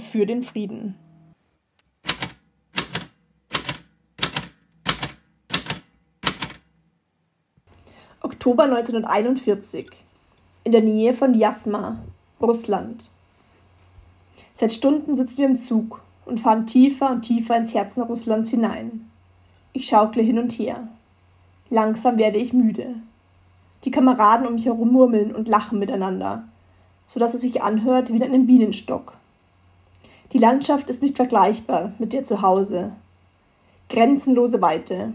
für 0.00 0.26
den 0.26 0.42
Frieden. 0.42 0.94
Oktober 8.20 8.64
1941 8.64 9.90
in 10.64 10.72
der 10.72 10.82
Nähe 10.82 11.14
von 11.14 11.34
Jasma, 11.34 11.98
Russland. 12.40 13.10
Seit 14.54 14.72
Stunden 14.72 15.14
sitzen 15.14 15.38
wir 15.38 15.46
im 15.46 15.58
Zug 15.58 16.00
und 16.24 16.40
fahren 16.40 16.66
tiefer 16.66 17.10
und 17.10 17.22
tiefer 17.22 17.56
ins 17.56 17.74
Herzen 17.74 18.02
Russlands 18.02 18.50
hinein. 18.50 19.10
Ich 19.72 19.86
schaukle 19.86 20.22
hin 20.22 20.38
und 20.38 20.52
her. 20.52 20.88
Langsam 21.70 22.18
werde 22.18 22.38
ich 22.38 22.52
müde. 22.52 22.94
Die 23.84 23.90
Kameraden 23.90 24.46
um 24.46 24.54
mich 24.54 24.66
herum 24.66 24.92
murmeln 24.92 25.34
und 25.34 25.48
lachen 25.48 25.78
miteinander, 25.78 26.44
so 27.06 27.18
dass 27.18 27.34
es 27.34 27.40
sich 27.40 27.62
anhört 27.62 28.10
wie 28.10 28.16
in 28.16 28.22
einem 28.22 28.46
Bienenstock. 28.46 29.14
Die 30.32 30.38
Landschaft 30.38 30.88
ist 30.88 31.02
nicht 31.02 31.16
vergleichbar 31.16 31.92
mit 31.98 32.14
der 32.14 32.24
zu 32.24 32.40
Hause. 32.40 32.92
Grenzenlose 33.90 34.62
Weite. 34.62 35.12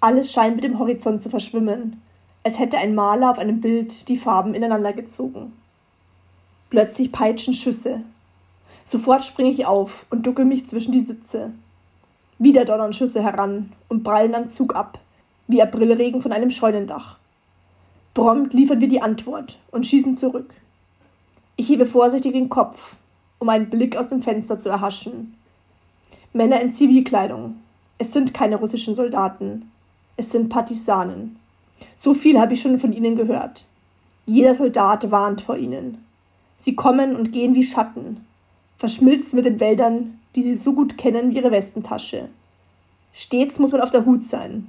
Alles 0.00 0.30
scheint 0.30 0.54
mit 0.54 0.62
dem 0.62 0.78
Horizont 0.78 1.20
zu 1.20 1.28
verschwimmen, 1.28 2.00
als 2.44 2.60
hätte 2.60 2.78
ein 2.78 2.94
Maler 2.94 3.32
auf 3.32 3.40
einem 3.40 3.60
Bild 3.60 4.08
die 4.08 4.16
Farben 4.16 4.54
ineinander 4.54 4.92
gezogen. 4.92 5.52
Plötzlich 6.70 7.10
peitschen 7.10 7.54
Schüsse. 7.54 8.02
Sofort 8.84 9.24
springe 9.24 9.50
ich 9.50 9.66
auf 9.66 10.06
und 10.10 10.24
ducke 10.24 10.44
mich 10.44 10.66
zwischen 10.66 10.92
die 10.92 11.04
Sitze. 11.04 11.50
Wieder 12.38 12.64
donnern 12.64 12.92
Schüsse 12.92 13.24
heran 13.24 13.72
und 13.88 14.04
prallen 14.04 14.36
am 14.36 14.48
Zug 14.48 14.76
ab, 14.76 15.00
wie 15.48 15.60
Aprilregen 15.60 16.22
von 16.22 16.32
einem 16.32 16.52
Scheunendach. 16.52 17.16
Prompt 18.14 18.54
liefern 18.54 18.80
wir 18.80 18.88
die 18.88 19.02
Antwort 19.02 19.58
und 19.72 19.86
schießen 19.86 20.16
zurück. 20.16 20.54
Ich 21.56 21.68
hebe 21.68 21.84
vorsichtig 21.84 22.32
den 22.32 22.48
Kopf, 22.48 22.96
um 23.40 23.48
einen 23.48 23.68
Blick 23.68 23.96
aus 23.96 24.08
dem 24.08 24.22
Fenster 24.22 24.60
zu 24.60 24.68
erhaschen. 24.68 25.34
Männer 26.32 26.60
in 26.60 26.72
Zivilkleidung. 26.72 27.56
Es 27.98 28.12
sind 28.12 28.32
keine 28.32 28.56
russischen 28.56 28.94
Soldaten. 28.94 29.72
Es 30.16 30.30
sind 30.30 30.48
Partisanen. 30.48 31.36
So 31.96 32.14
viel 32.14 32.38
habe 32.38 32.54
ich 32.54 32.60
schon 32.60 32.78
von 32.78 32.92
ihnen 32.92 33.16
gehört. 33.16 33.66
Jeder 34.26 34.54
Soldat 34.54 35.10
warnt 35.10 35.40
vor 35.40 35.56
ihnen. 35.56 35.98
Sie 36.56 36.76
kommen 36.76 37.16
und 37.16 37.32
gehen 37.32 37.54
wie 37.54 37.64
Schatten, 37.64 38.24
verschmilzt 38.76 39.34
mit 39.34 39.46
den 39.46 39.58
Wäldern, 39.58 40.20
die 40.36 40.42
sie 40.42 40.54
so 40.54 40.74
gut 40.74 40.98
kennen 40.98 41.30
wie 41.30 41.36
ihre 41.36 41.50
Westentasche. 41.50 42.28
Stets 43.12 43.58
muss 43.58 43.72
man 43.72 43.80
auf 43.80 43.90
der 43.90 44.04
Hut 44.04 44.24
sein. 44.24 44.68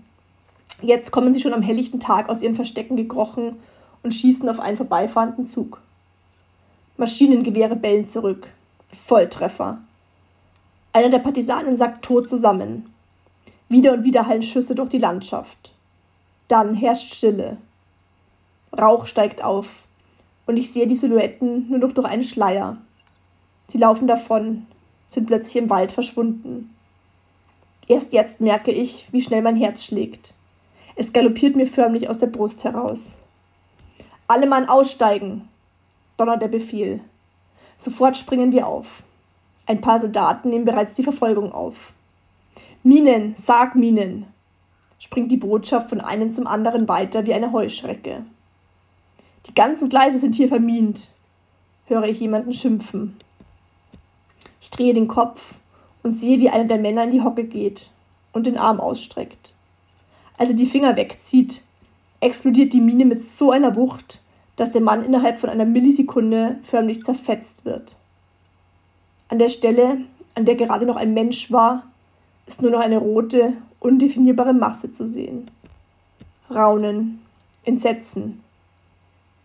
Jetzt 0.81 1.11
kommen 1.11 1.33
sie 1.33 1.39
schon 1.39 1.53
am 1.53 1.61
helllichten 1.61 1.99
Tag 1.99 2.29
aus 2.29 2.41
ihren 2.41 2.55
Verstecken 2.55 2.95
gekrochen 2.95 3.57
und 4.03 4.13
schießen 4.13 4.49
auf 4.49 4.59
einen 4.59 4.77
vorbeifahrenden 4.77 5.45
Zug. 5.45 5.81
Maschinengewehre 6.97 7.75
bellen 7.75 8.07
zurück. 8.07 8.51
Volltreffer. 8.93 9.79
Einer 10.93 11.09
der 11.09 11.19
Partisanen 11.19 11.77
sackt 11.77 12.03
tot 12.03 12.29
zusammen. 12.29 12.93
Wieder 13.69 13.93
und 13.93 14.03
wieder 14.03 14.27
hallen 14.27 14.43
Schüsse 14.43 14.75
durch 14.75 14.89
die 14.89 14.97
Landschaft. 14.97 15.73
Dann 16.47 16.73
herrscht 16.73 17.13
Stille. 17.13 17.57
Rauch 18.77 19.05
steigt 19.05 19.43
auf 19.43 19.83
und 20.45 20.57
ich 20.57 20.71
sehe 20.71 20.87
die 20.87 20.95
Silhouetten 20.95 21.69
nur 21.69 21.79
noch 21.79 21.93
durch 21.93 22.07
einen 22.07 22.23
Schleier. 22.23 22.77
Sie 23.67 23.77
laufen 23.77 24.07
davon, 24.07 24.65
sind 25.07 25.27
plötzlich 25.27 25.55
im 25.55 25.69
Wald 25.69 25.91
verschwunden. 25.91 26.75
Erst 27.87 28.13
jetzt 28.13 28.41
merke 28.41 28.71
ich, 28.71 29.07
wie 29.11 29.21
schnell 29.21 29.41
mein 29.41 29.55
Herz 29.55 29.83
schlägt. 29.83 30.33
Es 30.95 31.13
galoppiert 31.13 31.55
mir 31.55 31.67
förmlich 31.67 32.09
aus 32.09 32.19
der 32.19 32.27
Brust 32.27 32.63
heraus. 32.63 33.17
Alle 34.27 34.47
Mann 34.47 34.67
aussteigen, 34.67 35.47
donnert 36.17 36.41
der 36.41 36.47
Befehl. 36.47 37.01
Sofort 37.81 38.15
springen 38.15 38.51
wir 38.51 38.67
auf. 38.67 39.01
Ein 39.65 39.81
paar 39.81 39.99
Soldaten 39.99 40.51
nehmen 40.51 40.65
bereits 40.65 40.93
die 40.95 41.03
Verfolgung 41.03 41.51
auf. 41.51 41.93
Minen, 42.83 43.33
sag 43.39 43.75
Minen, 43.75 44.27
springt 44.99 45.31
die 45.31 45.37
Botschaft 45.37 45.89
von 45.89 45.99
einem 45.99 46.31
zum 46.31 46.45
anderen 46.45 46.87
weiter 46.87 47.25
wie 47.25 47.33
eine 47.33 47.51
Heuschrecke. 47.51 48.23
Die 49.47 49.55
ganzen 49.55 49.89
Gleise 49.89 50.19
sind 50.19 50.35
hier 50.35 50.47
vermint, 50.47 51.09
höre 51.87 52.03
ich 52.03 52.19
jemanden 52.19 52.53
schimpfen. 52.53 53.17
Ich 54.61 54.69
drehe 54.69 54.93
den 54.93 55.07
Kopf 55.07 55.55
und 56.03 56.19
sehe, 56.19 56.39
wie 56.39 56.51
einer 56.51 56.65
der 56.65 56.77
Männer 56.77 57.05
in 57.05 57.11
die 57.11 57.23
Hocke 57.23 57.45
geht 57.45 57.89
und 58.31 58.45
den 58.45 58.59
Arm 58.59 58.79
ausstreckt. 58.79 59.55
Als 60.37 60.51
er 60.51 60.55
die 60.55 60.67
Finger 60.67 60.95
wegzieht, 60.97 61.63
explodiert 62.19 62.73
die 62.73 62.81
Mine 62.81 63.05
mit 63.05 63.27
so 63.27 63.49
einer 63.49 63.75
Wucht, 63.75 64.21
dass 64.55 64.71
der 64.71 64.81
Mann 64.81 65.03
innerhalb 65.03 65.39
von 65.39 65.49
einer 65.49 65.65
Millisekunde 65.65 66.57
förmlich 66.63 67.03
zerfetzt 67.03 67.65
wird. 67.65 67.95
An 69.29 69.39
der 69.39 69.49
Stelle, 69.49 69.97
an 70.35 70.45
der 70.45 70.55
gerade 70.55 70.85
noch 70.85 70.97
ein 70.97 71.13
Mensch 71.13 71.51
war, 71.51 71.83
ist 72.45 72.61
nur 72.61 72.71
noch 72.71 72.81
eine 72.81 72.97
rote, 72.97 73.53
undefinierbare 73.79 74.53
Masse 74.53 74.91
zu 74.91 75.07
sehen. 75.07 75.49
Raunen, 76.49 77.21
Entsetzen. 77.63 78.43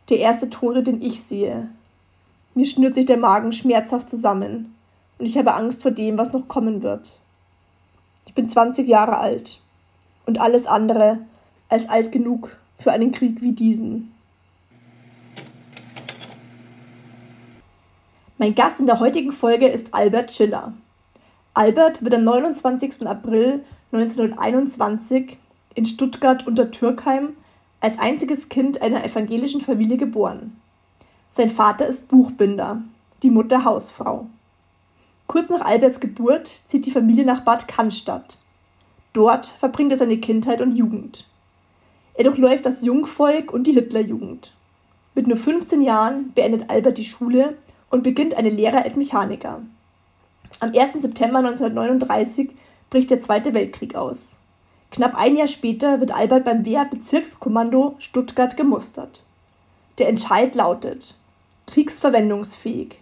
Der 0.09 0.19
erste 0.19 0.51
Tote, 0.51 0.83
den 0.83 1.01
ich 1.01 1.23
sehe. 1.23 1.69
Mir 2.55 2.67
schnürt 2.67 2.95
sich 2.95 3.05
der 3.05 3.17
Magen 3.17 3.53
schmerzhaft 3.53 4.09
zusammen 4.09 4.75
und 5.19 5.27
ich 5.27 5.37
habe 5.39 5.55
Angst 5.55 5.83
vor 5.83 5.91
dem, 5.91 6.19
was 6.19 6.33
noch 6.33 6.49
kommen 6.49 6.83
wird. 6.83 7.19
Ich 8.27 8.35
bin 8.35 8.49
20 8.49 8.89
Jahre 8.89 9.19
alt 9.19 9.61
und 10.27 10.41
alles 10.41 10.67
andere 10.67 11.19
als 11.69 11.89
alt 11.89 12.13
genug 12.13 12.57
für 12.79 12.93
einen 12.93 13.13
Krieg 13.13 13.41
wie 13.41 13.53
diesen. 13.53 14.13
Mein 18.39 18.55
Gast 18.55 18.81
in 18.81 18.87
der 18.87 19.01
heutigen 19.01 19.33
Folge 19.33 19.67
ist 19.67 19.95
Albert 19.95 20.31
Schiller. 20.31 20.75
Albert 21.55 22.05
wird 22.05 22.13
am 22.13 22.25
29. 22.25 23.07
April 23.07 23.65
1921 23.93 25.39
in 25.75 25.87
Stuttgart 25.87 26.47
unter 26.47 26.71
Türkheim 26.71 27.31
als 27.81 27.99
einziges 27.99 28.51
Kind 28.51 28.83
einer 28.83 29.03
evangelischen 29.05 29.63
Familie 29.63 29.97
geboren. 29.97 30.61
Sein 31.31 31.49
Vater 31.49 31.87
ist 31.87 32.09
Buchbinder, 32.09 32.83
die 33.23 33.31
Mutter 33.31 33.65
Hausfrau. 33.65 34.27
Kurz 35.29 35.49
nach 35.49 35.63
Alberts 35.63 36.01
Geburt 36.01 36.61
zieht 36.67 36.85
die 36.85 36.93
Familie 36.93 37.25
nach 37.25 37.41
Bad 37.41 37.67
Cannstatt. 37.67 38.37
Dort 39.15 39.47
verbringt 39.47 39.93
er 39.93 39.99
seine 39.99 40.19
Kindheit 40.19 40.61
und 40.61 40.77
Jugend. 40.77 41.27
Er 42.13 42.25
durchläuft 42.25 42.67
das 42.67 42.83
Jungvolk 42.83 43.51
und 43.51 43.67
die 43.67 43.73
Hitlerjugend. 43.73 44.53
Mit 45.15 45.27
nur 45.27 45.39
15 45.39 45.81
Jahren 45.81 46.35
beendet 46.35 46.69
Albert 46.69 46.99
die 46.99 47.07
Schule 47.07 47.57
und 47.91 48.03
beginnt 48.03 48.35
eine 48.35 48.51
Lehre 48.51 48.85
als 48.85 48.97
Mechaniker. 48.97 49.63
Am 50.61 50.73
1. 50.75 51.03
September 51.03 51.39
1939 51.39 52.51
bricht 52.91 53.11
der 53.11 53.21
Zweite 53.21 53.55
Weltkrieg 53.55 53.95
aus. 53.95 54.39
Knapp 54.91 55.15
ein 55.17 55.37
Jahr 55.37 55.49
später 55.49 56.01
wird 56.01 56.13
Albert 56.13 56.45
beim 56.45 56.65
Wehrbezirkskommando 56.65 57.97
Stuttgart 57.99 58.57
gemustert. 58.57 59.23
Der 59.99 60.09
Entscheid 60.09 60.55
lautet 60.55 61.15
kriegsverwendungsfähig. 61.67 63.01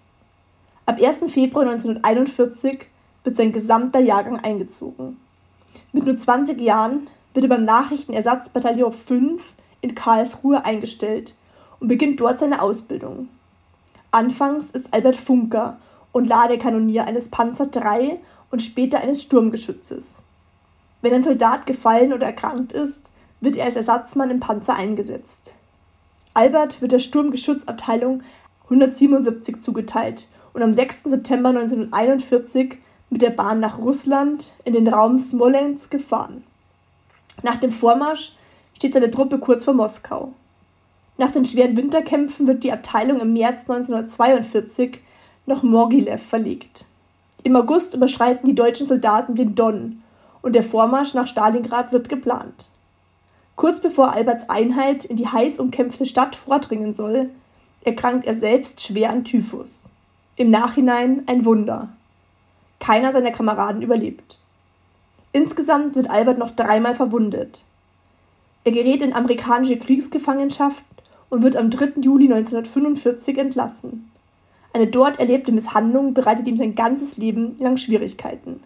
Ab 0.86 1.00
1. 1.00 1.32
Februar 1.32 1.66
1941 1.66 2.86
wird 3.22 3.36
sein 3.36 3.52
gesamter 3.52 4.00
Jahrgang 4.00 4.40
eingezogen. 4.40 5.18
Mit 5.92 6.04
nur 6.04 6.16
20 6.16 6.60
Jahren 6.60 7.08
wird 7.34 7.44
er 7.44 7.48
beim 7.48 7.64
Nachrichtenersatzbataillon 7.64 8.92
5 8.92 9.52
in 9.80 9.94
Karlsruhe 9.94 10.64
eingestellt 10.64 11.34
und 11.80 11.88
beginnt 11.88 12.20
dort 12.20 12.38
seine 12.38 12.62
Ausbildung. 12.62 13.28
Anfangs 14.14 14.70
ist 14.70 14.94
Albert 14.94 15.16
Funker 15.16 15.78
und 16.12 16.28
Ladekanonier 16.28 17.04
eines 17.04 17.30
Panzer 17.30 17.68
III 17.74 18.20
und 18.52 18.62
später 18.62 19.00
eines 19.00 19.20
Sturmgeschützes. 19.22 20.22
Wenn 21.02 21.14
ein 21.14 21.24
Soldat 21.24 21.66
gefallen 21.66 22.12
oder 22.12 22.26
erkrankt 22.26 22.70
ist, 22.70 23.10
wird 23.40 23.56
er 23.56 23.64
als 23.64 23.74
Ersatzmann 23.74 24.30
im 24.30 24.38
Panzer 24.38 24.76
eingesetzt. 24.76 25.56
Albert 26.32 26.80
wird 26.80 26.92
der 26.92 27.00
Sturmgeschützabteilung 27.00 28.22
177 28.66 29.60
zugeteilt 29.60 30.28
und 30.52 30.62
am 30.62 30.74
6. 30.74 31.02
September 31.06 31.48
1941 31.48 32.78
mit 33.10 33.20
der 33.20 33.30
Bahn 33.30 33.58
nach 33.58 33.78
Russland 33.78 34.52
in 34.64 34.74
den 34.74 34.86
Raum 34.86 35.18
Smolensk 35.18 35.90
gefahren. 35.90 36.44
Nach 37.42 37.56
dem 37.56 37.72
Vormarsch 37.72 38.36
steht 38.76 38.94
seine 38.94 39.10
Truppe 39.10 39.40
kurz 39.40 39.64
vor 39.64 39.74
Moskau. 39.74 40.34
Nach 41.16 41.30
den 41.30 41.44
schweren 41.44 41.76
Winterkämpfen 41.76 42.46
wird 42.46 42.64
die 42.64 42.72
Abteilung 42.72 43.20
im 43.20 43.32
März 43.32 43.60
1942 43.68 45.00
nach 45.46 45.62
Mogilev 45.62 46.22
verlegt. 46.22 46.86
Im 47.44 47.54
August 47.54 47.94
überschreiten 47.94 48.48
die 48.48 48.54
deutschen 48.54 48.86
Soldaten 48.86 49.36
den 49.36 49.54
Don 49.54 50.02
und 50.42 50.54
der 50.54 50.64
Vormarsch 50.64 51.14
nach 51.14 51.26
Stalingrad 51.26 51.92
wird 51.92 52.08
geplant. 52.08 52.68
Kurz 53.54 53.80
bevor 53.80 54.12
Alberts 54.12 54.48
Einheit 54.48 55.04
in 55.04 55.16
die 55.16 55.28
heiß 55.28 55.58
umkämpfte 55.60 56.06
Stadt 56.06 56.34
vordringen 56.34 56.94
soll, 56.94 57.30
erkrankt 57.84 58.26
er 58.26 58.34
selbst 58.34 58.80
schwer 58.80 59.10
an 59.10 59.24
Typhus. 59.24 59.88
Im 60.36 60.48
Nachhinein 60.48 61.22
ein 61.26 61.44
Wunder. 61.44 61.90
Keiner 62.80 63.12
seiner 63.12 63.30
Kameraden 63.30 63.82
überlebt. 63.82 64.38
Insgesamt 65.32 65.94
wird 65.94 66.10
Albert 66.10 66.38
noch 66.38 66.50
dreimal 66.50 66.94
verwundet. 66.94 67.64
Er 68.64 68.72
gerät 68.72 69.02
in 69.02 69.12
amerikanische 69.12 69.78
Kriegsgefangenschaft 69.78 70.84
und 71.34 71.42
wird 71.42 71.56
am 71.56 71.68
3. 71.68 72.00
Juli 72.00 72.32
1945 72.32 73.38
entlassen. 73.38 74.10
Eine 74.72 74.86
dort 74.86 75.18
erlebte 75.18 75.50
Misshandlung 75.50 76.14
bereitet 76.14 76.46
ihm 76.46 76.56
sein 76.56 76.76
ganzes 76.76 77.16
Leben 77.16 77.56
lang 77.58 77.76
Schwierigkeiten. 77.76 78.60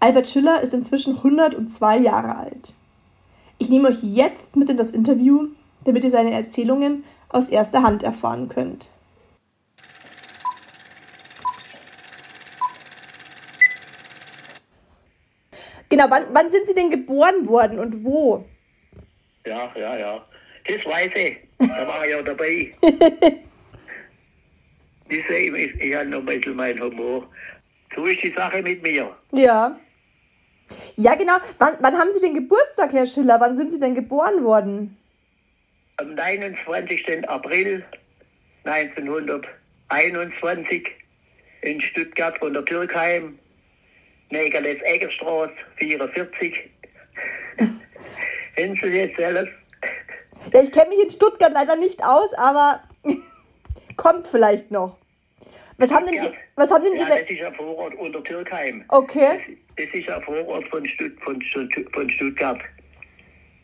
Albert 0.00 0.26
Schiller 0.26 0.62
ist 0.62 0.72
inzwischen 0.72 1.16
102 1.18 1.98
Jahre 1.98 2.36
alt. 2.36 2.72
Ich 3.58 3.68
nehme 3.68 3.88
euch 3.88 4.02
jetzt 4.02 4.56
mit 4.56 4.70
in 4.70 4.78
das 4.78 4.90
Interview, 4.90 5.48
damit 5.84 6.02
ihr 6.02 6.10
seine 6.10 6.32
Erzählungen 6.32 7.04
aus 7.28 7.50
erster 7.50 7.82
Hand 7.82 8.02
erfahren 8.02 8.48
könnt. 8.48 8.88
Genau, 15.90 16.06
wann, 16.08 16.24
wann 16.32 16.50
sind 16.50 16.66
Sie 16.66 16.74
denn 16.74 16.90
geboren 16.90 17.46
worden 17.46 17.78
und 17.78 18.02
wo? 18.02 18.46
Ja, 19.44 19.70
ja, 19.76 19.98
ja. 19.98 20.24
Das 20.66 20.84
weiß 20.84 21.10
ich. 21.14 21.36
Da 21.58 21.86
war 21.86 22.04
ich 22.04 22.10
ja 22.10 22.22
dabei. 22.22 22.72
ich 25.08 25.26
sehe, 25.28 25.56
ich, 25.56 25.94
habe 25.94 26.08
noch 26.08 26.18
ein 26.20 26.26
bisschen 26.26 26.56
meinen 26.56 26.80
Humor. 26.80 27.28
So 27.94 28.06
ist 28.06 28.22
die 28.22 28.32
Sache 28.34 28.62
mit 28.62 28.82
mir. 28.82 29.14
Ja. 29.32 29.78
Ja, 30.96 31.14
genau. 31.14 31.36
Wann, 31.58 31.76
wann 31.80 31.98
haben 31.98 32.10
Sie 32.12 32.20
den 32.20 32.34
Geburtstag, 32.34 32.92
Herr 32.92 33.06
Schiller? 33.06 33.38
Wann 33.40 33.56
sind 33.56 33.72
Sie 33.72 33.80
denn 33.80 33.94
geboren 33.94 34.44
worden? 34.44 34.96
Am 35.98 36.14
29. 36.14 37.28
April 37.28 37.84
1921 38.64 40.88
in 41.62 41.80
Stuttgart 41.80 42.38
von 42.38 42.52
der 42.54 42.64
Türkheim, 42.64 43.38
Nägerles 44.30 44.80
Eggerstraße 44.82 45.52
44. 45.76 46.54
Kennen 48.56 48.80
Sie 48.82 49.12
das 49.14 49.24
alles? 49.24 49.48
Ja, 50.52 50.62
ich 50.62 50.72
kenne 50.72 50.88
mich 50.90 51.02
in 51.04 51.10
Stuttgart 51.10 51.52
leider 51.52 51.76
nicht 51.76 52.02
aus, 52.04 52.32
aber 52.34 52.82
kommt 53.96 54.26
vielleicht 54.26 54.70
noch. 54.70 54.96
Was 55.78 55.90
haben 55.90 56.06
denn, 56.06 56.14
Ja. 56.16 56.30
was 56.56 56.70
haben 56.70 56.84
denn 56.84 56.94
Ja, 56.94 57.08
Ihre... 57.08 57.20
das 57.22 57.30
ist 57.30 57.42
ein 57.42 57.54
Vorort 57.54 57.94
unter 57.96 58.22
Türkheim. 58.24 58.84
Okay, 58.88 59.58
Das 59.76 59.86
ist 59.92 60.08
ein 60.08 60.22
Vorort 60.22 60.68
von, 60.68 60.86
Stutt 60.86 61.12
von, 61.24 61.40
Stutt 61.42 61.68
von 61.92 62.08
Stuttgart. 62.10 62.60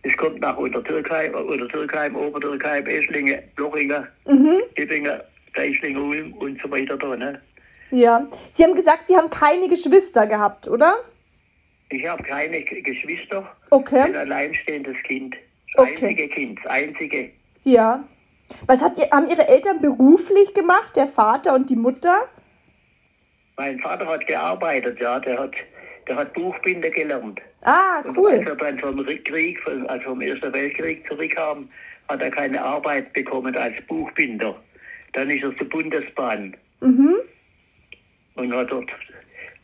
Es 0.03 0.17
kommt 0.17 0.41
nach 0.41 0.57
Untertürkheim, 0.57 1.35
Untertürkheim, 1.35 2.17
Obertürkheim, 2.17 2.87
Eschlingen, 2.87 3.43
Lochingen, 3.57 4.07
mhm. 4.27 4.63
Hibbingen, 4.77 5.21
Geislingen, 5.53 6.03
Ulm 6.03 6.33
und 6.35 6.61
so 6.63 6.71
weiter 6.71 6.97
da. 6.97 7.17
Ne? 7.17 7.41
ja. 7.91 8.27
Sie 8.53 8.65
haben 8.65 8.75
gesagt, 8.75 9.07
Sie 9.07 9.17
haben 9.17 9.29
keine 9.29 9.69
Geschwister 9.69 10.27
gehabt, 10.27 10.69
oder? 10.69 10.97
Ich 11.91 12.07
habe 12.07 12.23
keine 12.23 12.63
Geschwister, 12.63 13.41
bin 13.41 13.49
Okay, 13.71 14.01
ein 14.01 14.17
alleinstehendes 14.17 15.03
Kind. 15.03 15.37
Okay. 15.77 15.93
einzige 15.95 16.29
Kind, 16.29 16.61
einzige. 16.67 17.31
ja. 17.65 18.05
Was 18.67 18.81
hat 18.81 18.97
ihr, 18.97 19.11
haben 19.11 19.29
Ihre 19.29 19.47
Eltern 19.47 19.79
beruflich 19.83 20.55
gemacht, 20.55 20.97
der 20.97 21.07
Vater 21.07 21.55
und 21.55 21.69
die 21.69 21.77
Mutter? 21.77 22.27
Mein 23.59 23.79
Vater 23.81 24.07
hat 24.07 24.27
gearbeitet, 24.27 24.99
ja, 25.01 25.21
der 25.21 25.39
hat, 25.39 25.53
der 26.07 26.17
hat 26.17 26.33
Buchbinder 26.33 26.89
gelernt. 26.89 27.43
Ah, 27.63 28.01
Und 28.07 28.17
cool. 28.17 28.31
als 28.33 28.49
er 28.49 28.57
dann 28.57 28.79
vom 28.79 29.05
Krieg, 29.05 29.61
also 29.89 30.03
vom 30.05 30.23
Ersten 30.23 30.51
Weltkrieg 30.55 31.07
zurückkam, 31.07 31.69
hat 32.09 32.23
er 32.23 32.31
keine 32.31 32.63
Arbeit 32.65 33.13
bekommen 33.13 33.55
als 33.55 33.75
Buchbinder. 33.87 34.57
Dann 35.13 35.29
ist 35.29 35.43
er 35.43 35.55
zur 35.59 35.69
Bundesbahn 35.69 36.57
Mhm. 36.81 37.17
und 38.37 38.55
hat 38.55 38.71
dort, 38.71 38.91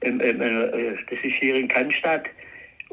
äh, 0.00 0.10
das 0.10 1.18
ist 1.22 1.36
hier 1.40 1.54
in 1.54 1.68
Cannstatt, 1.68 2.24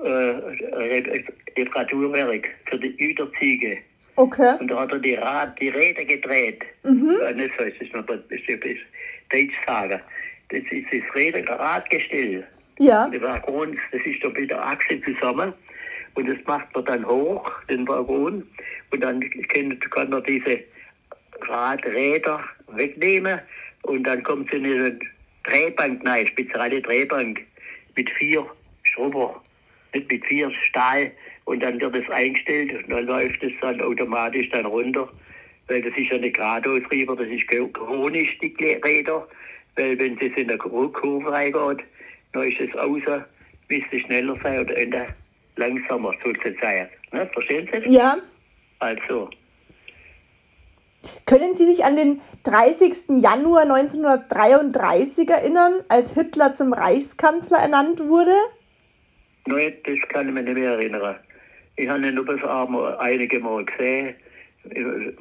äh, 0.05 1.23
Reparaturwerk 1.57 2.49
für 2.65 2.77
die 2.77 2.95
Güterzüge. 2.95 3.77
Okay. 4.15 4.55
Und 4.59 4.69
da 4.69 4.79
hat 4.81 4.91
er 4.91 4.99
die, 4.99 5.15
Rad, 5.15 5.59
die 5.59 5.69
Räder 5.69 6.05
gedreht. 6.05 6.63
Mhm. 6.83 7.17
Äh, 7.25 7.33
nicht 7.33 7.51
so, 7.57 7.65
das 7.65 7.73
ist 7.79 7.93
noch 7.93 8.05
das 8.05 8.19
ist, 8.29 8.47
das 8.47 8.71
ist 8.71 8.81
Deutsch 9.31 9.55
sagen. 9.65 10.01
Das 10.49 10.61
ist 10.69 10.87
das 10.91 11.15
Räder, 11.15 11.49
Radgestell. 11.49 12.45
Ja. 12.79 13.07
Der 13.09 13.21
Waggon, 13.21 13.77
das 13.91 14.01
ist 14.05 14.23
da 14.23 14.29
mit 14.29 14.49
der 14.49 14.65
Achse 14.65 15.01
zusammen. 15.01 15.53
Und 16.15 16.27
das 16.27 16.37
macht 16.45 16.73
man 16.75 16.85
dann 16.85 17.07
hoch, 17.07 17.49
den 17.69 17.87
Waggon. 17.87 18.45
Und 18.91 19.03
dann 19.03 19.21
kann, 19.21 19.79
kann 19.79 20.09
man 20.09 20.23
diese 20.23 20.59
Radräder 21.41 22.43
wegnehmen. 22.67 23.39
Und 23.83 24.03
dann 24.03 24.21
kommt 24.23 24.51
so 24.51 24.57
eine 24.57 24.99
Drehbank 25.43 26.07
rein, 26.07 26.27
spezielle 26.27 26.81
Drehbank 26.81 27.41
mit 27.95 28.09
vier 28.11 28.45
Schrubber, 28.83 29.41
nicht 29.93 30.11
mit 30.11 30.25
vier 30.25 30.51
Stahl. 30.63 31.11
Und 31.51 31.61
dann 31.61 31.81
wird 31.81 31.93
es 31.97 32.09
eingestellt 32.09 32.71
und 32.71 32.89
dann 32.89 33.07
läuft 33.07 33.43
es 33.43 33.51
dann 33.59 33.81
automatisch 33.81 34.49
dann 34.51 34.65
runter. 34.65 35.09
Weil 35.67 35.81
das 35.81 35.91
ist 35.97 36.09
ja 36.09 36.17
nicht 36.17 36.37
geradeausrieber, 36.37 37.13
das 37.13 37.27
ist 37.27 37.45
chronisch, 37.73 38.37
die 38.39 38.55
Räder. 38.81 39.27
Weil 39.75 39.99
wenn 39.99 40.17
es 40.17 40.37
in 40.37 40.47
der 40.47 40.57
Kurve 40.57 41.29
reingeht, 41.29 41.85
dann 42.31 42.43
ist 42.43 42.57
es 42.61 42.73
außer, 42.77 43.27
müsste 43.67 43.99
schneller 43.99 44.37
sein 44.41 44.61
oder 44.61 44.77
Ende 44.77 45.07
langsamer 45.57 46.13
sozusagen. 46.23 46.87
Ne? 47.11 47.29
Verstehen 47.33 47.67
Sie? 47.73 47.89
Ja. 47.95 48.17
Also, 48.79 49.29
Können 51.25 51.53
Sie 51.55 51.65
sich 51.65 51.83
an 51.83 51.97
den 51.97 52.21
30. 52.45 53.21
Januar 53.21 53.63
1933 53.63 55.29
erinnern, 55.29 55.73
als 55.89 56.13
Hitler 56.13 56.55
zum 56.55 56.71
Reichskanzler 56.71 57.57
ernannt 57.57 57.99
wurde? 57.99 58.35
nein, 59.47 59.73
das 59.83 59.99
kann 60.07 60.29
ich 60.29 60.33
mich 60.33 60.45
nicht 60.45 60.57
mehr 60.57 60.71
erinnern. 60.71 61.17
Ich 61.81 61.89
habe 61.89 62.07
ihn 62.07 62.25
bis 62.25 62.43
einmal 62.43 62.95
einige 62.99 63.39
Mal 63.39 63.65
gesehen. 63.65 64.13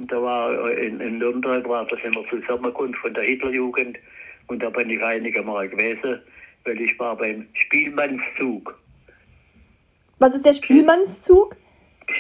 Da 0.00 0.21
war 0.21 0.71
in, 0.73 1.00
in 1.00 1.17
Nürnberg 1.17 1.67
war 1.67 1.87
das 1.87 1.99
immer 2.05 2.23
Zusammenkunft 2.29 3.00
von 3.00 3.14
der 3.14 3.25
Hitlerjugend 3.25 3.97
und 4.49 4.62
da 4.62 4.69
bin 4.69 4.90
ich 4.90 5.02
einige 5.02 5.43
Mal 5.43 5.71
gewesen, 5.71 6.21
weil 6.64 6.79
ich 6.79 6.99
war 6.99 7.17
beim 7.17 7.47
Spielmannszug. 7.55 8.79
Was 10.19 10.35
ist 10.35 10.45
der 10.45 10.52
Spielmannszug? 10.52 11.57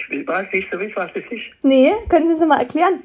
Ich 0.08 0.26
weiß 0.26 0.46
nicht, 0.54 0.68
so 0.72 0.80
wisst, 0.80 0.96
was 0.96 1.12
das 1.12 1.24
ist. 1.30 1.42
Nee, 1.62 1.92
können 2.08 2.28
Sie 2.28 2.32
es 2.32 2.40
mal 2.40 2.60
erklären? 2.60 3.02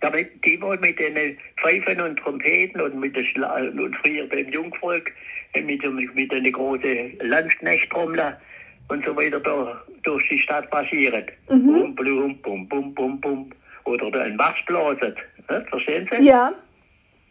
Damit 0.00 0.44
die 0.44 0.60
wohl 0.60 0.78
mit 0.78 0.98
den 0.98 1.38
Pfeifen 1.58 2.00
und 2.00 2.18
Trompeten 2.18 2.80
und 2.80 2.98
mit 2.98 3.14
der 3.14 3.22
Schla 3.22 3.54
und 3.58 3.96
früher 3.98 4.26
beim 4.26 4.48
Jungvolk 4.48 5.12
äh, 5.52 5.62
mit, 5.62 5.84
mit 5.94 6.32
den 6.32 6.50
großen 6.50 7.18
Landsknechttrommler 7.20 8.40
und 8.88 9.04
so 9.04 9.16
weiter 9.16 9.40
da 9.40 9.82
durch 10.02 10.28
die 10.28 10.38
Stadt 10.38 10.70
marschieren. 10.72 11.24
Bum, 11.46 11.94
blum, 11.94 12.38
bum, 12.42 12.68
bum, 12.68 12.94
bum, 12.94 13.20
bum. 13.20 13.50
Oder 13.84 14.10
da 14.10 14.22
ein 14.22 14.36
Marsch 14.36 14.64
blasen. 14.66 15.14
Ne? 15.48 15.66
Verstehen 15.70 16.08
Sie? 16.10 16.26
Ja. 16.26 16.52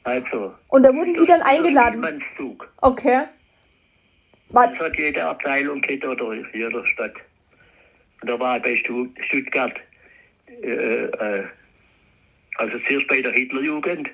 Also. 0.04 0.54
Und 0.70 0.84
da 0.84 0.94
wurden 0.94 1.16
Sie 1.16 1.26
dann 1.26 1.42
eingeladen? 1.42 2.04
Spielmannszug. 2.04 2.68
Okay. 2.82 3.24
War, 4.50 4.68
Das 4.68 4.80
hat 4.80 4.98
jede 4.98 5.24
Abteilung 5.24 5.80
gehabt 5.82 6.22
oder 6.22 6.36
jeder 6.54 6.86
Stadt. 6.88 7.14
Und 8.22 8.30
da 8.30 8.40
war 8.40 8.58
ich 8.58 8.64
bei 8.64 8.76
Stu 8.76 9.08
Stuttgart, 9.28 9.74
äh, 10.62 10.68
äh, 10.68 11.44
also 12.58 12.78
zuerst 12.88 13.08
bei 13.08 13.22
der 13.22 13.32
Hitlerjugend, 13.32 14.10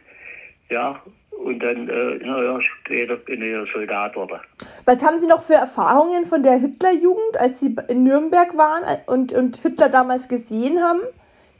ja, 0.70 1.02
und 1.44 1.60
dann, 1.60 1.90
äh, 1.90 2.16
naja, 2.18 2.62
später 2.62 3.16
bin 3.16 3.42
ich 3.42 3.52
ja 3.52 3.66
Soldat 3.74 4.14
geworden. 4.14 4.40
was 4.86 5.04
haben 5.04 5.20
Sie 5.20 5.28
noch 5.28 5.42
für 5.42 5.56
Erfahrungen 5.56 6.26
von 6.26 6.44
der 6.44 6.58
Hitlerjugend, 6.58 7.38
als 7.38 7.60
Sie 7.60 7.76
in 7.88 8.04
Nürnberg 8.04 8.58
waren 8.58 8.84
und, 9.08 9.34
und 9.34 9.58
Hitler 9.58 9.90
damals 9.90 10.28
gesehen 10.28 10.82
haben? 10.82 11.00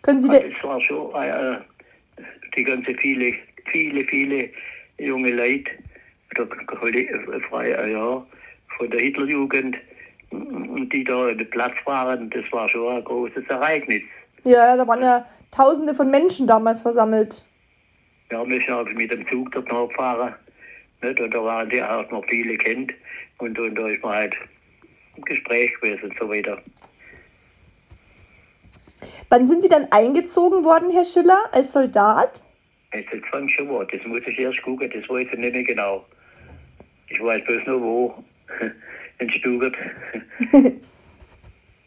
Können 0.02 0.22
Sie 0.22 0.30
Also 0.30 0.42
da, 0.42 0.48
es 0.48 0.64
war 0.64 0.82
schon 0.82 1.14
äh, 1.16 1.58
die 2.56 2.64
ganze 2.64 2.94
viele 2.96 3.34
viele, 3.68 4.06
viele 4.06 4.50
junge 4.98 5.32
Leute, 5.32 5.72
oder 6.40 7.42
freie, 7.50 7.92
ja, 7.92 8.26
von 8.78 8.90
der 8.90 9.00
Hitlerjugend, 9.00 9.78
die 10.32 11.04
da 11.04 11.30
in 11.30 11.38
den 11.38 11.50
Platz 11.50 11.76
waren. 11.86 12.30
Das 12.30 12.44
war 12.52 12.68
schon 12.70 12.98
ein 12.98 13.04
großes 13.04 13.46
Ereignis. 13.48 14.02
Ja, 14.44 14.76
da 14.76 14.88
waren 14.88 15.02
ja 15.02 15.26
Tausende 15.52 15.96
von 15.96 16.12
Menschen 16.12 16.46
damals 16.46 16.82
versammelt. 16.82 17.44
Wir 18.30 18.46
sind 18.46 18.70
also 18.70 18.92
mit 18.92 19.12
dem 19.12 19.28
Zug 19.28 19.52
dort 19.52 19.72
noch 19.72 19.88
gefahren. 19.88 20.36
Nicht? 21.02 21.20
Und 21.20 21.34
da 21.34 21.44
waren 21.44 21.70
die 21.70 21.82
auch 21.82 22.10
noch 22.12 22.26
viele 22.28 22.58
kennt. 22.58 22.94
Und, 23.38 23.58
und 23.58 23.76
da 23.76 23.88
ist 23.88 24.04
man 24.04 24.14
halt 24.14 24.36
im 25.16 25.24
Gespräch 25.24 25.74
gewesen 25.80 26.10
und 26.10 26.20
so 26.20 26.30
weiter. 26.30 26.62
Wann 29.30 29.48
sind 29.48 29.62
Sie 29.62 29.70
dann 29.70 29.92
eingezogen 29.92 30.64
worden, 30.64 30.90
Herr 30.92 31.04
Schiller, 31.06 31.50
als 31.52 31.74
Soldat? 31.74 32.42
Jetzt, 32.94 33.12
jetzt 33.12 33.28
fang 33.28 33.48
schon 33.50 33.70
an. 33.70 33.88
Das 33.92 34.06
muss 34.06 34.22
ich 34.26 34.40
erst 34.40 34.62
gucken, 34.64 34.90
das 34.90 35.10
weiß 35.10 35.28
ich 35.32 35.38
nicht 35.38 35.54
mehr 35.54 35.64
genau. 35.64 36.06
Ich 37.10 37.22
weiß 37.22 37.44
bloß 37.46 37.66
nur 37.68 37.82
wo. 37.82 38.24
In 39.20 39.30
Stuttgart. 39.32 39.76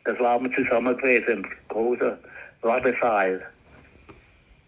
das 0.05 0.19
waren 0.19 0.45
wir 0.45 0.53
zusammen 0.53 0.97
gewesen, 0.97 1.45
im 1.45 1.47
großen 1.69 2.13
Wartesaal. 2.63 3.41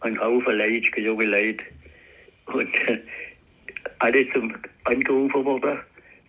Ein 0.02 0.21
Haufen 0.21 0.59
Leute, 0.59 1.00
junge 1.00 1.25
Leute. 1.25 1.64
Und 2.47 2.88
äh, 2.88 2.99
alle 4.00 4.28
zum 4.32 4.54
angerufen 4.85 5.44
worden 5.44 5.78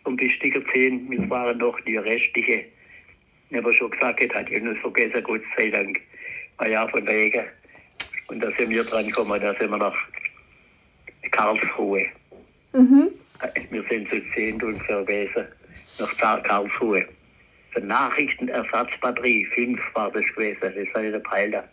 um 0.06 0.20
wichtiger 0.20 0.66
10. 0.74 1.10
Wir 1.10 1.30
waren 1.30 1.58
noch 1.58 1.80
die 1.82 1.98
restliche. 1.98 2.66
Aber 3.54 3.74
schon 3.74 3.92
gesagt, 3.92 4.34
hat 4.34 4.50
ich 4.50 4.62
nur 4.62 4.76
vergessen, 4.76 5.24
Gott 5.24 5.42
sei 5.58 5.70
Dank. 5.70 6.00
Ein 6.58 6.72
Jahr 6.72 6.90
von 6.90 7.06
wegen. 7.08 7.44
Und 8.28 8.44
da 8.44 8.52
sind 8.58 8.70
wir 8.70 8.84
dran 8.84 9.08
gekommen, 9.08 9.40
da 9.40 9.54
sind 9.56 9.70
wir 9.70 9.78
nach 9.78 9.96
Karlsruhe. 11.32 12.06
Mhm. 12.74 13.10
Wir 13.70 13.84
sind 13.90 14.10
zu 14.10 14.22
zehn 14.34 14.62
ungefähr 14.62 15.04
gewesen, 15.04 15.46
nach 16.00 16.44
Karlsruhe. 16.44 17.06
Die 17.76 17.82
Nachrichtenersatzbatterie 17.82 19.46
5 19.54 19.82
war 19.94 20.12
das 20.12 20.26
gewesen, 20.36 20.60
das 20.62 20.96
war 20.96 21.02
der 21.02 21.20
Peiler. 21.20 21.68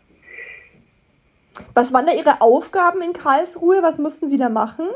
Was 1.75 1.93
waren 1.93 2.07
da 2.07 2.12
Ihre 2.12 2.40
Aufgaben 2.40 3.02
in 3.02 3.12
Karlsruhe? 3.12 3.83
Was 3.83 3.99
mussten 3.99 4.29
Sie 4.29 4.37
da 4.37 4.49
machen? 4.49 4.87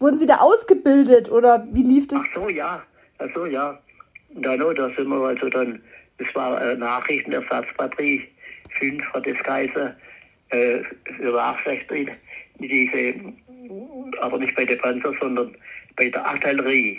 Wurden 0.00 0.18
Sie 0.18 0.26
da 0.26 0.38
ausgebildet 0.38 1.30
oder 1.30 1.66
wie 1.72 1.82
lief 1.82 2.08
das? 2.08 2.20
Ach 2.28 2.34
so, 2.34 2.48
ja. 2.48 2.82
Ach 3.18 3.28
so, 3.34 3.46
ja. 3.46 3.78
Da, 4.34 4.56
no, 4.56 4.72
da 4.72 4.88
sind 4.96 5.08
wir 5.08 5.26
also 5.28 5.48
dann, 5.48 5.80
das 6.18 6.34
war 6.34 6.60
äh, 6.60 6.74
Nachrichtenersatzbatterie 6.76 8.28
5 8.78 9.04
hat 9.12 9.26
das 9.26 9.42
geheißen, 9.42 9.92
äh, 10.50 10.82
für 11.16 11.32
Nachrichten, 11.32 12.10
diese, 12.58 13.14
aber 14.20 14.38
nicht 14.38 14.54
bei 14.56 14.64
der 14.64 14.76
Panzer, 14.76 15.12
sondern 15.20 15.54
bei 15.96 16.08
der 16.08 16.24
Artillerie. 16.24 16.98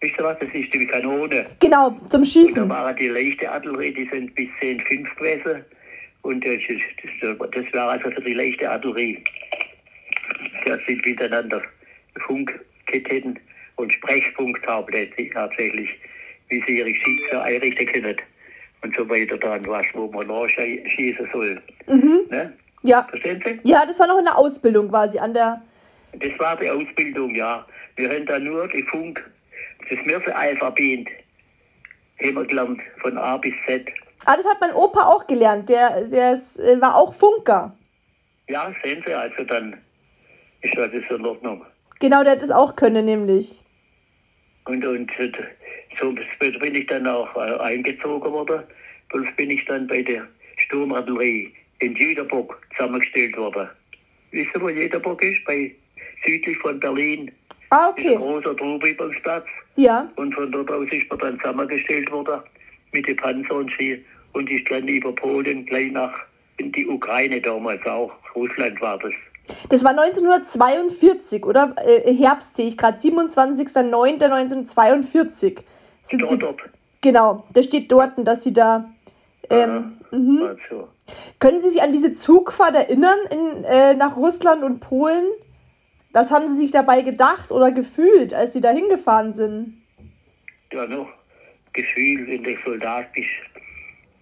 Wisst 0.00 0.14
ihr 0.18 0.24
was, 0.24 0.38
das 0.38 0.48
ist 0.52 0.72
die 0.72 0.86
Kanone. 0.86 1.46
Genau, 1.60 1.90
zum 2.10 2.22
Da 2.22 2.24
Schießen. 2.24 2.68
war 2.68 2.92
die 2.94 3.08
leichte 3.08 3.50
Artillerie, 3.50 3.92
die 3.92 4.08
sind 4.08 4.34
bis 4.34 4.48
10,5 4.60 5.14
gewesen. 5.16 5.64
Und 6.22 6.44
das, 6.44 6.58
das, 7.20 7.50
das 7.52 7.72
war 7.72 7.90
also 7.90 8.10
für 8.10 8.20
die 8.20 8.34
leichte 8.34 8.70
Artillerie. 8.70 9.22
Da 10.66 10.78
sind 10.86 11.04
miteinander 11.04 11.62
Funkketten 12.26 13.38
und 13.76 13.92
Sprechfunktablette 13.92 15.30
hauptsächlich, 15.34 15.90
wie 16.48 16.62
sie 16.66 16.78
ihre 16.78 16.94
Schütze 16.94 17.42
einrichten 17.42 17.86
können. 17.86 18.16
Und 18.82 18.96
so 18.96 19.08
weiter 19.08 19.36
dann, 19.38 19.64
was, 19.66 19.84
wo 19.92 20.10
man 20.10 20.26
nachschießen 20.26 21.28
soll. 21.32 21.60
Mhm. 21.86 22.20
Ne? 22.30 22.52
Ja. 22.82 23.02
Verstehen 23.10 23.42
Sie? 23.44 23.60
Ja, 23.64 23.84
das 23.86 23.98
war 23.98 24.06
noch 24.06 24.18
in 24.18 24.24
der 24.24 24.36
Ausbildung 24.36 24.88
quasi 24.88 25.18
an 25.18 25.34
der. 25.34 25.62
Das 26.14 26.38
war 26.38 26.56
die 26.56 26.70
Ausbildung, 26.70 27.34
ja. 27.34 27.66
Wir 27.96 28.08
haben 28.08 28.26
da 28.26 28.38
nur 28.38 28.66
die 28.68 28.82
Funk, 28.84 29.22
das 29.90 29.98
Mirse-Alphabet 30.06 31.06
haben 32.22 32.34
wir 32.34 32.44
gelernt, 32.44 32.80
von 32.98 33.16
A 33.18 33.36
bis 33.36 33.54
Z. 33.66 33.88
Ah, 34.26 34.36
das 34.36 34.44
hat 34.46 34.60
mein 34.60 34.72
Opa 34.72 35.04
auch 35.04 35.26
gelernt. 35.26 35.68
Der, 35.68 36.02
der 36.02 36.34
ist, 36.34 36.58
äh, 36.58 36.80
war 36.80 36.94
auch 36.94 37.14
Funker. 37.14 37.74
Ja, 38.48 38.72
sehen 38.82 39.02
Sie, 39.06 39.14
also 39.14 39.44
dann 39.44 39.78
ist 40.62 40.76
das 40.76 40.90
in 40.92 41.24
Ordnung. 41.24 41.64
Genau, 42.00 42.22
der 42.22 42.32
hat 42.32 42.42
das 42.42 42.50
auch 42.50 42.76
können, 42.76 43.04
nämlich. 43.04 43.62
Und, 44.66 44.84
und 44.84 45.10
so 45.98 46.12
bin 46.12 46.74
ich 46.74 46.86
dann 46.86 47.06
auch 47.06 47.34
äh, 47.36 47.56
eingezogen 47.60 48.32
worden. 48.32 48.62
Bloß 49.08 49.26
bin 49.36 49.50
ich 49.50 49.64
dann 49.66 49.86
bei 49.86 50.02
der 50.02 50.26
Sturmartillerie 50.58 51.52
in 51.80 51.94
Jüterburg 51.96 52.60
zusammengestellt 52.76 53.36
worden. 53.36 53.68
Wisst 54.32 54.50
ihr, 54.54 54.60
wo 54.60 54.68
Jüterburg 54.68 55.22
ist? 55.24 55.44
Bei, 55.44 55.74
südlich 56.24 56.58
von 56.58 56.78
Berlin. 56.78 57.32
Ah, 57.70 57.92
Ist 57.96 58.06
ein 58.06 58.12
okay. 58.12 58.16
großer 58.16 58.56
Truppenübungsplatz. 58.56 59.46
Ja. 59.76 60.10
Und 60.16 60.34
von 60.34 60.50
dort 60.52 60.70
aus 60.70 60.88
ist 60.90 61.08
man 61.08 61.18
dann 61.20 61.40
zusammengestellt 61.40 62.10
worden 62.10 62.40
mit 62.92 63.08
den 63.08 63.16
Panzer 63.16 63.54
und 63.54 63.72
Ski. 63.72 64.04
Und 64.32 64.48
ist 64.50 64.70
dann 64.70 64.86
über 64.86 65.12
Polen 65.12 65.66
gleich 65.66 65.90
nach 65.90 66.12
in 66.58 66.70
die 66.72 66.86
Ukraine 66.86 67.40
damals 67.40 67.84
auch. 67.86 68.12
Russland 68.34 68.78
war 68.80 68.98
das. 68.98 69.12
Das 69.68 69.82
war 69.82 69.90
1942, 69.90 71.44
oder? 71.44 71.74
Äh, 71.84 72.14
Herbst 72.14 72.54
sehe 72.54 72.68
ich 72.68 72.78
gerade. 72.78 72.98
27.09.1942. 72.98 75.58
Sind 76.02 76.28
Sie, 76.28 76.38
Dort, 76.38 76.60
dort. 76.60 76.70
genau, 77.00 77.44
da 77.52 77.62
steht 77.62 77.90
dort, 77.90 78.12
dass 78.18 78.42
Sie 78.44 78.52
da. 78.52 78.88
Ähm, 79.48 79.96
mhm. 80.12 80.42
Also, 80.42 80.88
Können 81.40 81.60
Sie 81.60 81.70
sich 81.70 81.82
an 81.82 81.90
diese 81.92 82.14
Zugfahrt 82.14 82.76
erinnern 82.76 83.18
in, 83.30 83.64
äh, 83.64 83.94
nach 83.94 84.16
Russland 84.16 84.62
und 84.62 84.78
Polen? 84.80 85.24
Was 86.12 86.30
haben 86.30 86.46
Sie 86.48 86.56
sich 86.56 86.70
dabei 86.70 87.02
gedacht 87.02 87.50
oder 87.50 87.72
gefühlt, 87.72 88.32
als 88.34 88.52
Sie 88.52 88.60
da 88.60 88.70
hingefahren 88.70 89.34
sind? 89.34 89.76
ja, 90.72 90.86
noch 90.86 91.08
Gefühl, 91.72 92.26
wenn 92.26 92.42
du 92.42 92.56
Soldat 92.64 93.12
bist. 93.12 93.30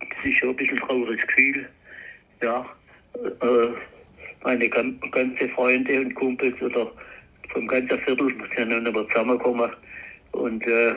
Das 0.00 0.24
ist 0.24 0.38
schon 0.38 0.50
ein 0.50 0.56
bisschen 0.56 0.80
ein 0.80 0.88
trauriges 0.88 1.26
Gefühl. 1.26 1.68
Ja, 2.42 2.66
äh, 3.14 3.68
meine 4.44 4.68
gan- 4.68 5.00
ganze 5.10 5.48
Freunde 5.50 6.00
und 6.00 6.14
Kumpels 6.14 6.60
oder 6.62 6.92
vom 7.52 7.66
ganzen 7.66 7.98
Viertel 8.00 8.32
sind 8.56 8.70
dann 8.70 8.86
aber 8.86 9.08
zusammengekommen 9.08 9.70
und, 10.32 10.66
äh, 10.66 10.94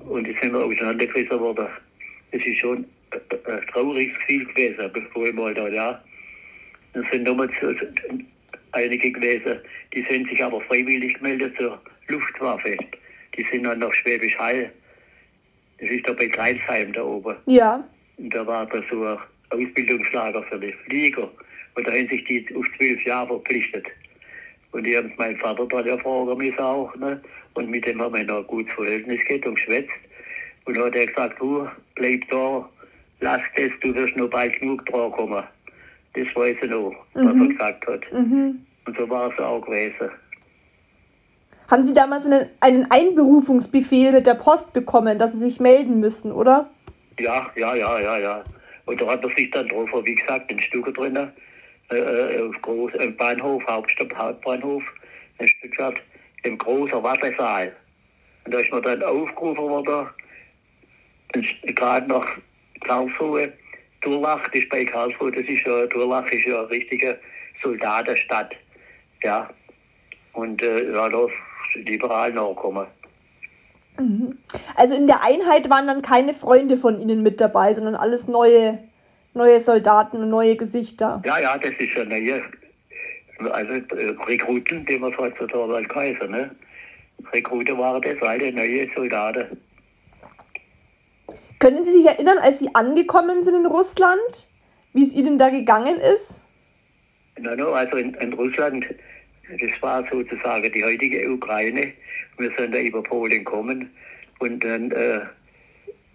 und 0.00 0.24
die 0.26 0.36
sind 0.40 0.54
auseinandergerissen 0.54 1.40
worden. 1.40 1.66
Das 2.32 2.42
ist 2.44 2.60
schon 2.60 2.84
ein, 3.10 3.66
trauriges 3.72 4.16
Gefühl 4.18 4.44
gewesen, 4.46 4.90
bevor 4.92 5.26
ich 5.26 5.34
mal 5.34 5.54
da, 5.54 5.68
ja. 5.68 6.04
Es 6.92 7.10
sind 7.10 7.24
damals 7.26 7.52
einige 8.72 9.10
gewesen, 9.12 9.58
die 9.94 10.02
sind 10.02 10.28
sich 10.28 10.42
aber 10.42 10.60
freiwillig 10.62 11.14
gemeldet 11.14 11.56
zur 11.56 11.80
Luftwaffe. 12.08 12.76
Die 13.36 13.46
sind 13.50 13.64
dann 13.64 13.78
nach 13.78 13.92
Schwäbisch 13.92 14.36
Hall. 14.38 14.70
Das 15.80 15.90
ist 15.90 16.08
da 16.08 16.12
bei 16.12 16.28
Kreisheim 16.28 16.92
da 16.92 17.02
oben. 17.02 17.36
Ja. 17.46 17.84
Und 18.16 18.34
da 18.34 18.46
war 18.46 18.66
da 18.66 18.82
so 18.90 19.04
ein 19.04 19.18
Ausbildungslager 19.50 20.42
für 20.44 20.58
die 20.58 20.72
Flieger. 20.86 21.30
Und 21.74 21.86
da 21.86 21.92
haben 21.92 22.08
sich 22.08 22.24
die 22.24 22.46
auf 22.56 22.66
zwölf 22.76 23.04
Jahre 23.04 23.28
verpflichtet. 23.28 23.86
Und 24.72 24.84
die 24.84 24.96
haben 24.96 25.12
meinen 25.16 25.36
Vater 25.36 25.66
da 25.66 25.80
ja 25.80 25.96
fragen 25.98 26.36
müssen 26.36 26.58
auch. 26.58 26.94
Ne? 26.96 27.20
Und 27.54 27.70
mit 27.70 27.86
dem 27.86 28.02
haben 28.02 28.14
wir 28.14 28.24
noch 28.24 28.38
ein 28.38 28.46
gutes 28.46 28.74
Verhältnis 28.74 29.24
gehabt 29.24 29.46
und 29.46 29.54
geschwätzt. 29.54 29.90
Und 30.64 30.76
dann 30.76 30.86
hat 30.86 30.96
er 30.96 31.06
gesagt, 31.06 31.40
du, 31.40 31.68
bleib 31.94 32.28
da, 32.28 32.68
lass 33.20 33.40
das, 33.56 33.70
du 33.80 33.94
wirst 33.94 34.16
noch 34.16 34.28
bald 34.28 34.58
genug 34.60 34.84
dran 34.86 35.12
kommen. 35.12 35.44
Das 36.14 36.26
weiß 36.34 36.56
ich 36.60 36.70
noch, 36.70 36.94
was 37.14 37.24
er 37.24 37.48
gesagt 37.48 37.86
hat. 37.86 38.12
Mhm. 38.12 38.58
Und 38.86 38.96
so 38.96 39.08
war 39.08 39.32
es 39.32 39.38
auch 39.38 39.60
gewesen. 39.60 40.10
Haben 41.68 41.84
Sie 41.84 41.92
damals 41.92 42.24
einen, 42.24 42.48
einen 42.60 42.90
Einberufungsbefehl 42.90 44.12
mit 44.12 44.26
der 44.26 44.34
Post 44.34 44.72
bekommen, 44.72 45.18
dass 45.18 45.32
Sie 45.32 45.38
sich 45.38 45.60
melden 45.60 46.00
müssen, 46.00 46.32
oder? 46.32 46.70
Ja, 47.18 47.50
ja, 47.56 47.74
ja, 47.74 48.00
ja, 48.00 48.18
ja. 48.18 48.44
Und 48.86 48.98
da 48.98 49.06
hat 49.06 49.22
er 49.22 49.30
sich 49.36 49.50
dann 49.50 49.68
drauf, 49.68 49.90
wie 50.04 50.14
gesagt, 50.14 50.50
in 50.50 50.58
Stücke 50.60 50.90
drinnen, 50.92 51.30
äh, 51.90 52.40
auf 52.40 52.54
groß, 52.62 52.94
im 52.94 53.14
Bahnhof, 53.16 53.62
Hauptstadt, 53.68 54.16
Hauptbahnhof, 54.16 54.82
in 55.40 55.48
Stuttgart, 55.48 56.00
im 56.44 56.56
großen 56.56 57.02
Wartesaal. 57.02 57.70
Und 58.44 58.54
da 58.54 58.60
ist 58.60 58.72
man 58.72 58.82
dann 58.82 59.02
aufgerufen 59.02 59.64
worden, 59.64 60.08
gerade 61.74 62.08
nach 62.08 62.26
Karlsruhe. 62.80 63.52
Durlach, 64.00 64.48
ist 64.52 64.70
bei 64.70 64.86
Karlsruhe, 64.86 65.32
das 65.32 65.44
ist 65.44 65.66
ja, 65.66 65.84
Durlach 65.86 66.24
ist 66.30 66.46
ja 66.46 66.60
eine 66.60 66.70
richtige 66.70 67.18
Soldatenstadt. 67.62 68.54
Ja. 69.22 69.50
Und 70.32 70.62
äh, 70.62 70.92
ja, 70.92 71.08
da 71.10 71.26
sind 71.72 71.88
überall 71.88 72.32
nachgekommen. 72.32 72.86
Also 74.76 74.94
in 74.94 75.06
der 75.06 75.22
Einheit 75.22 75.68
waren 75.70 75.86
dann 75.86 76.02
keine 76.02 76.32
Freunde 76.32 76.76
von 76.76 77.00
Ihnen 77.00 77.22
mit 77.22 77.40
dabei, 77.40 77.74
sondern 77.74 77.96
alles 77.96 78.28
neue, 78.28 78.78
neue 79.34 79.58
Soldaten 79.58 80.18
und 80.18 80.30
neue 80.30 80.56
Gesichter. 80.56 81.20
Ja, 81.24 81.40
ja, 81.40 81.58
das 81.58 81.72
ist 81.78 81.94
ja 81.94 82.04
neue, 82.04 82.42
also 83.50 83.72
äh, 83.72 84.14
Rekruten, 84.26 84.86
die 84.86 84.98
man 84.98 85.16
heutzutage 85.16 85.74
als 85.74 85.88
Kaiser, 85.88 86.28
ne? 86.28 86.54
Rekruten 87.32 87.76
waren 87.78 88.00
das, 88.00 88.22
alte 88.22 88.52
neue 88.52 88.88
Soldaten. 88.94 89.60
Können 91.58 91.84
Sie 91.84 91.90
sich 91.90 92.06
erinnern, 92.06 92.38
als 92.38 92.60
Sie 92.60 92.72
angekommen 92.74 93.42
sind 93.42 93.56
in 93.56 93.66
Russland, 93.66 94.48
wie 94.92 95.02
es 95.02 95.12
Ihnen 95.12 95.38
da 95.38 95.48
gegangen 95.48 95.98
ist? 95.98 96.40
Na, 97.40 97.56
no, 97.56 97.72
also 97.72 97.96
in, 97.96 98.14
in 98.14 98.32
Russland 98.32 98.86
das 99.48 99.82
war 99.82 100.06
sozusagen 100.08 100.70
die 100.72 100.84
heutige 100.84 101.30
Ukraine. 101.30 101.92
Wir 102.38 102.52
sind 102.56 102.74
da 102.74 102.78
über 102.78 103.02
Polen 103.02 103.44
gekommen 103.44 103.90
und 104.38 104.62
dann 104.62 104.90
äh, 104.92 105.20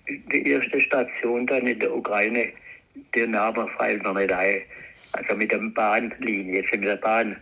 die 0.08 0.48
erste 0.48 0.80
Station 0.80 1.46
dann 1.48 1.68
in 1.68 1.80
der 1.80 1.94
Ukraine, 1.94 2.50
der 3.16 3.28
Name 3.28 3.68
fällt 3.78 4.04
mir 4.04 4.14
nicht 4.14 4.32
ein. 4.32 4.62
Also 5.14 5.36
mit 5.36 5.52
der 5.52 5.58
Bahnlinie, 5.58 6.62
jetzt 6.62 6.72
mit 6.72 6.84
der 6.84 6.96
Bahn. 6.96 7.36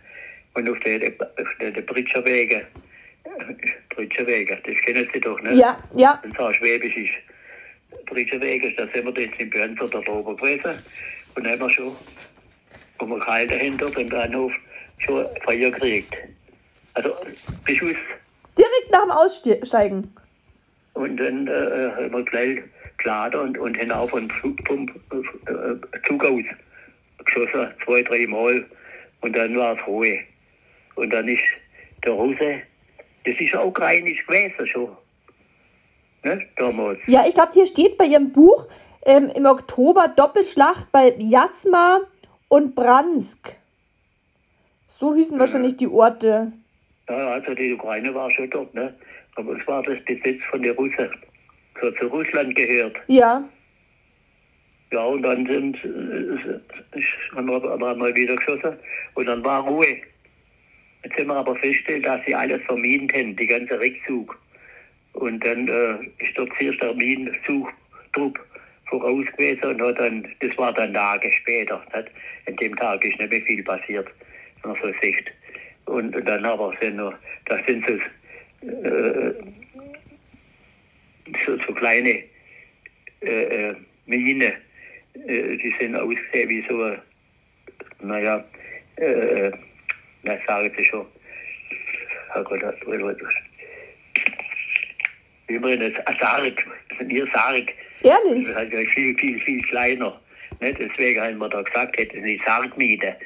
Und 0.54 0.68
auf 0.68 0.78
der, 0.80 1.12
auf 1.18 1.48
der, 1.60 1.70
der 1.70 1.80
Britscher 1.82 2.24
Wege, 2.24 2.66
Britscher 3.90 4.26
Wege, 4.26 4.58
das 4.64 4.76
kennen 4.82 5.08
Sie 5.12 5.20
doch, 5.20 5.40
ne? 5.40 5.54
Ja, 5.54 5.82
ja. 5.96 6.18
Wenn 6.22 6.32
es 6.32 6.38
auch 6.38 6.52
Schwäbisch 6.52 6.96
ist. 6.96 7.12
Britscher 8.06 8.40
Wege, 8.40 8.72
da 8.74 8.86
sind 8.92 9.04
wir 9.04 9.22
jetzt 9.22 9.40
in 9.40 9.48
Bernfurt 9.48 9.94
da 9.94 10.12
oben 10.12 10.36
gewesen. 10.36 10.82
Und 11.34 11.46
haben 11.46 11.60
wir 11.60 11.70
schon 11.70 11.96
um 12.98 13.10
den 13.10 13.20
Kalt 13.20 13.50
dahinter, 13.50 13.90
den 13.90 14.08
Bahnhof, 14.08 14.52
schon 15.04 15.26
Feuer 15.44 15.70
gekriegt. 15.70 16.14
Also 16.94 17.14
Beschuss. 17.64 17.96
Direkt 18.56 18.90
nach 18.90 19.02
dem 19.02 19.10
Aussteigen. 19.10 20.14
Und 20.94 21.16
dann 21.16 21.46
äh, 21.46 21.90
haben 21.96 22.12
wir 22.12 22.24
gleich 22.24 22.62
geladen 22.98 23.40
und, 23.40 23.58
und 23.58 23.76
hinauf 23.76 24.10
von 24.10 24.28
Zug, 24.40 24.58
äh, 24.70 26.00
Zug 26.06 26.24
aus 26.24 26.44
geschossen, 27.24 27.68
zwei, 27.84 28.02
drei 28.02 28.26
Mal. 28.26 28.66
Und 29.22 29.36
dann 29.36 29.56
war 29.56 29.78
es 29.78 29.86
Ruhe. 29.86 30.18
Und 30.96 31.10
dann 31.10 31.28
ist 31.28 31.42
der 32.04 32.12
Russe, 32.12 32.60
das 33.24 33.34
ist 33.38 33.54
auch 33.56 33.66
ukrainisch 33.66 34.26
gewesen 34.26 34.66
schon. 34.66 34.96
Ne, 36.24 36.46
damals. 36.56 37.00
Ja, 37.06 37.24
ich 37.26 37.34
glaube, 37.34 37.50
hier 37.52 37.66
steht 37.66 37.96
bei 37.96 38.04
Ihrem 38.04 38.30
Buch 38.30 38.68
ähm, 39.04 39.30
im 39.34 39.46
Oktober 39.46 40.12
Doppelschlacht 40.14 40.92
bei 40.92 41.14
Jasma 41.18 42.00
und 42.48 42.76
Bransk. 42.76 43.56
So 45.02 45.16
hießen 45.16 45.36
wahrscheinlich 45.36 45.74
die 45.74 45.88
Orte. 45.88 46.52
Ja, 47.08 47.30
also 47.30 47.52
die 47.54 47.72
Ukraine 47.72 48.14
war 48.14 48.30
schon 48.30 48.48
dort, 48.50 48.72
ne? 48.72 48.94
Aber 49.34 49.56
es 49.56 49.66
war 49.66 49.82
das 49.82 49.98
Besitz 50.04 50.40
von 50.48 50.62
den 50.62 50.76
Russen. 50.76 51.10
So 51.80 51.90
zu 51.90 52.06
Russland 52.06 52.54
gehört. 52.54 52.96
Ja, 53.08 53.42
Ja, 54.92 55.02
und 55.02 55.22
dann 55.22 55.44
sind, 55.44 55.76
haben 57.34 57.48
wir 57.48 57.64
aber 57.64 57.96
mal 57.96 58.14
wieder 58.14 58.36
geschossen 58.36 58.76
und 59.14 59.26
dann 59.26 59.44
war 59.44 59.64
Ruhe. 59.66 59.96
Jetzt 61.02 61.18
haben 61.18 61.26
wir 61.26 61.34
aber 61.34 61.56
festgestellt, 61.56 62.06
dass 62.06 62.24
sie 62.24 62.36
alles 62.36 62.62
vermint 62.66 63.12
haben, 63.12 63.34
die 63.34 63.46
ganze 63.48 63.80
Rückzug. 63.80 64.38
Und 65.14 65.44
dann 65.44 65.66
äh, 65.66 65.94
ist 66.22 66.38
dort 66.38 66.52
zuerst 66.56 66.80
der 66.80 66.94
Minensuchtrupp 66.94 68.38
voraus 68.88 69.26
gewesen 69.36 69.64
und 69.64 69.82
hat 69.82 69.98
dann, 69.98 70.28
das 70.38 70.56
war 70.56 70.72
dann 70.72 70.94
Tage 70.94 71.32
später. 71.32 71.82
Nicht? 71.92 72.08
An 72.46 72.56
dem 72.56 72.76
Tag 72.76 73.04
ist 73.04 73.18
nicht 73.18 73.32
mehr 73.32 73.42
viel 73.42 73.64
passiert, 73.64 74.06
man 74.64 74.76
so 74.82 74.92
sieht. 75.00 75.32
Und, 75.86 76.14
und 76.14 76.24
dann 76.24 76.44
aber 76.44 76.74
sind 76.80 76.96
noch, 76.96 77.14
da 77.46 77.58
sind 77.66 77.84
so, 77.86 77.94
äh, 78.66 79.34
so, 81.44 81.58
so 81.66 81.72
kleine 81.74 82.22
äh, 83.22 83.70
äh, 83.70 83.76
Mine, 84.06 84.52
äh, 85.26 85.56
die 85.56 85.74
sind 85.78 85.96
ausgesehen 85.96 86.48
wie 86.48 86.64
so, 86.68 86.96
naja, 88.00 88.44
äh, 88.96 89.50
na 90.22 90.38
sagen 90.46 90.72
Sie 90.76 90.84
schon, 90.84 91.06
wie 95.48 95.58
man 95.58 95.78
das, 95.78 95.92
Sarg, 96.18 96.66
ihr 97.08 97.26
Sarg, 97.32 97.72
ehrlich. 98.02 98.46
das 98.46 98.48
ist 98.48 98.54
halt 98.54 98.90
viel, 98.92 99.16
viel, 99.18 99.40
viel 99.40 99.62
kleiner. 99.62 100.20
Ne? 100.60 100.72
Deswegen 100.74 101.20
haben 101.20 101.38
wir 101.38 101.48
da 101.48 101.62
gesagt, 101.62 101.98
das 101.98 102.08
sind 102.12 102.24
die 102.24 102.40
Sargmiete. 102.46 103.16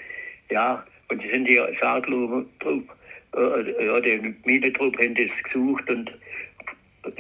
Ja, 0.51 0.85
und 1.09 1.23
die 1.23 1.31
sind 1.31 1.49
die 1.49 1.61
Sargtrupp, 1.81 2.47
äh, 3.37 3.87
ja, 3.87 4.01
die 4.01 4.35
Mietentrupp 4.45 4.97
haben 4.99 5.15
das 5.15 5.31
gesucht 5.45 5.89
und 5.91 6.11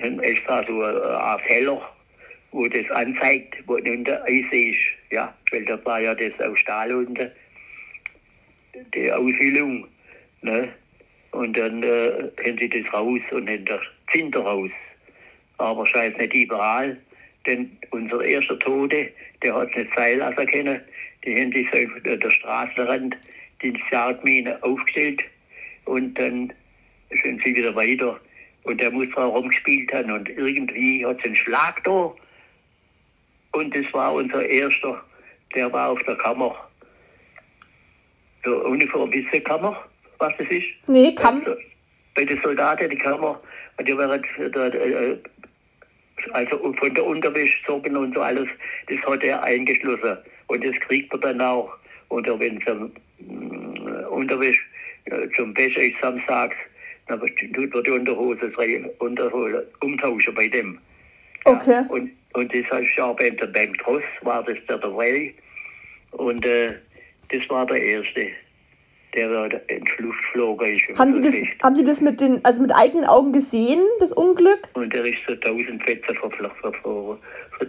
haben 0.02 0.20
extra 0.20 0.64
so 0.66 0.82
äh, 0.82 1.16
ein 1.16 1.38
Feller, 1.46 1.94
wo 2.52 2.66
das 2.66 2.90
anzeigt, 2.90 3.56
wo 3.66 3.74
unter 3.74 4.24
Eis 4.24 4.44
ist. 4.50 4.78
Ja, 5.10 5.34
weil 5.52 5.64
da 5.64 5.82
war 5.84 6.00
ja 6.00 6.14
das 6.14 6.32
aus 6.40 6.58
Stahl 6.58 6.92
unten, 6.92 7.30
die 8.94 9.12
Aushüllung. 9.12 9.86
Ne? 10.42 10.68
Und 11.32 11.56
dann 11.56 11.82
äh, 11.82 12.30
haben 12.44 12.58
sie 12.58 12.68
das 12.68 12.92
raus 12.92 13.20
und 13.30 13.48
haben 13.48 13.64
das 13.64 13.80
Zinter 14.12 14.40
raus. 14.40 14.70
Aber 15.58 15.86
scheiß 15.86 16.16
nicht 16.18 16.34
überall, 16.34 16.96
denn 17.46 17.76
unser 17.90 18.22
erster 18.24 18.58
Tote, 18.58 19.10
der 19.42 19.54
hat 19.54 19.74
nicht 19.76 19.90
sein 19.96 20.18
lassen 20.18 20.46
können. 20.46 20.80
Die 21.24 21.40
haben 21.40 21.52
sich 21.52 21.66
auf 21.72 22.02
der 22.04 22.30
Straßenrand 22.30 23.16
die 23.62 23.74
Sargmine 23.90 24.62
aufgestellt 24.62 25.24
und 25.84 26.14
dann 26.18 26.52
sind 27.22 27.42
sie 27.44 27.54
wieder 27.54 27.74
weiter. 27.74 28.20
Und 28.64 28.80
der 28.80 28.90
muss 28.90 29.08
drauf 29.10 29.34
rumgespielt 29.34 29.92
haben 29.92 30.10
und 30.10 30.28
irgendwie 30.28 31.06
hat 31.06 31.18
es 31.20 31.24
einen 31.24 31.36
Schlag 31.36 31.82
da. 31.84 32.12
Und 33.52 33.74
das 33.74 33.84
war 33.92 34.12
unser 34.12 34.44
erster, 34.44 35.02
der 35.54 35.72
war 35.72 35.90
auf 35.90 36.02
der 36.02 36.16
Kammer. 36.16 36.54
Der 38.44 38.64
Uniform, 38.64 39.12
wisst 39.12 39.32
ihr 39.32 39.42
Kammer, 39.42 39.84
was 40.18 40.32
das 40.38 40.48
ist? 40.48 40.66
Nee, 40.88 41.14
kam. 41.14 41.38
Also, 41.38 41.56
bei 42.14 42.24
den 42.24 42.40
Soldaten 42.42 42.90
die 42.90 42.96
Kammer, 42.96 43.40
und 43.78 43.88
die 43.88 43.96
waren 43.96 44.22
äh, 44.38 45.16
also 46.32 46.72
von 46.74 46.94
der 46.94 47.04
Unterwäschsocken 47.04 47.96
und 47.96 48.14
so 48.14 48.20
alles, 48.20 48.48
das 48.88 48.98
hat 49.02 49.22
er 49.22 49.42
eingeschlossen. 49.42 50.18
Und 50.48 50.64
das 50.64 50.74
kriegt 50.80 51.12
man 51.12 51.20
dann 51.20 51.40
auch. 51.40 51.70
Oder 52.08 52.38
wenn 52.38 52.60
es 52.60 52.72
um, 52.72 52.92
Unterwäsch 54.10 54.58
äh, 55.06 55.28
zum 55.36 55.56
Wäsche 55.56 55.82
ist 55.82 55.96
samstags, 56.00 56.56
dann 57.08 57.20
tut 57.20 57.74
man 57.74 57.82
die 57.84 57.90
Unterhose 57.90 58.52
Unterhose 58.98 59.66
umtauschen 59.80 60.34
bei 60.34 60.48
dem. 60.48 60.78
Okay. 61.44 61.84
Und, 61.88 62.10
und 62.34 62.52
das 62.52 62.70
heißt 62.70 62.96
ja 62.96 63.12
beim, 63.12 63.36
beim 63.52 63.74
Tross 63.74 64.02
war 64.22 64.42
das 64.42 64.56
der 64.68 64.78
dabei. 64.78 65.32
Und 66.12 66.44
äh, 66.44 66.74
das 67.30 67.48
war 67.48 67.66
der 67.66 67.80
Erste, 67.80 68.28
der 69.14 69.48
da 69.48 69.56
ins 69.68 69.90
Luft 69.98 70.24
flog. 70.32 70.62
Ist 70.66 70.98
Haben 70.98 71.14
Sie, 71.14 71.20
das, 71.20 71.34
haben 71.62 71.76
Sie 71.76 71.84
das 71.84 72.00
mit 72.00 72.20
den, 72.20 72.44
also 72.44 72.62
mit 72.62 72.72
eigenen 72.74 73.04
Augen 73.04 73.32
gesehen, 73.32 73.80
das 74.00 74.12
Unglück? 74.12 74.68
Und 74.74 74.92
der 74.92 75.04
ist 75.04 75.18
so 75.26 75.34
tausend 75.36 75.84
Fetzen 75.84 76.16
ver, 76.16 76.30
ver, 76.30 76.50
ver, 76.60 76.72
ver, 76.72 77.12
ver, 77.58 77.66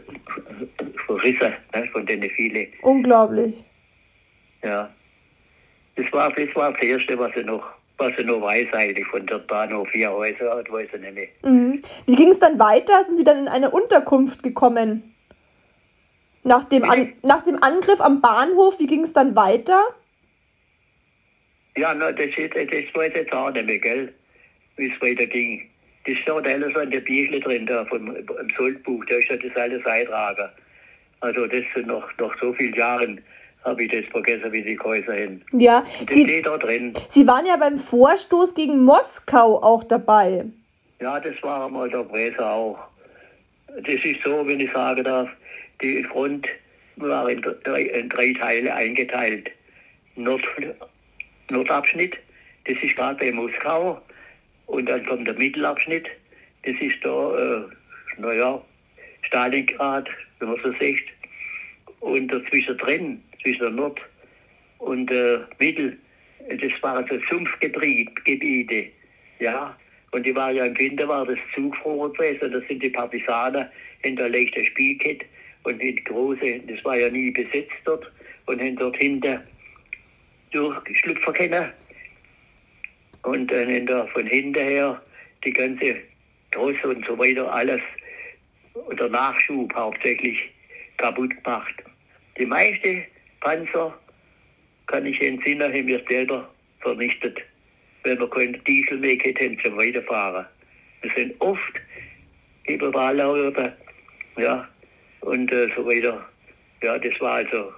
verrissen, 1.06 1.54
ne, 1.76 1.90
von 1.92 2.06
denen 2.06 2.30
viele. 2.32 2.68
Unglaublich. 2.82 3.64
Ja. 4.64 4.90
Das 5.96 6.12
war, 6.12 6.32
das 6.32 6.56
war 6.56 6.74
das 6.74 6.82
Erste, 6.82 7.18
was 7.18 7.36
ich 7.36 7.46
noch, 7.46 7.66
was 7.98 8.12
ich 8.18 8.26
noch 8.26 8.42
weiß 8.42 8.68
eigentlich 8.74 9.08
von 9.08 9.26
der 9.26 9.40
Bahnhof 9.40 9.90
vier 9.90 10.12
Häuser 10.12 10.56
hat, 10.56 10.72
weiß 10.72 10.90
ich 10.94 11.02
nicht 11.02 11.14
mehr. 11.14 11.28
Mhm. 11.44 11.82
Wie 12.06 12.16
ging 12.16 12.30
es 12.30 12.40
dann 12.40 12.60
weiter? 12.60 13.04
Sind 13.04 13.18
Sie 13.18 13.24
dann 13.24 13.40
in 13.40 13.48
eine 13.48 13.72
Unterkunft 13.72 14.44
gekommen? 14.44 15.16
Nach 16.44 16.64
dem, 16.66 16.84
An 16.84 17.14
nach 17.24 17.44
dem 17.44 17.62
Angriff 17.62 18.00
am 18.00 18.22
Bahnhof, 18.22 18.80
wie 18.80 18.88
ging 18.88 19.04
es 19.04 19.12
dann 19.12 19.36
weiter? 19.36 19.84
Ja, 21.76 21.94
na, 21.94 22.12
das, 22.12 22.28
ist, 22.38 22.56
das 22.56 22.96
weiß 22.96 23.10
ich 23.10 23.16
jetzt 23.16 23.34
auch 23.34 23.52
nicht 23.52 23.66
mehr, 23.66 23.80
gell, 23.80 24.14
wie 24.78 24.90
es 24.90 25.02
weiterging. 25.02 25.70
Das 26.06 26.18
steht 26.18 26.48
alles 26.48 26.76
an 26.76 26.90
der 26.90 27.02
Büchle 27.02 27.40
drin, 27.40 27.66
da 27.66 27.84
vom, 27.86 28.16
im 28.16 28.50
Soldbuch, 28.58 29.04
da 29.06 29.16
ist 29.16 29.30
ja 29.30 29.36
das 29.36 29.56
alles 29.56 29.86
eintragen. 29.86 30.50
Also 31.20 31.46
das 31.48 31.64
sind 31.76 31.88
noch, 31.88 32.08
noch 32.18 32.34
so 32.40 32.54
viele 32.54 32.78
Jahre, 32.78 33.18
habe 33.68 33.84
ich 33.84 33.92
das 33.92 34.06
vergessen, 34.06 34.52
wie 34.52 34.62
die 34.64 34.80
Häuser 34.80 35.14
hin. 35.14 35.42
Ja, 35.52 35.80
Und 36.00 36.10
das 36.10 36.16
Sie, 36.16 36.24
steht 36.24 36.46
da 36.46 36.58
drin. 36.58 36.94
Sie 37.10 37.28
waren 37.28 37.46
ja 37.46 37.58
beim 37.58 37.78
Vorstoß 37.78 38.56
gegen 38.56 38.84
Moskau 38.84 39.62
auch 39.62 39.84
dabei. 39.84 40.46
Ja, 41.02 41.20
das 41.20 41.36
war 41.44 41.70
mal 41.70 41.90
der 41.90 42.04
Presse 42.04 42.44
auch. 42.46 42.80
Das 43.68 44.04
ist 44.04 44.24
so, 44.24 44.48
wenn 44.48 44.60
ich 44.60 44.72
sagen 44.72 45.04
darf, 45.04 45.30
die 45.82 46.04
Front 46.06 46.48
war 46.96 47.30
in 47.30 47.42
drei, 47.64 47.82
in 47.82 48.10
drei 48.10 48.34
Teile 48.34 48.74
eingeteilt. 48.74 49.52
Nord, 50.16 50.42
Nordabschnitt, 51.50 52.18
das 52.66 52.78
ist 52.82 52.96
gerade 52.96 53.20
bei 53.20 53.32
Moskau. 53.32 54.02
Und 54.66 54.90
dann 54.90 55.06
kommt 55.06 55.28
der 55.28 55.36
Mittelabschnitt, 55.36 56.08
das 56.64 56.76
ist 56.82 56.98
da, 57.04 57.38
äh, 57.38 57.62
naja, 58.18 58.62
Stalingrad, 59.22 60.10
wenn 60.40 60.50
man 60.50 60.60
so 60.64 60.74
sieht. 60.80 61.04
Und 62.00 62.30
dazwischen 62.30 62.78
drin, 62.78 63.22
zwischen 63.48 63.76
Nord 63.76 64.00
und 64.80 65.10
äh, 65.12 65.40
Mittel, 65.60 65.98
das 66.50 66.84
waren 66.84 67.06
so 67.08 67.18
Sumpfgebiete. 67.30 68.88
Ja, 69.40 69.76
und 70.12 70.26
die 70.26 70.36
war 70.36 70.52
ja 70.52 70.66
im 70.66 70.78
Winter 70.78 71.08
war 71.08 71.26
das 71.26 71.38
zugefroren 71.54 72.14
gewesen. 72.14 72.52
Da 72.52 72.60
sind 72.68 72.82
die 72.84 72.90
Partisanen 72.90 73.68
hinterlegt 74.02 74.58
das 74.58 74.66
Spielkit 74.68 75.26
und 75.64 75.82
die 75.82 75.96
große, 75.96 76.60
das 76.68 76.84
war 76.84 76.98
ja 76.98 77.10
nie 77.10 77.32
besetzt 77.32 77.76
dort 77.86 78.12
und 78.46 78.62
haben 78.62 78.76
dort 78.76 78.98
hinter 78.98 79.44
durchgeschlüpfen 80.52 81.34
können. 81.34 81.72
Und 83.24 83.52
dann 83.52 83.68
haben 83.68 83.86
da 83.86 84.08
von 84.08 84.26
hinterher 84.26 85.02
die 85.44 85.52
ganze 85.52 85.98
Tross 86.52 86.82
und 86.84 87.06
so 87.06 87.18
weiter 87.18 87.52
alles 87.52 87.82
oder 88.74 89.10
Nachschub 89.10 89.74
hauptsächlich 89.76 90.38
kaputt 90.98 91.32
gemacht. 91.44 91.76
Die 92.38 92.46
meisten 92.46 93.04
Panzer, 93.42 93.98
kann 94.88 95.06
ich 95.06 95.22
entsinnen, 95.22 95.74
haben 95.74 95.88
wir 95.88 96.04
selber 96.08 96.50
vernichtet. 96.80 97.40
wenn 98.08 98.20
wir 98.20 98.30
keinen 98.30 98.64
Diesel 98.64 99.02
haben 99.04 99.60
zum 99.62 99.78
Weiterfahren. 99.78 100.46
Wir 101.02 101.12
sind 101.16 101.36
oft 101.40 101.82
überall 102.66 103.18
laufen, 103.18 103.74
ja, 104.38 104.68
und 105.22 105.52
äh, 105.52 105.68
so 105.76 105.86
weiter. 105.86 106.26
Ja, 106.82 106.98
das 106.98 107.20
war 107.20 107.34
also, 107.36 107.74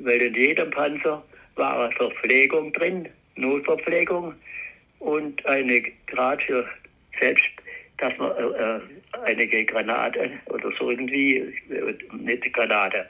weil 0.00 0.20
in 0.20 0.34
jedem 0.34 0.70
Panzer 0.70 1.22
war 1.56 1.84
eine 1.84 1.94
Verpflegung 1.94 2.72
drin, 2.72 3.08
Notverpflegung 3.36 4.34
und 4.98 5.46
eine 5.46 5.82
gerade 6.06 6.44
für 6.44 6.66
selbst, 7.20 7.44
dass 7.98 8.16
man 8.18 8.32
äh, 8.32 8.76
äh, 8.76 8.80
einige 9.24 9.64
Granaten 9.66 10.40
oder 10.46 10.70
so 10.78 10.90
irgendwie, 10.90 11.36
äh, 11.36 11.94
nicht 12.12 12.52
Granate, 12.52 13.06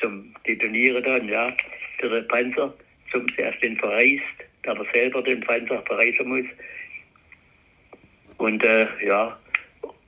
zum 0.00 0.34
Detonieren 0.46 1.02
dann, 1.02 1.28
ja, 1.28 1.54
für 1.98 2.08
den 2.08 2.28
Panzer, 2.28 2.74
zum 3.12 3.26
erst 3.36 3.62
den 3.62 3.76
verreist, 3.76 4.22
da 4.62 4.74
man 4.74 4.86
selber 4.92 5.22
den 5.22 5.40
Panzer 5.40 5.82
verreisen 5.82 6.28
muss. 6.28 6.46
Und 8.38 8.62
äh, 8.64 8.86
ja, 9.04 9.38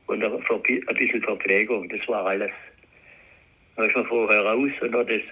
und 0.06 0.24
ein 0.24 0.96
bisschen 0.96 1.22
Verpflegung, 1.22 1.88
das 1.88 2.06
war 2.08 2.26
alles. 2.26 2.50
Da 3.76 3.84
ist 3.84 3.94
man 3.94 4.06
vorher 4.06 4.42
raus 4.42 4.70
und 4.80 4.94
hat 4.94 5.10
das 5.10 5.22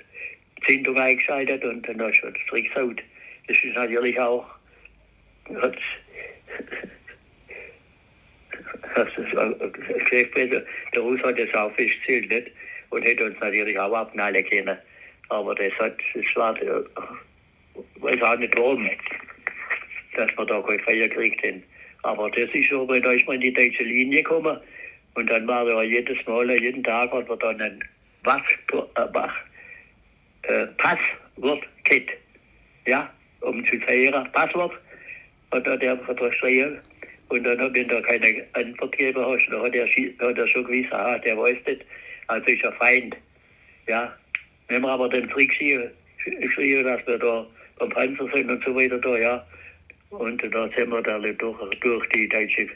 Zündung 0.65 0.99
eingeschaltet 0.99 1.65
und 1.65 1.87
dann 1.89 2.01
hast 2.01 2.21
du 2.21 2.31
das 2.31 2.41
Tricksaut. 2.49 3.03
Das 3.49 3.57
ist 3.63 3.75
natürlich 3.75 4.19
auch, 4.19 4.47
hat 5.61 5.77
das 8.95 9.09
ist. 9.17 9.35
Der 10.95 11.03
Russ 11.03 11.23
hat 11.23 11.39
das 11.39 11.55
auch 11.55 11.73
festgestellt, 11.75 12.31
nicht? 12.31 12.51
Und 12.91 13.03
hätte 13.03 13.25
uns 13.25 13.37
natürlich 13.41 13.79
auch 13.79 13.93
abknallen 13.93 14.45
können. 14.49 14.79
Aber 15.29 15.55
das 15.55 15.73
hat, 15.79 15.97
das 16.15 16.37
war, 16.37 16.55
weiß 17.97 18.23
auch 18.23 18.39
nicht 18.39 18.57
warum, 18.59 18.89
dass 20.17 20.29
wir 20.37 20.47
da 20.47 20.63
keine 20.63 20.79
Feier 20.81 21.09
gekriegt 21.09 21.45
haben. 21.45 21.63
Aber 22.03 22.31
das 22.31 22.49
ist 22.53 22.71
weil 22.71 23.01
da 23.01 23.13
ist 23.13 23.27
man 23.27 23.37
in 23.37 23.41
die 23.43 23.53
deutsche 23.53 23.83
Linie 23.83 24.23
gekommen 24.23 24.59
und 25.15 25.31
dann 25.31 25.49
war 25.49 25.67
ja 25.67 25.83
jedes 25.83 26.25
Mal, 26.27 26.51
jeden 26.61 26.85
Tag 26.85 27.11
hat 27.11 27.29
man 27.29 27.39
dann 27.39 27.61
ein 27.61 27.85
was, 28.23 28.43
äh, 28.95 29.03
äh, 30.43 30.67
Passwort 30.77 31.65
gehabt. 31.85 32.11
Ja, 32.87 33.11
um 33.41 33.65
zu 33.67 33.79
sagen, 33.81 34.31
Passwort 34.33 34.75
hat 35.53 35.67
er 35.67 35.77
der 35.79 35.99
verstanden. 35.99 36.79
Und 37.29 37.45
dann, 37.45 37.75
wenn 37.75 37.89
du 37.89 38.03
keine 38.03 38.45
Antwort 38.53 38.93
gegeben 38.93 39.25
hast, 39.27 39.49
dann 39.51 39.63
hat 39.63 39.75
er, 39.75 39.87
hat 39.87 40.39
er 40.39 40.47
schon 40.47 40.65
gewusst, 40.65 40.93
aha, 40.93 41.19
der 41.19 41.37
weiß 41.37 41.57
das, 41.65 41.79
also 42.29 42.47
ist 42.47 42.65
er 42.65 42.73
Feind. 42.73 43.17
Ja, 43.87 44.13
wenn 44.69 44.83
wir 44.83 44.91
aber 44.91 45.09
den 45.09 45.29
Trick 45.29 45.55
schrieben, 45.55 45.91
schrieben, 46.55 46.85
dass 46.85 47.07
wir 47.07 47.19
da 47.19 47.47
beim 47.79 47.91
Panzer 47.91 48.29
sind 48.35 48.51
und 48.51 48.65
so 48.65 48.75
weiter 48.75 48.99
da, 48.99 49.17
ja. 49.17 49.47
Und 50.11 50.43
da 50.43 50.69
sind 50.77 50.91
wir 50.91 51.03
dann 51.03 51.23
durch, 51.23 51.75
durch 51.81 52.09
die 52.11 52.29
deutsche 52.29 52.69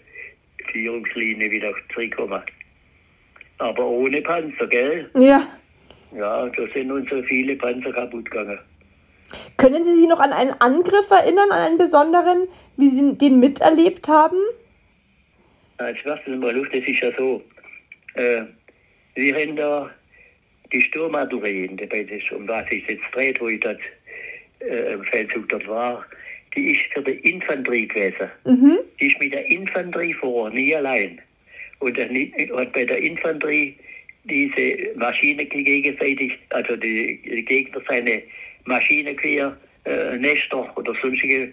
Führungslinie 0.71 1.51
wieder 1.51 1.73
zurückgekommen. 1.93 2.43
Aber 3.59 3.87
ohne 3.87 4.21
Panzer, 4.23 4.67
gell? 4.67 5.11
Ja. 5.15 5.47
Ja, 6.17 6.49
da 6.49 6.67
sind 6.75 6.91
uns 6.91 7.09
so 7.09 7.23
viele 7.23 7.57
Panzer 7.57 7.93
kaputt 7.93 8.31
gegangen. 8.31 8.59
Können 9.59 9.85
Sie 9.85 9.95
sich 9.95 10.09
noch 10.09 10.19
an 10.19 10.33
einen 10.33 10.53
Angriff 10.61 11.09
erinnern, 11.11 11.51
an 11.53 11.61
einen 11.61 11.79
besonderen, 11.79 12.49
wie 12.77 12.89
Sie 12.89 13.17
den 13.17 13.39
miterlebt 13.39 14.09
haben? 14.09 14.39
Jetzt 15.79 16.05
lassen 16.05 16.23
Sie 16.27 16.37
mal 16.37 16.55
Luft, 16.55 16.75
das 16.75 16.83
ist 16.85 17.01
ja 17.01 17.11
so. 17.17 17.43
Äh, 18.15 18.43
wir 19.14 19.35
haben 19.35 19.57
da 19.57 19.90
die 20.73 20.88
das, 20.88 22.38
um 22.38 22.46
was 22.46 22.64
ich 22.70 22.87
jetzt 22.87 23.03
dreht, 23.12 23.40
wo 23.40 23.49
ich 23.49 23.61
dort 23.61 23.81
äh, 24.61 24.92
im 24.92 25.05
Feldzug 25.05 25.49
dort 25.49 25.66
war, 25.66 26.07
die 26.55 26.73
ist 26.73 26.83
für 26.92 27.03
die 27.03 27.18
Infanterie 27.29 27.87
gewesen. 27.87 28.31
Mhm. 28.44 28.79
Die 29.01 29.07
ist 29.07 29.18
mit 29.20 29.35
der 29.35 29.46
Infanterie 29.46 30.14
vor, 30.14 30.51
nie 30.51 30.75
allein. 30.75 31.20
Und 31.81 31.99
dann 31.99 32.14
hat 32.57 32.73
bei 32.73 32.85
der 32.85 32.99
Infanterie 32.99 33.75
diese 34.25 34.90
Maschine 34.96 35.44
gegenseitig, 35.46 36.38
also 36.51 36.77
die, 36.77 37.16
Gegner 37.46 37.81
seine 37.88 38.23
Maschinenquer, 38.64 39.57
äh, 39.87 40.16
Nester 40.18 40.77
oder 40.77 40.94
sonstige 41.01 41.53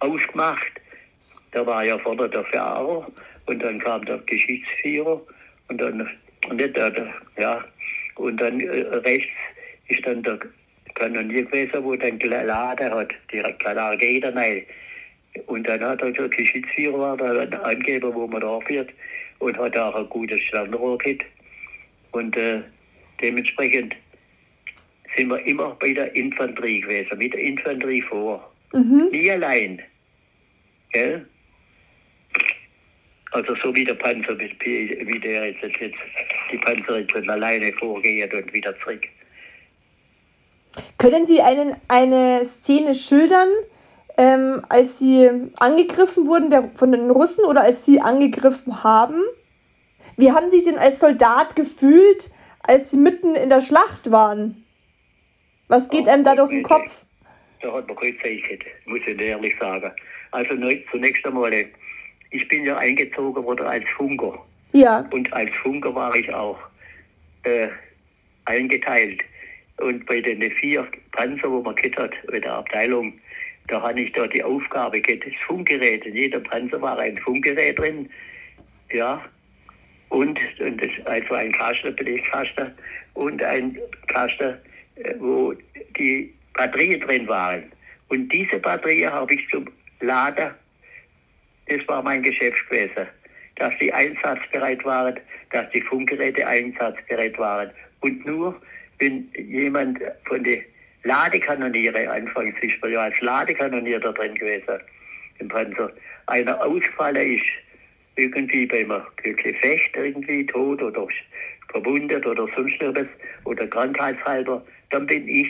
ausgemacht. 0.00 0.72
Da 1.52 1.66
war 1.66 1.84
ja 1.84 1.98
vorne 1.98 2.28
der 2.28 2.44
Fahrer 2.44 3.10
und 3.46 3.62
dann 3.62 3.78
kam 3.80 4.04
der 4.04 4.18
Geschichtsführer 4.18 5.20
und 5.68 5.80
dann, 5.80 6.08
nicht 6.52 6.76
der, 6.76 6.90
der, 6.90 7.14
ja, 7.38 7.64
und 8.16 8.40
dann 8.40 8.60
äh, 8.60 8.80
rechts 8.96 9.32
ist 9.88 10.06
dann 10.06 10.22
der 10.22 10.38
Kanonier 10.94 11.44
gewesen, 11.44 11.84
wo 11.84 11.96
dann 11.96 12.18
geladen 12.18 12.90
hat, 12.90 13.12
die 13.32 13.40
Rakete 13.40 14.34
rein. 14.34 14.62
Und 15.46 15.66
dann 15.66 15.80
hat 15.80 16.00
er 16.00 16.12
der 16.12 16.28
Geschichtsführer 16.28 16.98
war 16.98 17.16
da 17.16 17.40
ein 17.40 17.54
Angeber, 17.54 18.14
wo 18.14 18.26
man 18.26 18.40
da 18.40 18.60
wird 18.68 18.90
und 19.40 19.58
hat 19.58 19.76
auch 19.76 19.94
ein 19.96 20.08
gutes 20.08 20.40
Sternrohr 20.42 20.96
gehabt. 20.98 21.24
Und 22.12 22.36
äh, 22.36 22.60
dementsprechend 23.20 23.96
sind 25.16 25.28
wir 25.28 25.44
immer 25.46 25.76
bei 25.80 25.92
der 25.92 26.14
Infanterie 26.14 26.80
gewesen, 26.80 27.18
mit 27.18 27.34
der 27.34 27.40
Infanterie 27.40 28.02
vor. 28.02 28.52
Mhm. 28.72 29.08
Nie 29.10 29.30
allein. 29.32 29.82
Gell? 30.92 31.26
Also 33.34 33.52
so 33.56 33.74
wie 33.74 33.84
der 33.84 33.94
Panzer, 33.94 34.36
mit 34.36 34.56
P- 34.60 34.96
wie 35.08 35.18
der 35.18 35.50
jetzt, 35.50 35.60
jetzt, 35.80 35.96
die 36.52 36.58
Panzer 36.58 37.00
jetzt 37.00 37.14
alleine 37.28 37.72
vorgeht 37.72 38.32
und 38.32 38.52
wieder 38.52 38.78
zurück. 38.78 39.02
Können 40.98 41.26
Sie 41.26 41.40
einen, 41.42 41.74
eine 41.88 42.44
Szene 42.44 42.94
schildern, 42.94 43.48
ähm, 44.16 44.62
als 44.68 45.00
Sie 45.00 45.28
angegriffen 45.56 46.26
wurden 46.26 46.50
der, 46.50 46.70
von 46.76 46.92
den 46.92 47.10
Russen 47.10 47.44
oder 47.44 47.62
als 47.62 47.84
Sie 47.84 48.00
angegriffen 48.00 48.84
haben? 48.84 49.20
Wie 50.16 50.30
haben 50.30 50.52
Sie 50.52 50.60
sich 50.60 50.72
denn 50.72 50.78
als 50.80 51.00
Soldat 51.00 51.56
gefühlt, 51.56 52.30
als 52.62 52.92
Sie 52.92 52.96
mitten 52.96 53.34
in 53.34 53.50
der 53.50 53.60
Schlacht 53.62 54.12
waren? 54.12 54.64
Was 55.66 55.88
geht 55.90 56.06
Oh, 56.06 56.10
einem 56.10 56.22
da 56.22 56.36
durch 56.36 56.50
den 56.50 56.62
Kopf? 56.62 57.02
Da 57.62 57.72
hat 57.72 57.88
man 57.88 57.96
keine 57.96 58.16
Zeit 58.22 58.64
muss 58.84 59.00
ich 59.04 59.20
ehrlich 59.20 59.56
sagen. 59.58 59.90
Also 60.30 60.54
zunächst 60.92 61.26
einmal, 61.26 61.50
ich 62.34 62.48
bin 62.48 62.64
ja 62.64 62.76
eingezogen 62.76 63.44
worden 63.44 63.66
als 63.66 63.88
Funker. 63.90 64.44
Ja. 64.72 65.08
Und 65.12 65.32
als 65.32 65.50
Funker 65.62 65.94
war 65.94 66.14
ich 66.16 66.32
auch 66.34 66.58
äh, 67.44 67.68
eingeteilt. 68.46 69.22
Und 69.78 70.04
bei 70.06 70.20
den 70.20 70.42
vier 70.52 70.86
Panzer, 71.12 71.50
wo 71.50 71.62
man 71.62 71.76
hat, 71.76 72.12
in 72.32 72.42
der 72.42 72.52
Abteilung, 72.52 73.12
da 73.68 73.80
hatte 73.80 74.00
ich 74.00 74.12
da 74.12 74.26
die 74.26 74.42
Aufgabe 74.42 75.00
das 75.00 75.18
Funkgerät. 75.46 76.04
In 76.04 76.16
jedem 76.16 76.42
Panzer 76.42 76.82
war 76.82 76.98
ein 76.98 77.16
Funkgerät 77.18 77.78
drin. 77.78 78.10
Ja. 78.92 79.24
Und, 80.08 80.38
und 80.60 80.84
das, 80.84 81.06
also 81.06 81.34
ein 81.34 81.52
Kasten, 81.52 81.94
Belegkasten 81.94 82.72
und 83.14 83.42
ein 83.42 83.78
Kasten, 84.08 84.54
äh, 84.96 85.14
wo 85.18 85.54
die 85.96 86.34
Batterien 86.54 87.00
drin 87.00 87.28
waren. 87.28 87.64
Und 88.08 88.28
diese 88.32 88.58
Batterien 88.58 89.12
habe 89.12 89.34
ich 89.34 89.48
zum 89.50 89.66
Laden 90.00 90.50
das 91.66 91.86
war 91.88 92.02
mein 92.02 92.22
Geschäft 92.22 92.68
gewesen. 92.68 93.06
Dass 93.56 93.72
die 93.80 93.92
einsatzbereit 93.92 94.84
waren, 94.84 95.18
dass 95.50 95.70
die 95.70 95.82
Funkgeräte 95.82 96.46
einsatzbereit 96.46 97.38
waren. 97.38 97.70
Und 98.00 98.26
nur, 98.26 98.60
wenn 98.98 99.28
jemand 99.36 100.00
von 100.24 100.42
den 100.42 100.62
Ladekanoniere, 101.04 102.10
anfangs 102.10 102.54
ist 102.62 102.80
man 102.82 102.92
ja 102.92 103.00
als 103.02 103.20
Ladekanonier 103.20 104.00
da 104.00 104.12
drin 104.12 104.34
gewesen, 104.34 104.80
im 105.38 105.48
Panzer, 105.48 105.92
einer 106.26 106.64
ausgefallen 106.64 107.36
ist, 107.36 107.44
irgendwie 108.16 108.66
beim 108.66 108.92
Gefecht 109.22 109.96
irgendwie 109.96 110.46
tot 110.46 110.82
oder 110.82 111.06
verwundet 111.70 112.24
oder 112.26 112.48
sonst 112.54 112.80
irgendwas 112.80 113.08
oder 113.44 113.66
krankheitshalber, 113.66 114.64
dann 114.90 115.06
bin 115.06 115.28
ich 115.28 115.48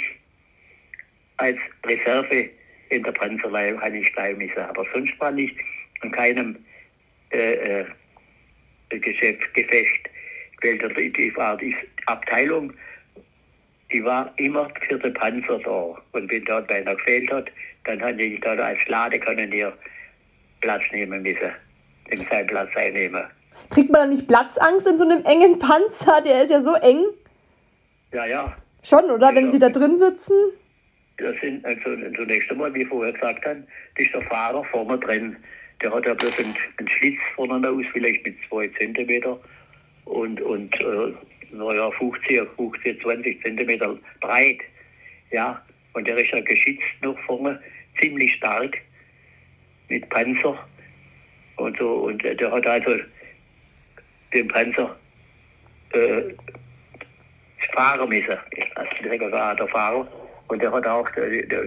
als 1.36 1.58
Reserve 1.84 2.48
in 2.90 3.02
der 3.02 3.12
Panzerlei 3.12 3.72
kann 3.72 3.94
ich 3.94 4.12
bleiben. 4.14 4.50
Aber 4.56 4.86
sonst 4.92 5.18
war 5.20 5.36
ich 5.36 5.52
an 6.04 6.10
keinem 6.12 6.56
äh, 7.32 7.80
äh, 7.80 7.84
Geschäft, 8.90 9.52
Gefecht. 9.54 10.10
Weil 10.62 10.78
die, 10.78 11.36
war 11.36 11.56
die 11.56 11.74
Abteilung, 12.06 12.72
die 13.92 14.02
war 14.04 14.32
immer 14.36 14.68
für 14.88 14.98
den 14.98 15.12
Panzer 15.14 15.58
da. 15.58 16.02
Und 16.12 16.30
wenn 16.30 16.44
dort 16.44 16.70
einer 16.70 16.94
gefehlt 16.94 17.30
hat, 17.30 17.50
dann 17.84 18.00
hatte 18.00 18.22
ich 18.22 18.40
dort 18.40 18.60
als 18.60 18.78
Ladekanonier 18.86 19.72
Platz 20.60 20.82
nehmen 20.92 21.22
müssen, 21.22 21.50
den 22.10 22.26
seinen 22.30 22.46
Platz 22.46 22.70
einnehmen. 22.76 23.24
Kriegt 23.70 23.90
man 23.90 24.02
da 24.02 24.06
nicht 24.14 24.26
Platzangst 24.26 24.86
in 24.86 24.98
so 24.98 25.04
einem 25.04 25.24
engen 25.24 25.58
Panzer? 25.58 26.22
Der 26.22 26.42
ist 26.44 26.50
ja 26.50 26.60
so 26.62 26.74
eng. 26.76 27.04
Ja, 28.12 28.24
ja. 28.26 28.56
Schon, 28.82 29.04
oder? 29.10 29.34
Wenn 29.34 29.46
Ja. 29.46 29.50
Sie 29.50 29.58
da 29.58 29.68
drin 29.68 29.96
sitzen? 29.98 30.34
Das 31.18 31.34
sind 31.40 31.64
also 31.64 31.96
zunächst 32.16 32.50
einmal, 32.50 32.74
wie 32.74 32.84
vorher 32.84 33.12
gesagt 33.12 33.46
haben, 33.46 33.66
das 33.96 34.06
ist 34.06 34.14
der 34.14 34.22
Fahrer 34.22 34.64
vorne 34.64 34.98
drin. 34.98 35.36
Der 35.82 35.92
hat 35.92 36.06
ja 36.06 36.14
bloß 36.14 36.38
einen, 36.38 36.56
einen 36.78 36.88
Schlitz 36.88 37.18
vorne 37.34 37.68
aus, 37.68 37.84
vielleicht 37.92 38.24
mit 38.24 38.36
zwei 38.48 38.68
Zentimeter 38.68 39.38
und, 40.04 40.40
und 40.40 40.74
äh, 40.80 41.12
naja, 41.50 41.90
50, 41.92 42.40
50, 42.56 43.02
20 43.02 43.42
Zentimeter 43.42 43.96
breit. 44.20 44.60
Ja, 45.30 45.62
und 45.94 46.06
der 46.06 46.16
ist 46.16 46.30
ja 46.30 46.40
geschützt 46.40 46.82
noch 47.02 47.18
vorne, 47.20 47.60
ziemlich 47.98 48.34
stark. 48.34 48.78
mit 49.88 50.08
Panzer 50.08 50.66
und 51.56 51.78
so. 51.78 51.90
Und 52.06 52.22
der 52.22 52.50
hat 52.50 52.66
also 52.66 52.96
den 54.32 54.48
Panzer 54.48 54.96
äh, 55.92 56.22
fahren 57.72 58.08
müssen. 58.08 58.36
Also 58.74 58.96
der 59.02 59.32
war 59.32 59.54
der 59.54 59.68
Fahrer. 59.68 60.08
Und 60.48 60.60
der 60.60 60.72
hat 60.72 60.86
auch 60.86 61.08
der, 61.10 61.46
der 61.46 61.62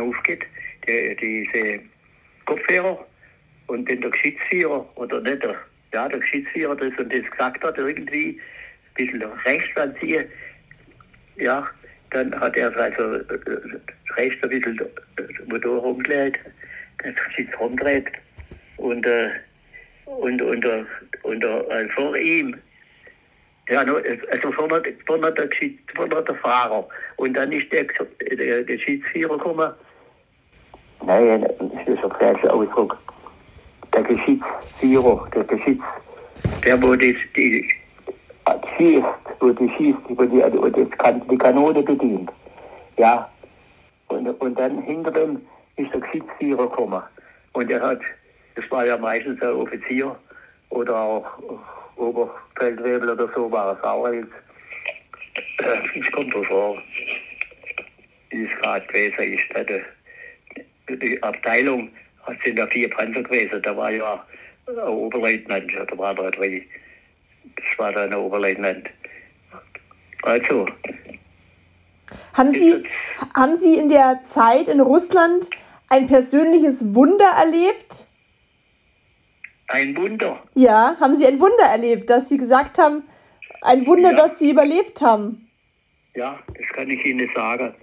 aufgeht, 0.00 0.44
der, 0.86 1.14
diese 1.16 1.80
Kopfhörer 2.44 3.06
und 3.66 3.88
dann 3.90 4.00
der 4.00 4.10
Geschützführer 4.10 4.86
oder 4.96 5.20
nicht 5.20 5.42
der, 5.42 5.56
ja, 5.92 6.08
der 6.08 6.18
Geschützführer 6.18 6.76
das 6.76 6.92
und 6.98 7.12
das 7.12 7.30
gesagt 7.30 7.64
hat, 7.64 7.78
irgendwie 7.78 8.40
ein 8.96 9.06
bisschen 9.06 9.22
rechts 9.22 9.76
anziehen. 9.76 10.26
Ja, 11.36 11.66
dann 12.10 12.38
hat 12.38 12.56
er 12.56 12.76
also 12.76 13.14
äh, 13.14 13.24
rechts 14.16 14.42
ein 14.42 14.50
bisschen 14.50 14.76
das 15.16 15.26
Motor 15.46 15.80
rumgelegt, 15.80 16.40
das 17.02 17.14
Geschütz 17.26 17.50
rumdreht 17.58 18.10
und, 18.76 19.04
äh, 19.06 19.30
und, 20.06 20.40
und, 20.42 20.64
und, 20.64 20.86
und 21.22 21.44
äh, 21.44 21.88
vor 21.90 22.16
ihm 22.16 22.56
ja, 23.70 23.80
also 23.80 24.52
vorne, 24.52 24.82
vorne, 25.06 25.32
der, 25.32 25.48
Geschütz- 25.48 25.78
vorne 25.96 26.22
der 26.22 26.34
Fahrer. 26.34 26.86
Und 27.16 27.34
dann 27.34 27.50
ist 27.50 27.72
der, 27.72 27.84
der 28.36 28.62
Geschützführer 28.64 29.38
gekommen. 29.38 29.72
Nein, 31.06 31.40
das 31.42 31.88
ist 31.88 32.04
ein 32.04 32.10
falscher 32.18 32.52
Ausdruck. 32.52 32.98
Der 33.94 34.02
Geschützführer, 34.02 35.28
der 35.34 35.44
Geschütz, 35.44 35.82
der 36.64 36.82
wo 36.82 36.94
die, 36.96 37.16
schießt, 38.76 39.06
wo 39.40 39.50
die 39.50 39.70
schießt, 39.76 39.98
wo 40.08 40.24
die, 40.24 40.42
wo 40.42 40.86
kann, 40.98 41.22
die 41.28 41.38
Kanone 41.38 41.82
bedient. 41.82 42.30
Ja. 42.96 43.28
Und, 44.08 44.28
und 44.28 44.58
dann 44.58 44.82
hinter 44.82 45.10
dem 45.10 45.40
ist 45.76 45.92
der 45.92 46.00
Geschützführer 46.00 46.68
gekommen. 46.68 47.02
Und 47.52 47.70
er 47.70 47.80
hat, 47.80 48.00
das 48.56 48.70
war 48.70 48.84
ja 48.84 48.96
meistens 48.96 49.40
ein 49.42 49.52
Offizier 49.52 50.16
oder 50.70 50.96
auch 50.96 51.24
Oberfeldwebel 51.96 53.10
oder 53.10 53.28
so, 53.34 53.50
war 53.50 53.76
es 53.76 53.84
auch 53.84 54.08
jetzt. 54.08 54.28
Äh, 55.58 56.00
Es 56.00 56.12
kommt 56.12 56.34
vor, 56.46 56.76
wie 58.30 58.44
es 58.44 58.60
gerade 58.60 58.86
gewesen 58.86 59.34
ist. 59.34 59.84
Die, 60.88 60.98
die 60.98 61.22
Abteilung 61.22 61.90
sind 62.44 62.58
ja 62.58 62.66
vier 62.66 62.90
Panzer 62.90 63.22
gewesen, 63.22 63.60
da 63.62 63.76
war 63.76 63.90
ja 63.90 64.24
ein 64.66 64.78
Oberleutnant, 64.78 65.70
da 65.88 65.98
war 65.98 66.14
da 66.14 66.30
drei. 66.30 66.66
Das 67.56 67.78
war 67.78 67.92
dann 67.92 68.10
ein 68.12 68.18
Oberleutnant. 68.18 68.88
Also, 70.22 70.66
Haben 72.32 72.52
Sie, 72.54 72.82
haben 73.34 73.56
Sie 73.56 73.74
in 73.74 73.88
der 73.88 74.20
Zeit 74.24 74.68
in 74.68 74.80
Russland 74.80 75.50
ein 75.88 76.06
persönliches 76.06 76.94
Wunder 76.94 77.26
erlebt? 77.38 78.08
ein 79.68 79.96
Wunder. 79.96 80.42
Ja, 80.54 80.94
haben 81.00 81.16
Sie 81.16 81.26
ein 81.26 81.40
Wunder 81.40 81.64
erlebt, 81.64 82.08
dass 82.10 82.28
Sie 82.28 82.36
gesagt 82.36 82.78
haben, 82.78 83.02
ein 83.62 83.86
Wunder, 83.86 84.10
Ja. 84.12 84.16
dass 84.18 84.38
Sie 84.38 84.50
überlebt 84.50 85.00
haben? 85.00 85.48
Ja, 86.14 86.38
das 86.56 86.66
kann 86.68 86.88
ich 86.90 87.04
Ihnen 87.04 87.28
sagen. 87.34 87.74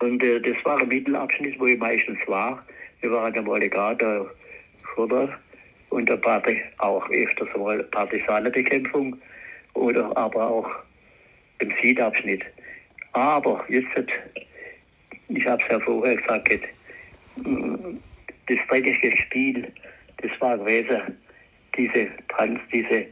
Und 0.00 0.22
äh, 0.22 0.38
das 0.40 0.54
war 0.64 0.80
ein 0.80 0.88
Mittelabschnitt, 0.88 1.58
wo 1.58 1.66
ich 1.66 1.78
meistens 1.78 2.18
war. 2.26 2.64
Wir 3.00 3.10
waren 3.10 3.62
egal 3.62 3.96
da 3.96 4.26
vorne 4.94 5.36
und 5.90 6.08
der 6.08 6.16
Parti 6.16 6.60
auch 6.78 7.08
öfters 7.10 7.48
mal 7.56 7.82
Partisanenbekämpfung 7.84 9.16
oder 9.74 10.16
aber 10.16 10.48
auch 10.48 10.70
im 11.60 11.72
Südabschnitt. 11.80 12.44
Aber 13.12 13.64
jetzt, 13.68 13.88
ich 15.28 15.46
habe 15.46 15.62
es 15.62 15.70
ja 15.70 15.80
vorher 15.80 16.16
gesagt, 16.16 16.60
mm, 17.36 17.96
das 18.46 18.58
dreckige 18.68 19.16
Spiel, 19.16 19.72
das 20.18 20.30
war 20.40 20.58
gewesen, 20.58 21.00
diese, 21.76 22.08
Trans, 22.28 22.60
diese 22.72 23.06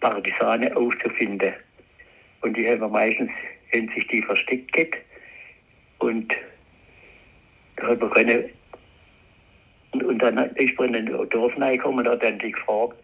Partisane 0.00 0.74
aufzufinden. 0.76 1.52
Und 2.42 2.56
die 2.56 2.68
haben 2.68 2.90
meistens 2.90 3.30
haben 3.72 3.88
sich 3.94 4.06
die 4.08 4.22
versteckt. 4.22 4.96
Und 5.98 6.34
da 7.76 7.88
hat 7.88 8.00
man 8.00 8.10
keine. 8.10 8.50
Und, 9.92 10.04
und 10.04 10.18
dann 10.18 10.38
ist 10.56 10.78
man 10.78 10.94
in 10.94 11.06
den 11.06 11.28
Dorf 11.28 11.52
reingekommen 11.58 12.06
und 12.06 12.12
hat 12.12 12.22
dann 12.22 12.38
die 12.38 12.52
gefragt. 12.52 12.96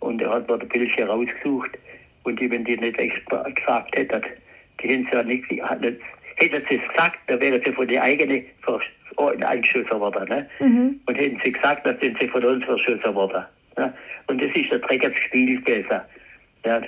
Und 0.00 0.22
er 0.22 0.30
hat 0.30 0.48
mir 0.48 0.58
die 0.58 0.66
Bildchen 0.66 1.08
rausgesucht. 1.08 1.70
Und 2.22 2.40
die, 2.40 2.50
wenn 2.50 2.64
die 2.64 2.76
nicht 2.76 2.98
extra 2.98 3.48
gesagt 3.48 3.96
hätten, 3.96 4.22
die 4.82 4.88
hätten 4.88 5.06
sie 5.10 5.12
ja 5.12 5.22
nicht, 5.22 5.50
hätten 6.36 6.66
sie 6.68 6.76
es 6.76 6.88
gesagt, 6.88 7.18
dann 7.26 7.40
wären 7.40 7.62
sie 7.64 7.72
von 7.72 7.86
den 7.86 8.00
eigenen 8.00 8.44
eingeschossen 9.44 10.00
worden. 10.00 10.28
Ne? 10.28 10.48
Mhm. 10.60 11.00
Und 11.06 11.14
hätten 11.14 11.40
sie 11.44 11.52
gesagt, 11.52 11.86
dann 11.86 11.98
sind 12.00 12.18
sie 12.18 12.28
von 12.28 12.44
uns 12.44 12.64
verschossen 12.64 13.14
worden. 13.14 13.44
Ne? 13.76 13.92
Und 14.26 14.42
das 14.42 14.54
ist 14.54 14.72
ein 14.72 14.80
dreckiges 14.80 15.18
Spiel 15.18 15.60
gewesen. 15.62 16.00
Ja. 16.64 16.82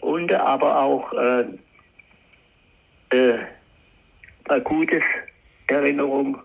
Und 0.00 0.32
aber 0.32 0.80
auch 0.80 1.12
äh, 1.14 1.44
äh, 3.10 3.38
eine 4.48 4.62
gute 4.62 5.00
Erinnerung. 5.68 6.38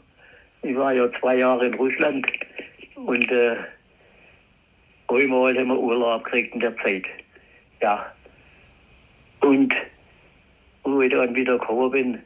Ich 0.61 0.75
war 0.75 0.93
ja 0.93 1.09
zwei 1.19 1.37
Jahre 1.37 1.67
in 1.67 1.73
Russland 1.75 2.27
und 3.05 3.31
äh, 3.31 3.55
einmal 5.07 5.57
haben 5.57 5.67
wir 5.67 5.79
Urlaub 5.79 6.23
gekriegt 6.25 6.53
in 6.53 6.59
der 6.59 6.75
Zeit. 6.77 7.05
Ja. 7.81 8.11
Und 9.41 9.73
wo 10.83 11.01
ich 11.01 11.11
dann 11.11 11.35
wieder 11.35 11.57
gekommen 11.57 11.91
bin, 11.91 12.19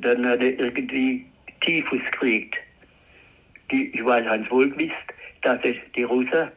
dann 0.00 0.26
hat 0.26 0.40
er 0.40 0.58
irgendwie 0.58 1.24
Typhus 1.60 2.00
gekriegt. 2.10 2.56
Die, 3.70 3.94
ich 3.94 4.04
weiß 4.04 4.24
ganz 4.24 4.50
wohl 4.50 4.70
gewusst, 4.70 4.94
dass 5.42 5.58
es 5.62 5.76
die 5.96 6.02
Russen, 6.02 6.48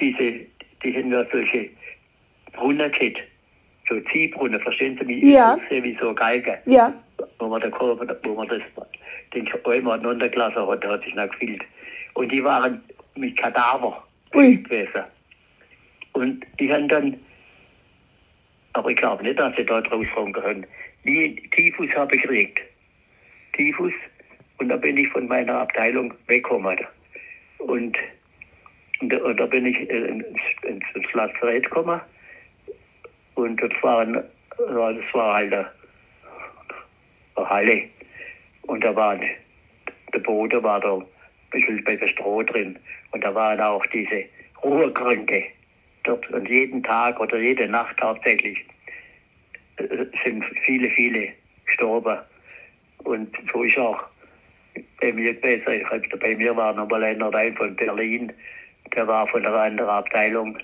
diese, 0.00 0.40
die 0.82 0.96
haben 0.96 1.12
ja 1.12 1.24
solche 1.30 1.70
Brunnen 2.52 2.90
gehabt. 2.90 3.22
So 3.88 4.00
Ziehbrunnen, 4.00 4.60
verstehen 4.60 4.98
Sie 4.98 5.04
mich? 5.04 5.22
Ja. 5.22 5.54
Aussehen 5.54 5.84
Wie 5.84 5.96
so 6.00 6.12
Geige 6.12 6.58
Ja. 6.66 6.92
wo 7.38 7.46
man, 7.46 7.60
da, 7.60 7.70
wo 7.80 8.34
man 8.34 8.48
das, 8.48 8.60
den 9.32 9.48
einmal 9.64 10.04
runtergelassen 10.04 10.66
hat, 10.66 10.82
der 10.82 10.90
hat 10.90 11.04
sich 11.04 11.14
noch 11.14 11.30
gefühlt. 11.30 11.62
Und 12.16 12.32
die 12.32 12.42
waren 12.42 12.82
mit 13.14 13.36
Kadaver 13.36 14.02
Ui. 14.34 14.56
gewesen. 14.56 15.04
Und 16.14 16.46
die 16.58 16.72
haben 16.72 16.88
dann, 16.88 17.20
aber 18.72 18.90
ich 18.90 18.96
glaube 18.96 19.22
nicht, 19.22 19.38
dass 19.38 19.54
sie 19.54 19.66
da 19.66 19.82
draus 19.82 20.06
kommen 20.14 20.32
können. 20.32 20.66
Die 21.04 21.36
Typhus 21.50 21.94
habe 21.94 22.16
ich 22.16 22.22
gekriegt. 22.22 22.62
Typhus. 23.52 23.92
Und 24.58 24.70
da 24.70 24.76
bin 24.76 24.96
ich 24.96 25.08
von 25.08 25.28
meiner 25.28 25.60
Abteilung 25.60 26.14
weggekommen. 26.26 26.78
Und, 27.58 27.98
und, 29.00 29.12
da- 29.12 29.22
und 29.22 29.38
da 29.38 29.44
bin 29.44 29.66
ich 29.66 29.78
äh, 29.90 30.06
ins, 30.08 30.38
ins, 30.62 31.12
Lazarett 31.12 31.64
gekommen. 31.64 32.00
Und 33.34 33.60
das 33.60 33.70
war, 33.82 34.00
ein, 34.00 34.14
das 34.14 35.12
war 35.12 35.34
halt 35.34 35.52
eine, 35.52 35.70
eine 37.36 37.50
Halle. 37.50 37.82
Und 38.62 38.82
da 38.82 38.96
war 38.96 39.18
der 39.18 40.18
Boden 40.20 40.62
war 40.62 40.80
da 40.80 41.02
bisschen 41.50 41.82
bei 41.84 41.96
der 41.96 42.08
Stroh 42.08 42.42
drin. 42.42 42.78
Und 43.12 43.24
da 43.24 43.34
waren 43.34 43.60
auch 43.60 43.84
diese 43.86 44.24
Ruhekranke. 44.62 45.44
Dort 46.04 46.28
und 46.30 46.48
jeden 46.48 46.82
Tag 46.82 47.18
oder 47.18 47.38
jede 47.38 47.68
Nacht 47.68 48.00
hauptsächlich 48.00 48.64
äh, 49.76 50.06
sind 50.24 50.44
viele, 50.64 50.88
viele 50.90 51.32
gestorben. 51.64 52.18
Und 52.98 53.36
so 53.52 53.62
ist 53.62 53.78
auch 53.78 54.04
bei 55.00 55.12
mir 55.12 55.34
hab- 55.34 56.20
Bei 56.20 56.36
mir 56.36 56.56
war 56.56 56.72
noch 56.74 56.88
mal 56.88 57.02
einer 57.02 57.32
rein 57.32 57.56
von 57.56 57.74
Berlin, 57.76 58.32
der 58.94 59.06
war 59.06 59.26
von 59.26 59.44
einer 59.44 59.56
anderen 59.56 59.90
Abteilung. 59.90 60.58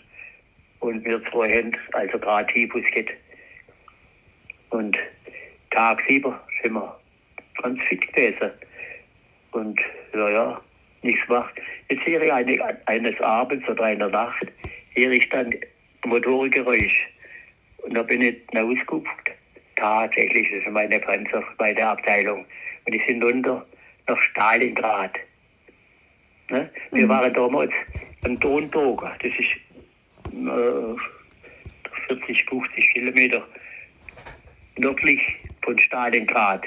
Und 0.80 1.04
wir 1.04 1.22
zwei 1.24 1.48
haben 1.48 1.72
also 1.92 2.18
gerade 2.18 2.52
Typhus 2.52 2.84
gehabt. 2.90 3.12
Und 4.70 4.96
tagsüber 5.70 6.40
sind 6.62 6.72
wir 6.72 7.00
ganz 7.62 7.82
fit 7.84 8.12
gewesen. 8.12 8.50
Und 9.52 9.80
ja, 10.14 10.30
ja, 10.30 10.60
nichts 11.02 11.28
macht. 11.28 11.54
Jetzt 11.88 12.06
höre 12.06 12.22
ich 12.22 12.32
eine, 12.32 12.78
eines 12.86 13.20
Abends 13.20 13.68
oder 13.68 13.84
einer 13.84 14.08
Nacht, 14.08 14.46
höre 14.94 15.12
ich 15.12 15.28
dann 15.28 15.54
Motorgeräusch. 16.04 17.08
Und 17.78 17.94
da 17.94 18.02
bin 18.02 18.22
ich 18.22 18.36
rausgeguckt. 18.54 19.30
Tatsächlich, 19.76 20.48
das 20.50 20.60
ist 20.60 20.70
meine 20.70 21.00
Panzer, 21.00 21.42
meine 21.58 21.86
Abteilung. 21.86 22.44
Und 22.86 22.94
die 22.94 23.02
sind 23.06 23.22
runter 23.22 23.66
nach 24.06 24.18
Stalingrad. 24.18 25.18
Ne? 26.50 26.70
Wir 26.92 27.08
waren 27.08 27.32
damals 27.32 27.72
an 28.24 28.38
Donberger, 28.38 29.16
das 29.20 29.32
ist 29.38 29.56
äh, 30.32 30.96
40, 32.06 32.44
50 32.48 32.94
Kilometer 32.94 33.46
nördlich 34.78 35.20
von 35.62 35.78
Stalingrad. 35.78 36.66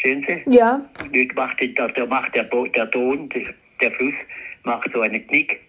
Verstehen 0.00 0.24
Sie? 0.28 0.56
Ja. 0.56 0.84
Nicht 1.10 1.34
macht 1.34 1.60
der, 1.60 1.88
der 1.88 2.06
macht 2.06 2.34
der, 2.34 2.44
der 2.44 2.86
Don, 2.86 3.28
der, 3.30 3.54
der 3.80 3.90
Fluss, 3.92 4.14
macht 4.64 4.90
so 4.92 5.00
einen 5.00 5.26
Knick. 5.26 5.60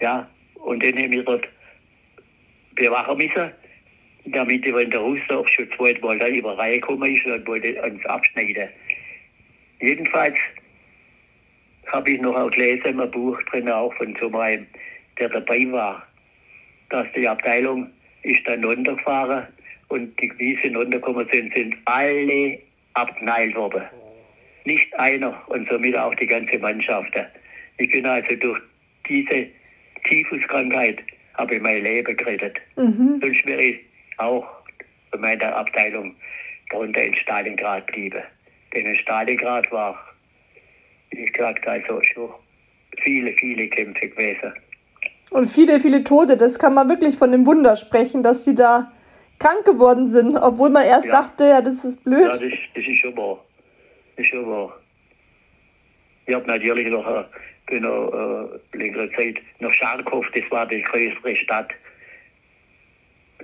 Ja, 0.00 0.28
und 0.54 0.82
dann 0.82 0.96
haben 0.96 1.12
wir 1.12 1.22
dort 1.22 1.46
bewachen 2.74 3.18
müssen, 3.18 3.50
damit 4.26 4.64
wenn 4.64 4.90
der 4.90 5.00
Russe 5.00 5.44
schon 5.46 5.70
zweimal 5.76 6.18
da 6.18 6.28
über 6.28 6.56
Reihe 6.56 6.80
gekommen 6.80 7.14
ist 7.14 7.26
und 7.26 7.46
wollte 7.46 7.80
uns 7.82 8.04
abschneiden. 8.06 8.68
Jedenfalls 9.80 10.38
habe 11.88 12.12
ich 12.12 12.20
noch 12.20 12.34
auch 12.34 12.50
gelesen 12.50 12.98
im 12.98 13.10
Buch 13.10 13.40
drin, 13.50 13.68
auch 13.68 13.92
von 13.94 14.16
so 14.18 14.30
einem, 14.38 14.66
der 15.18 15.28
dabei 15.28 15.66
war, 15.70 16.06
dass 16.88 17.06
die 17.14 17.28
Abteilung 17.28 17.90
ist 18.22 18.46
dann 18.46 18.64
runtergefahren 18.64 19.46
und 19.88 20.18
die 20.20 20.32
Wiese 20.38 20.74
runtergekommen 20.74 21.28
sind, 21.30 21.52
sind 21.54 21.76
alle 21.84 22.58
abknallt 22.94 23.54
worden. 23.54 23.82
Nicht 24.64 24.94
einer 24.98 25.40
und 25.48 25.68
somit 25.68 25.96
auch 25.96 26.14
die 26.14 26.26
ganze 26.26 26.58
Mannschaft. 26.58 27.14
Ich 27.78 27.90
bin 27.90 28.06
also 28.06 28.34
durch 28.36 28.60
diese 29.08 29.46
Typhuskrankheit 30.04 30.98
habe 31.34 31.56
ich 31.56 31.62
mein 31.62 31.82
Leben 31.82 32.16
gerettet. 32.16 32.60
Mhm. 32.76 33.18
Sonst 33.20 33.46
wäre 33.46 33.62
ich 33.62 33.80
auch 34.18 34.46
bei 35.10 35.18
meiner 35.18 35.56
Abteilung 35.56 36.14
darunter 36.70 37.02
in 37.02 37.14
Stalingrad 37.14 37.86
bliebe. 37.86 38.22
Denn 38.74 38.86
in 38.86 38.94
Stalingrad 38.96 39.70
war, 39.72 39.98
wie 41.10 41.24
gesagt, 41.24 41.66
also 41.66 42.00
schon 42.02 42.30
viele, 43.02 43.32
viele 43.34 43.68
Kämpfe 43.68 44.08
gewesen. 44.08 44.52
Und 45.30 45.48
viele, 45.48 45.80
viele 45.80 46.04
Tote. 46.04 46.36
Das 46.36 46.58
kann 46.58 46.74
man 46.74 46.88
wirklich 46.88 47.16
von 47.16 47.32
dem 47.32 47.46
Wunder 47.46 47.76
sprechen, 47.76 48.22
dass 48.22 48.44
sie 48.44 48.54
da 48.54 48.92
krank 49.42 49.64
geworden 49.64 50.06
sind, 50.08 50.36
obwohl 50.36 50.70
man 50.70 50.84
erst 50.84 51.06
Ja. 51.06 51.12
dachte, 51.22 51.44
ja, 51.44 51.60
das 51.60 51.84
ist 51.84 52.02
blöd. 52.04 52.22
Ja, 52.22 52.28
das, 52.30 52.40
das 52.74 52.86
ist 52.86 52.98
schon 53.00 53.16
wahr. 53.16 53.44
Das 54.16 54.24
ist 54.24 54.30
schon 54.30 54.46
wahr. 54.46 54.78
Ich 56.26 56.34
habe 56.34 56.46
natürlich 56.46 56.88
noch 56.88 57.06
äh, 57.06 57.80
noch, 57.80 58.12
äh, 58.12 58.76
längere 58.76 59.10
Zeit 59.12 59.36
nach 59.60 59.72
Scharkow, 59.72 60.24
das 60.34 60.44
war 60.50 60.66
die 60.66 60.82
größere 60.82 61.34
Stadt, 61.36 61.72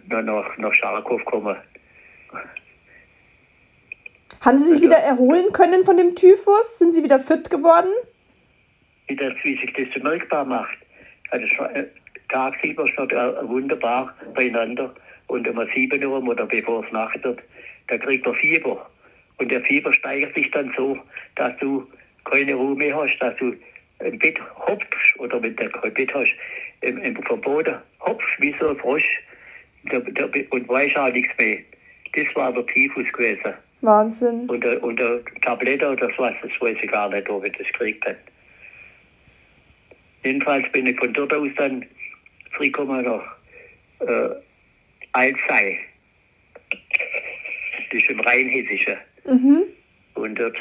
dann 0.09 0.27
nach, 0.27 0.57
nach 0.59 0.73
Scharkow 0.75 1.19
gekommen. 1.25 1.57
Haben 4.41 4.59
sie 4.59 4.65
sich 4.67 4.75
Also- 4.75 4.85
wieder 4.85 4.99
erholen 4.99 5.53
können 5.53 5.85
von 5.85 5.97
dem 5.97 6.15
Typhus? 6.15 6.79
Sind 6.79 6.93
sie 6.93 7.03
wieder 7.03 7.19
fit 7.19 7.51
geworden? 7.51 7.91
wie, 9.09 9.17
das, 9.17 9.33
wie 9.43 9.59
sich 9.59 9.73
das 9.73 9.89
bemerkbar 9.95 10.45
macht. 10.45 10.77
Also 11.31 11.47
äh, 11.73 11.87
tagsüber 12.29 12.87
schon 12.89 13.11
wunderbar 13.49 14.15
beieinander 14.35 14.95
und 15.29 15.49
um 15.49 15.69
7 15.71 16.05
Uhr 16.05 16.23
oder 16.23 16.47
bevor 16.47 16.85
es 16.85 16.93
Nacht 16.93 17.23
wird, 17.23 17.41
da 17.87 17.97
kriegt 17.97 18.27
er 18.27 18.35
Fieber. 18.35 18.91
Und 19.39 19.51
der 19.51 19.63
Fieber 19.65 19.93
steigert 19.93 20.35
sich 20.35 20.51
dann 20.51 20.73
so, 20.77 20.99
dass 21.37 21.57
du 21.59 21.87
keine 22.25 22.55
Ruhe 22.55 22.75
mehr 22.75 22.97
hast, 22.97 23.17
dass 23.19 23.37
du 23.37 23.55
im 24.01 24.19
Bett 24.19 24.39
hopfst 24.67 25.19
oder 25.19 25.43
wenn 25.43 25.57
du 25.57 25.69
kein 25.71 25.95
Bett 25.95 26.13
hast, 26.15 26.35
im, 26.81 26.99
im 26.99 27.17
vom 27.25 27.41
Boden 27.41 27.77
hopfst 28.01 28.41
wie 28.41 28.55
so 28.61 28.71
ein 28.71 28.77
Frosch 28.77 29.21
der, 29.91 30.01
der, 30.01 30.29
und 30.51 30.69
weißt 30.69 30.97
auch 30.97 31.13
nichts 31.13 31.33
mehr. 31.39 31.59
Das 32.15 32.35
war 32.35 32.53
der 32.53 32.67
Typhus 32.67 33.13
gewesen. 33.13 33.55
Wahnsinn. 33.81 34.49
Und 34.49 34.65
der, 34.65 34.83
und 34.83 34.99
der 34.99 35.21
Tablette 35.43 35.89
oder 35.91 36.11
was, 36.17 36.35
das 36.43 36.51
weiß 36.61 36.77
ich 36.83 36.91
gar 36.91 37.09
nicht, 37.11 37.29
ob 37.29 37.45
ich 37.45 37.53
das 37.53 37.67
gekriegt 37.69 38.05
habe. 38.05 38.17
Jedenfalls 40.25 40.71
bin 40.73 40.87
ich 40.87 40.99
von 40.99 41.13
dort 41.13 41.33
aus 41.33 41.49
dann 41.57 41.85
zurückgekommen 42.53 43.05
nach 43.05 43.37
äh, 44.01 44.31
Alzey. 45.19 45.79
Das 47.91 48.01
ist 48.01 48.11
im 48.11 48.21
Rheinhessischen. 48.21 48.97
Mhm. 49.25 49.65
Und 50.15 50.39
dort, 50.39 50.57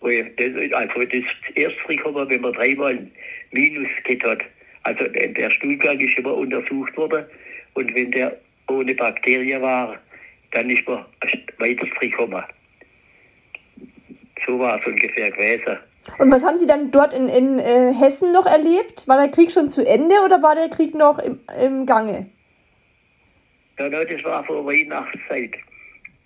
das, 0.00 0.72
also 0.72 1.04
das 1.04 1.24
erste 1.54 1.82
zurückgekommen, 1.82 2.28
wenn 2.28 2.40
man 2.40 2.52
dreimal 2.52 3.06
Minus 3.50 3.88
gehabt 4.04 4.24
hat. 4.24 4.44
Also 4.84 5.08
der, 5.08 5.50
Stuhlgang 5.50 5.98
ist 5.98 6.18
immer 6.18 6.34
untersucht 6.34 6.96
worden. 6.96 7.24
Und 7.74 7.94
wenn 7.94 8.10
der 8.10 8.38
ohne 8.68 8.94
Bakterien 8.94 9.62
war, 9.62 9.98
dann 10.52 10.70
ist 10.70 10.86
man 10.86 11.04
weiter 11.58 11.86
zurückgekommen. 11.94 12.44
So 14.46 14.58
war 14.58 14.78
es 14.78 14.86
ungefähr 14.86 15.30
gewesen. 15.30 15.78
Und 16.18 16.30
was 16.30 16.44
haben 16.44 16.58
Sie 16.58 16.66
dann 16.66 16.90
dort 16.90 17.14
in, 17.14 17.28
in 17.28 17.58
äh, 17.58 17.92
Hessen 17.94 18.30
noch 18.32 18.46
erlebt? 18.46 19.08
War 19.08 19.16
der 19.16 19.30
Krieg 19.30 19.50
schon 19.50 19.70
zu 19.70 19.84
Ende 19.86 20.16
oder 20.24 20.42
war 20.42 20.54
der 20.54 20.68
Krieg 20.68 20.94
noch 20.94 21.18
im, 21.18 21.40
im 21.60 21.86
Gange? 21.86 22.26
Das 23.76 24.24
war 24.24 24.44
vor 24.44 24.66
Weihnachtszeit. 24.66 25.56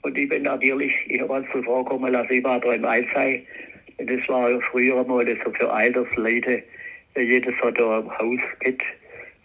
Und 0.02 0.16
ich 0.16 0.28
bin 0.28 0.42
natürlich, 0.42 0.92
ich 1.08 1.20
habe 1.20 1.46
so 1.52 1.62
vorkommen 1.62 2.12
lassen, 2.12 2.32
ich 2.32 2.44
war 2.44 2.60
da 2.60 2.72
im 2.72 2.84
Alzey. 2.84 3.46
Das 3.98 4.28
war 4.28 4.50
ja 4.50 4.60
früher 4.60 5.02
mal 5.04 5.26
so 5.44 5.52
für 5.52 5.70
Altersleute. 5.70 6.62
Jedes 7.16 7.54
hat 7.56 7.78
da 7.78 7.98
ein 7.98 8.18
Haus 8.18 8.40
gehabt. 8.60 8.84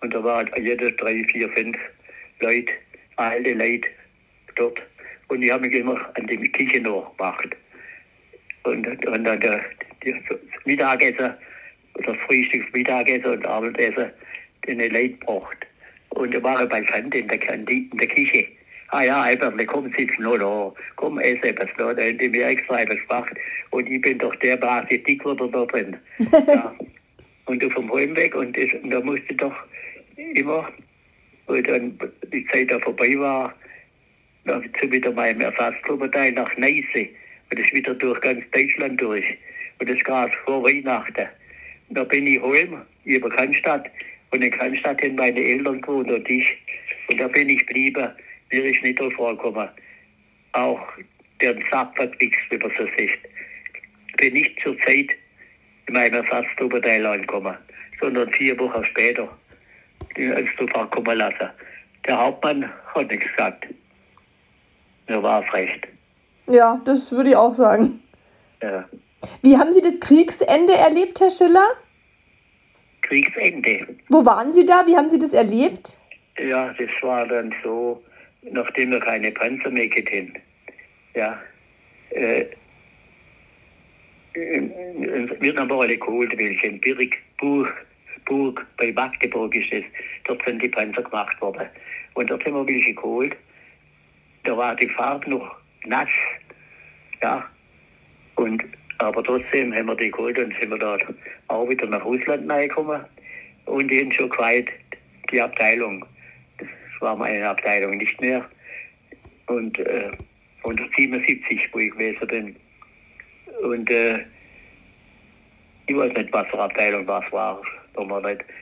Und 0.02 0.14
da 0.14 0.24
waren 0.24 0.50
jede 0.62 0.92
drei, 0.92 1.24
vier, 1.32 1.50
fünf 1.50 1.78
Leute, 2.40 2.74
alte 3.16 3.54
Leute 3.54 3.88
dort. 4.56 4.82
Und 5.30 5.42
ich 5.42 5.52
habe 5.52 5.66
mich 5.66 5.76
immer 5.76 6.00
an 6.16 6.28
die 6.28 6.38
Küche 6.52 6.82
noch 6.82 7.16
gemacht. 7.18 7.56
Und, 8.64 8.86
und 8.86 9.24
dann 9.24 9.40
der, 9.40 9.62
der 10.06 10.14
das 10.30 10.40
Mittagessen, 10.66 11.34
oder 11.96 12.16
Frühstück, 12.28 12.72
Mittagessen 12.74 13.26
und 13.26 13.46
Abendessen, 13.46 14.12
den 14.68 14.80
Leute 14.80 15.16
braucht. 15.26 15.66
Und 16.14 16.34
da 16.34 16.44
war 16.44 16.60
er 16.60 16.68
bei 16.68 16.80
in 16.80 17.10
der, 17.28 17.40
Kanti- 17.40 17.90
in 17.92 17.98
der 17.98 18.08
Küche. 18.08 18.46
Ah 18.90 19.02
ja, 19.02 19.22
Albert, 19.22 19.66
komm, 19.68 19.92
sitz 19.98 20.16
nur 20.20 20.38
da. 20.38 20.72
Komm, 20.96 21.18
ess 21.18 21.40
etwas 21.42 21.70
da. 21.78 21.94
Da 21.94 22.12
die 22.12 22.30
mir 22.30 22.46
extra 22.46 22.82
etwas 22.82 23.00
gemacht. 23.08 23.34
Und 23.72 23.90
ich 23.90 24.00
bin 24.02 24.20
doch 24.20 24.36
der 24.36 24.56
Base 24.58 25.00
dick 25.00 25.26
wurde 25.26 25.50
da 25.50 25.66
drin. 25.66 25.98
ja. 26.48 26.76
Und 27.46 27.62
du 27.62 27.70
vom 27.72 27.92
Heimweg 27.92 28.36
und, 28.36 28.56
das, 28.56 28.72
und 28.84 28.92
da 28.92 29.02
musste 29.02 29.34
doch 29.34 29.56
immer, 30.36 30.72
und 31.48 31.68
dann 31.68 31.98
die 32.32 32.46
Zeit 32.48 32.70
da 32.72 32.80
vorbei 32.80 33.16
war, 33.18 33.54
dann 34.46 34.64
zu 34.80 34.92
wieder 34.92 35.12
meinem 35.12 35.42
Ersatztruppenteil 35.42 36.32
nach 36.34 36.56
Neisse. 36.58 37.10
Und 37.50 37.60
das 37.60 37.74
wieder 37.74 37.96
durch 37.96 38.22
ganz 38.22 38.44
Deutschland 38.52 39.02
durch. 39.02 39.26
Und 39.80 39.90
das 39.90 39.98
gerade 40.04 40.32
vor 40.46 40.64
Weihnachten. 40.64 41.28
Und 41.90 41.98
da 41.98 42.04
bin 42.04 42.28
ich 42.28 42.42
heim, 42.42 42.82
über 43.06 43.30
Cannstatt. 43.30 43.90
Und 44.34 44.42
in 44.42 44.50
Cannstatt 44.50 45.00
haben 45.04 45.16
meine 45.16 45.40
Eltern 45.40 45.80
gewohnt 45.80 46.10
und 46.10 46.28
ich. 46.28 46.58
Und 47.08 47.20
da 47.20 47.28
bin 47.28 47.50
ich 47.50 47.60
geblieben. 47.68 48.10
Mir 48.52 48.66
ist 48.66 48.82
nicht 48.82 49.00
vorgekommen. 49.16 49.70
Auch 50.54 50.82
der 51.40 51.56
Sack 51.70 52.00
hat 52.00 52.20
nichts, 52.20 52.40
wie 52.50 52.58
man 52.58 52.72
so 52.76 52.88
sieht. 52.98 53.20
Bin 54.18 54.34
nicht 54.34 54.60
zur 54.64 54.76
Zeit 54.82 55.12
in 55.86 55.94
meinem 55.94 56.26
Ersatztruppenteil 56.26 57.06
angekommen, 57.06 57.56
sondern 58.02 58.32
vier 58.34 58.58
Wochen 58.58 58.84
später 58.84 59.30
den 60.18 60.34
Anstufach 60.34 60.90
kommen 60.90 61.16
lassen. 61.16 61.50
Der 62.08 62.20
Hauptmann 62.20 62.72
hat 62.96 63.12
nichts 63.12 63.30
gesagt. 63.30 63.68
Mir 65.08 65.22
war 65.22 65.46
es 65.46 65.54
recht. 65.54 65.88
Ja, 66.48 66.82
das 66.86 67.12
würde 67.12 67.30
ich 67.30 67.36
auch 67.36 67.54
sagen. 67.54 68.02
Ja. 68.64 68.90
Wie 69.44 69.58
haben 69.58 69.74
Sie 69.74 69.82
das 69.82 70.00
Kriegsende 70.00 70.74
erlebt, 70.74 71.20
Herr 71.20 71.30
Schiller? 71.30 71.68
Kriegsende. 73.14 73.86
Wo 74.10 74.26
waren 74.26 74.54
Sie 74.54 74.66
da? 74.66 74.88
Wie 74.88 74.96
haben 74.96 75.10
Sie 75.10 75.20
das 75.20 75.34
erlebt? 75.34 75.98
Ja, 76.40 76.74
das 76.74 76.90
war 77.02 77.28
dann 77.28 77.54
so, 77.64 78.04
nachdem 78.42 78.90
wir 78.90 79.00
keine 79.00 79.32
Panzer 79.32 79.70
mehr 79.70 79.88
hatten. 79.90 80.34
Ja. 81.14 81.40
Äh, 82.10 82.46
haben 84.36 85.72
alle 85.72 85.98
geholt, 85.98 86.36
welche 86.36 86.66
in 86.66 86.80
Birk, 86.80 87.18
Burg, 87.38 87.86
Burg, 88.26 88.66
bei 88.78 88.92
Magdeburg 88.92 89.56
ist 89.56 89.72
es. 89.72 89.84
Dort 90.24 90.44
sind 90.44 90.64
die 90.64 90.70
Panzer 90.70 91.04
gemacht 91.04 91.40
worden. 91.40 91.68
Und 92.16 92.32
dort 92.32 92.44
haben 92.46 92.56
wir 92.56 92.68
welche 92.68 92.96
geholt. 92.96 93.38
Da 94.44 94.58
war 94.58 94.76
die 94.76 94.90
Farbe 94.90 95.30
noch 95.30 95.56
nass. 95.86 96.10
Ja. 97.22 97.48
Und, 98.36 98.64
aber 99.00 99.24
trotzdem 99.24 99.74
haben 99.74 99.88
wir 99.88 99.96
die 99.96 100.12
geholt 100.12 100.38
und 100.38 100.54
sind 100.60 100.70
wir 100.70 100.78
da 100.78 100.98
auch 101.48 101.70
wieder 101.70 101.88
nach 101.88 102.04
Russland 102.06 102.50
reingekommen. 102.52 103.02
Und 103.66 103.90
die 103.90 104.02
haben 104.02 104.12
schon 104.12 104.30
geweiht, 104.30 104.70
die 105.32 105.42
Abteilung. 105.42 106.06
Das 106.58 106.68
war 107.00 107.16
meine 107.16 107.48
Abteilung 107.48 107.98
nicht 107.98 108.20
mehr. 108.22 108.46
Und 109.48 109.78
äh, 109.80 110.12
177, 110.64 111.70
wo 111.72 111.80
ich 111.80 111.92
gewesen 111.92 112.28
bin. 112.28 112.56
Und 113.62 113.90
äh, 113.90 114.20
ich 115.88 115.96
weiß 115.96 116.14
nicht, 116.14 116.32
was 116.32 116.48
für 116.48 116.60
Abteilung 116.60 117.06
das 117.06 117.24
war. 117.32 117.62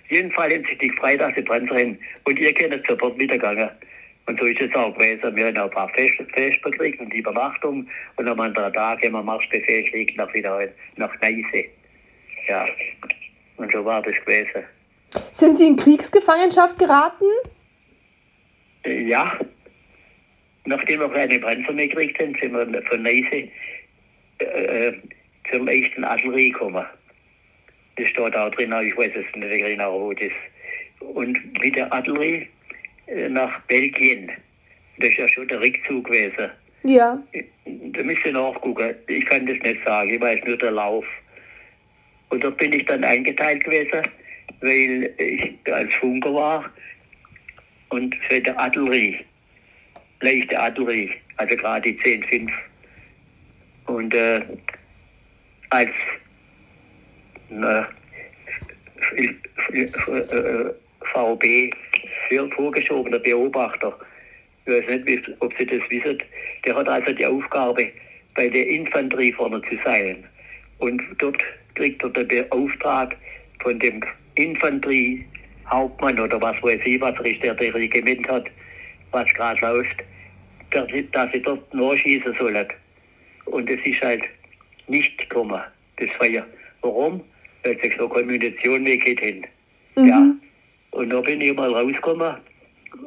Jedenfalls 0.10 0.54
haben 0.54 0.66
sich 0.66 0.78
die 0.80 0.88
gefreut, 0.90 1.22
dass 1.22 1.34
sie 1.36 1.42
Panzer 1.42 1.76
haben. 1.76 1.98
Und 2.26 2.40
ihr 2.40 2.54
könnt 2.54 2.86
sofort 2.88 3.18
wiedergegangen. 3.18 3.70
Und 4.32 4.40
so 4.40 4.46
ist 4.46 4.62
es 4.62 4.74
auch 4.76 4.94
gewesen. 4.94 5.36
Wir 5.36 5.48
haben 5.48 5.58
auch 5.58 5.64
ein 5.66 5.72
paar 5.72 5.90
Fest, 5.90 6.16
Fest 6.34 6.64
gekriegt 6.64 7.02
und 7.02 7.12
die 7.12 7.18
Übernachtung. 7.18 7.86
Und 8.16 8.28
am 8.30 8.40
anderen 8.40 8.72
Tag 8.72 9.04
haben 9.04 9.12
wir 9.12 9.22
Marschbefehl 9.22 9.84
gekriegt 9.84 10.16
nach 10.16 10.34
wieder 10.34 10.70
nach 10.96 11.14
Neisse. 11.20 11.66
Ja. 12.48 12.66
Und 13.58 13.70
so 13.74 13.84
war 13.84 14.02
das 14.02 14.16
gewesen. 14.24 14.64
Sind 15.34 15.58
Sie 15.58 15.68
in 15.68 15.76
Kriegsgefangenschaft 15.76 16.80
geraten? 16.80 17.26
Äh, 18.86 19.04
Ja. 19.04 19.38
Nachdem 20.64 21.02
wir 21.02 21.10
keine 21.10 21.38
Panzer 21.38 21.74
mehr 21.74 21.90
gekriegt 21.90 22.18
haben, 22.22 22.34
sind 22.40 22.54
wir 22.54 22.84
von 22.84 23.02
Neisse 23.02 23.50
äh, 24.38 24.94
zum 25.52 25.68
echten 25.68 26.06
Artillerie 26.06 26.52
gekommen. 26.52 26.86
Das 27.98 28.08
steht 28.08 28.34
auch 28.38 28.52
drin, 28.52 28.72
aber 28.72 28.84
ich 28.84 28.96
weiß 28.96 29.12
es 29.14 29.36
nicht 29.36 29.66
genau, 29.66 30.00
wo 30.00 30.14
das 30.14 30.32
Und 31.02 31.38
mit 31.60 31.76
der 31.76 31.92
Artillerie 31.92 32.36
äh, 32.36 32.48
nach 33.30 33.60
Belgien. 33.62 34.32
Das 34.98 35.10
ist 35.10 35.18
ja 35.18 35.28
schon 35.28 35.48
der 35.48 35.62
Rückzug 35.62 36.06
gewesen. 36.06 36.52
Ja. 36.84 37.22
Da 37.66 38.04
müsst 38.04 38.26
ihr 38.26 38.34
nachgucken. 38.34 38.96
Ich 39.08 39.26
kann 39.26 39.46
das 39.46 39.58
nicht 39.60 39.86
sagen. 39.86 40.10
Ich 40.10 40.22
weiß 40.22 40.40
nur 40.46 40.58
der 40.58 40.72
Lauf. 40.72 41.06
Und 42.30 42.44
dort 42.44 42.58
bin 42.58 42.74
ich 42.74 42.86
dann 42.86 43.04
eingeteilt 43.04 43.64
gewesen, 43.64 44.02
weil 44.62 45.14
ich 45.18 45.74
als 45.74 45.94
Funker 45.96 46.34
war 46.34 46.72
und 47.90 48.16
für 48.28 48.40
die 48.40 48.52
Artillerie, 48.52 49.20
leichte 50.22 50.58
Artillerie, 50.58 51.12
also 51.38 51.56
gerade 51.58 51.92
die 51.92 52.00
10-5. 52.00 52.50
Und 53.88 54.14
äh, 54.14 54.42
als 55.72 55.92
na, 57.50 57.88
äh, 59.14 59.34
VB 61.14 61.74
vorgeschobener 62.52 63.20
Beobachter, 63.20 63.98
ich 64.66 64.88
weiß 64.88 65.06
nicht, 65.06 65.30
ob 65.40 65.54
Sie 65.58 65.66
das 65.66 65.82
wissen, 65.90 66.22
der 66.66 66.76
hat 66.76 66.88
also 66.88 67.12
die 67.14 67.26
Aufgabe, 67.26 67.92
bei 68.36 68.48
der 68.48 68.68
Infanterie 68.68 69.34
vorne 69.34 69.62
zu 69.64 69.78
sein. 69.84 70.24
Und 70.80 71.02
dort 71.20 71.42
kriegt 71.76 72.02
er 72.04 72.10
den 72.10 72.28
Beauftrag 72.28 73.16
von 73.62 73.78
dem 73.80 74.02
Infanteriehauptmann 74.36 76.20
oder 76.20 76.42
was 76.42 76.62
weiß 76.64 76.80
ich, 76.86 77.02
was 77.02 77.16
er 77.20 77.26
ist, 77.26 77.44
der 77.44 77.60
Regiment 77.60 78.28
hat, 78.28 78.46
was 79.12 79.32
gerade 79.34 79.60
läuft, 79.62 80.04
dass 80.72 80.88
sie, 80.92 81.08
dass 81.12 81.32
sie 81.34 81.42
dort 81.42 81.74
nachschießen 81.74 82.34
sollen. 82.40 82.68
Und 83.46 83.70
es 83.70 83.80
ist 83.86 84.02
halt 84.02 84.24
nicht 84.88 85.18
gekommen, 85.18 85.62
das 85.98 86.10
Feuer. 86.18 86.46
Warum? 86.82 87.22
Weil 87.64 87.78
sie 87.82 87.92
so 87.98 88.08
keine 88.08 88.32
Munition 88.32 88.86
weggeht 88.86 89.20
hin. 89.20 89.46
Ja. 89.98 90.34
Und 90.92 91.10
da 91.10 91.22
bin 91.22 91.42
ich 91.42 91.54
mal 91.56 91.74
rausgekommen. 91.74 92.38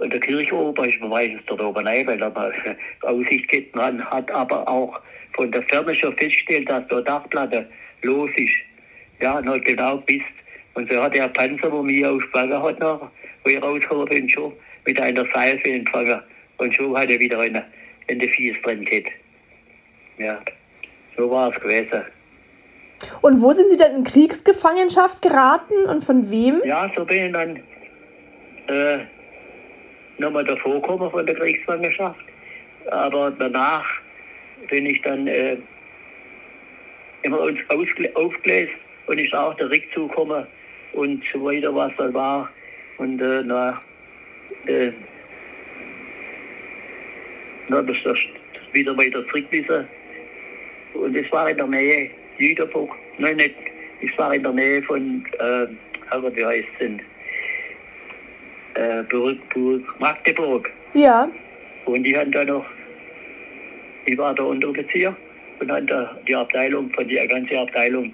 Und 0.01 0.13
der 0.13 0.21
Kirche 0.21 0.55
oben 0.55 0.85
ist 0.89 1.01
meistens 1.01 1.43
dort 1.47 1.61
oben 1.61 1.87
rein, 1.87 2.07
weil 2.07 2.19
da 2.19 2.31
mal 2.31 2.53
Aussicht 3.03 3.49
geht. 3.49 3.75
Man 3.77 4.03
hat 4.05 4.31
aber 4.31 4.67
auch 4.67 5.01
von 5.35 5.53
der 5.53 5.63
Ferne 5.65 5.95
schon 5.95 6.17
festgestellt, 6.17 6.69
dass 6.71 6.87
da 6.89 7.01
Dachplatte 7.03 7.67
los 8.03 8.31
ist. 8.37 8.55
Ja, 9.21 9.39
und 9.39 9.49
hat 9.49 9.65
genau 9.65 9.99
bis. 9.99 10.23
Und 10.75 10.91
so 10.91 11.03
hat 11.03 11.15
der 11.15 11.29
Panzer, 11.29 11.71
wo 11.71 11.83
mich 11.83 12.05
aufgefangen 12.05 12.63
hat, 12.63 12.81
noch, 12.81 13.11
wo 13.45 13.51
ich 13.51 13.63
rausgekommen 13.63 14.07
bin, 14.07 14.29
schon 14.29 14.53
mit 14.87 14.99
einer 14.99 15.27
Seife 15.33 15.71
empfangen. 15.71 16.21
Und 16.57 16.75
schon 16.75 16.97
hat 16.97 17.11
er 17.11 17.21
wieder 17.21 17.39
eine, 17.39 17.65
eine 18.09 18.29
Fies 18.29 18.57
drin 18.63 18.85
gehabt. 18.85 19.11
Ja, 20.19 20.41
so 21.17 21.31
war 21.31 21.53
es 21.53 21.61
gewesen. 21.61 22.03
Und 23.21 23.41
wo 23.41 23.53
sind 23.53 23.71
Sie 23.71 23.77
dann 23.77 23.97
in 23.97 24.05
Kriegsgefangenschaft 24.05 25.21
geraten 25.21 25.87
und 25.89 26.05
von 26.05 26.31
wem? 26.31 26.63
Ja, 26.65 26.91
so 26.97 27.05
bin 27.05 27.27
ich 27.27 27.33
dann 27.33 27.61
äh, 28.69 28.99
nochmal 30.19 30.45
davor 30.45 30.81
gekommen 30.81 31.11
von 31.11 31.27
der 31.27 31.35
Kriegsgefangenschaft. 31.35 32.25
Aber 32.91 33.31
danach 33.39 33.85
bin 34.69 34.87
ich 34.87 35.01
dann 35.03 35.27
äh, 35.27 35.57
immer 37.23 37.41
uns 37.41 37.59
aufgelöst 37.71 38.73
und 39.07 39.21
ist 39.21 39.35
auch 39.35 39.55
der 39.55 39.71
Rückzug 39.71 40.11
gekommen 40.11 40.47
und 40.93 41.23
so 41.33 41.45
weiter, 41.45 41.75
was 41.75 41.93
da 41.97 42.13
war. 42.13 42.51
Und 42.99 43.21
äh, 43.21 43.43
na, 43.45 43.81
äh, 44.67 44.93
na, 47.69 47.83
das 47.83 47.97
ist 47.97 48.29
wieder 48.73 48.97
weiter 48.97 49.27
zurückgewiesen. 49.29 49.87
Und 50.95 51.17
es 51.17 51.31
war 51.33 51.51
in 51.51 51.57
der 51.57 51.67
Nähe 51.67 52.11
Jüterburg. 52.39 52.95
Nein, 53.19 53.37
nicht. 53.37 53.55
Es 54.03 54.17
war 54.19 54.35
in 54.35 54.43
der 54.43 54.53
Nähe 54.53 54.83
von, 54.83 55.25
äh, 55.39 55.67
wie 56.37 56.45
heißt 56.45 56.69
es 56.75 56.79
denn? 56.79 57.03
Äh, 58.75 59.03
Burg, 59.05 59.39
Burg 59.53 59.83
Magdeburg. 60.01 60.71
Ja. 60.95 61.29
Und 61.87 62.05
die 62.05 62.17
haben 62.17 62.31
da 62.33 62.45
noch, 62.45 62.65
ich 64.07 64.17
war 64.19 64.35
der 64.35 64.47
Unteroffizier 64.47 65.15
und 65.61 65.71
haben 65.71 65.87
da 65.87 66.17
die 66.27 66.35
Abteilung, 66.35 66.91
von 66.91 67.07
der 67.09 67.27
ganzen 67.29 67.57
Abteilung, 67.57 68.13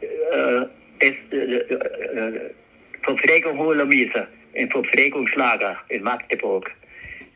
äh, 0.00 0.64
es, 1.00 1.14
äh, 1.32 1.56
äh, 1.56 2.50
Verpflegung 3.02 3.58
holen 3.58 3.88
müssen. 3.88 4.26
Im 4.54 4.70
Verpflegungslager 4.70 5.78
in 5.88 6.02
Magdeburg. 6.02 6.70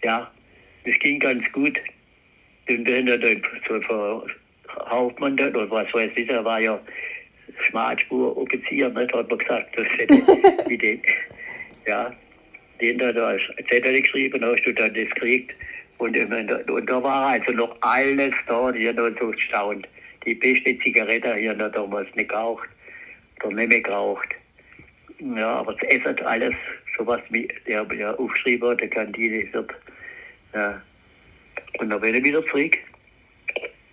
Ja, 0.05 0.31
das 0.85 0.99
ging 0.99 1.19
ganz 1.19 1.51
gut. 1.53 1.79
Und 2.69 2.87
dann 2.89 3.09
hat 3.11 3.23
er 3.23 3.37
ver- 3.81 4.27
Hauptmann 4.91 5.33
oder 5.35 5.71
was 5.71 5.93
weiß 5.95 6.11
ich, 6.17 6.29
er 6.29 6.45
war 6.45 6.61
ja 6.61 6.79
Schmalspur-Offizier, 7.61 8.87
hat 8.87 8.95
man 8.95 9.07
gesagt, 9.39 9.79
das 9.79 9.87
hätte, 9.99 10.69
wie 10.69 10.77
den, 10.77 11.01
ja, 11.87 12.13
den 12.81 12.99
da 12.99 13.11
als 13.11 13.43
Zettel 13.69 14.01
geschrieben, 14.01 14.45
hast 14.45 14.65
du 14.65 14.73
dann 14.73 14.95
das 14.95 15.09
gekriegt. 15.11 15.53
Und, 15.99 16.17
und 16.17 16.87
da 16.91 17.03
war 17.03 17.29
also 17.29 17.53
noch 17.53 17.77
alles 17.81 18.35
da, 18.47 18.71
die 18.73 18.89
haben 18.89 18.99
uns 18.99 19.19
so 19.19 19.31
gestaunt. 19.31 19.89
Die 20.25 20.35
beste 20.35 20.79
Zigarette, 20.81 21.31
haben 21.31 21.59
wir 21.59 21.69
damals 21.71 22.15
nicht 22.15 22.29
geraucht, 22.29 22.69
nicht 23.45 23.69
mehr 23.69 23.81
geraucht. 23.81 24.29
Ja, 25.19 25.55
aber 25.55 25.75
das 25.75 25.89
Essen, 25.91 26.19
alles, 26.27 26.55
sowas 26.99 27.21
wie 27.31 27.49
der 27.67 27.87
ja 27.95 28.13
aufgeschrieben 28.15 28.77
der 28.77 28.89
Kantine 28.89 29.51
wird. 29.53 29.71
Ja. 30.55 30.83
Und 31.79 31.91
dann 31.91 32.01
bin 32.01 32.15
ich 32.15 32.25
wieder 32.25 32.45
zurück. 32.47 32.77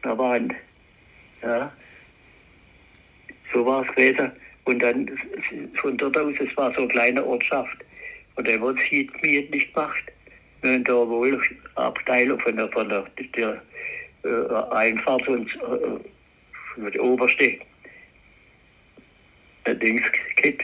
Da 0.02 0.18
waren, 0.18 0.54
ja, 1.42 1.72
so 3.54 3.66
war 3.66 3.88
es 3.88 3.96
gewesen. 3.96 4.32
Und 4.66 4.82
dann 4.82 5.10
von 5.76 5.98
dort 5.98 6.18
aus, 6.18 6.34
es 6.40 6.58
war 6.58 6.74
so 6.74 6.80
eine 6.82 6.88
kleine 6.90 7.26
Ortschaft. 7.26 7.78
Und 8.36 8.48
da 8.48 8.60
wird 8.60 8.80
es 8.80 9.22
mir 9.22 9.50
nicht 9.50 9.74
gemacht. 9.74 10.04
Und 10.62 10.88
da 10.88 10.94
wohl 10.94 11.42
Abteilung 11.76 12.40
von 12.40 12.56
der, 12.56 12.70
von 12.70 12.90
der, 12.90 13.06
der 13.36 13.62
äh, 14.24 14.74
Einfahrt 14.76 15.28
und 15.28 15.50
äh, 15.56 16.00
von 16.76 16.92
der 16.92 17.04
oberste 17.04 17.58
äh, 19.66 19.76
Dings, 19.76 20.04
Kit, 20.38 20.62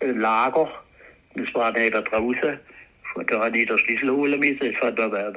äh, 0.00 0.06
Lager. 0.06 0.70
Das 1.34 1.54
war 1.54 1.72
da 1.72 1.88
draußen. 1.88 2.58
Da 3.26 3.40
hat 3.40 3.56
ich 3.56 3.66
den 3.66 3.78
Schlüssel 3.78 4.10
holen 4.10 4.40
müssen. 4.40 4.72
Das 4.72 4.82
hat 4.82 4.98
man, 4.98 5.36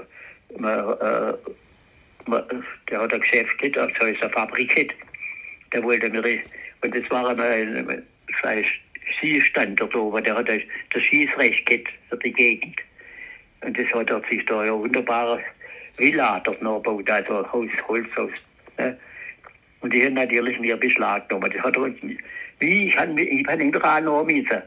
man, 0.57 0.97
äh, 0.99 1.33
man, 2.25 2.43
der 2.89 3.01
hat 3.01 3.13
ein 3.13 3.19
Geschäft 3.19 3.57
gehabt, 3.57 3.77
also 3.99 4.05
ist 4.05 4.23
eine 4.23 4.31
Fabrik 4.31 4.73
gehabt. 4.73 4.95
Der 5.73 5.83
wollte 5.83 6.09
mir, 6.09 6.39
und 6.81 6.95
das 6.95 7.09
war 7.09 7.29
ein, 7.29 7.39
ein, 7.39 7.89
ein 8.43 8.65
Skistand 9.17 9.79
dort 9.79 9.95
oben, 9.95 10.23
der 10.23 10.35
hat 10.35 10.49
das 10.49 10.61
das 10.91 11.03
Schießrecht 11.03 11.65
gehabt 11.65 11.89
für 12.09 12.17
die 12.17 12.33
Gegend. 12.33 12.81
Und 13.61 13.77
das 13.77 13.87
hat 13.93 14.09
er 14.09 14.21
sich 14.29 14.45
da 14.45 14.61
eine 14.61 14.73
wunderbare 14.73 15.39
Villa 15.97 16.39
dort 16.41 16.61
noch 16.61 16.81
gebaut, 16.81 17.09
also 17.09 17.51
Haus, 17.51 17.69
Holzhaus. 17.87 18.31
Ne? 18.77 18.97
Und 19.81 19.93
die 19.93 20.03
haben 20.03 20.15
natürlich 20.15 20.59
nie 20.59 20.73
Beschlag 20.75 21.27
genommen. 21.29 21.51
Das 21.53 21.63
hat 21.63 21.77
er 21.77 21.91
wie, 22.59 22.87
ich 22.87 22.97
habe 22.97 23.21
ich 23.21 23.47
hab 23.47 23.59
ihn 23.59 23.71
dran 23.71 24.05
müssen. 24.25 24.61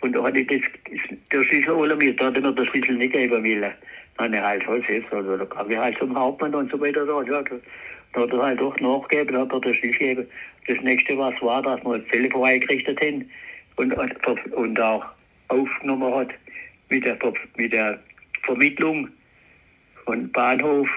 Und 0.00 0.12
da 0.14 0.22
hatte 0.22 0.38
ich 0.38 0.46
das, 0.46 0.60
das, 0.90 1.18
der 1.32 1.42
Schlüssel 1.44 1.74
holen 1.74 1.98
müssen, 1.98 2.16
da 2.16 2.26
hat 2.26 2.36
er 2.36 2.42
mir 2.42 2.52
den 2.52 2.66
Schlüssel 2.66 2.96
nicht 2.96 3.12
geben 3.12 3.44
wollen. 3.44 3.72
Dann 4.16 4.34
er 4.34 4.44
halt, 4.44 4.66
was 4.66 4.88
ist, 4.88 5.12
also 5.12 5.36
da 5.36 5.44
kam 5.44 5.70
ich 5.70 5.76
halt 5.76 5.98
zum 5.98 6.16
Hauptmann 6.16 6.54
und 6.54 6.70
so 6.70 6.80
weiter. 6.80 7.04
Da, 7.04 7.22
ja, 7.22 7.42
da, 7.42 8.20
hat 8.20 8.32
er 8.32 8.42
halt 8.42 8.60
doch 8.60 8.76
nachgegeben, 8.80 9.34
da 9.34 9.40
hat 9.42 9.52
er 9.52 9.60
den 9.60 9.74
Schlüssel 9.74 9.98
gegeben. 9.98 10.26
Das 10.66 10.80
nächste, 10.82 11.18
was 11.18 11.34
war, 11.40 11.62
dass 11.62 11.84
wir 11.84 11.98
das 11.98 12.08
Telefon 12.08 12.44
eingerichtet 12.44 13.00
haben 13.00 13.30
und, 13.78 13.94
und, 14.52 14.80
auch 14.80 15.04
aufgenommen 15.48 16.14
hat 16.14 16.30
mit 16.88 17.04
der, 17.04 17.16
mit 17.56 17.72
der 17.72 17.98
Vermittlung 18.42 19.08
von 20.04 20.30
Bahnhof, 20.32 20.90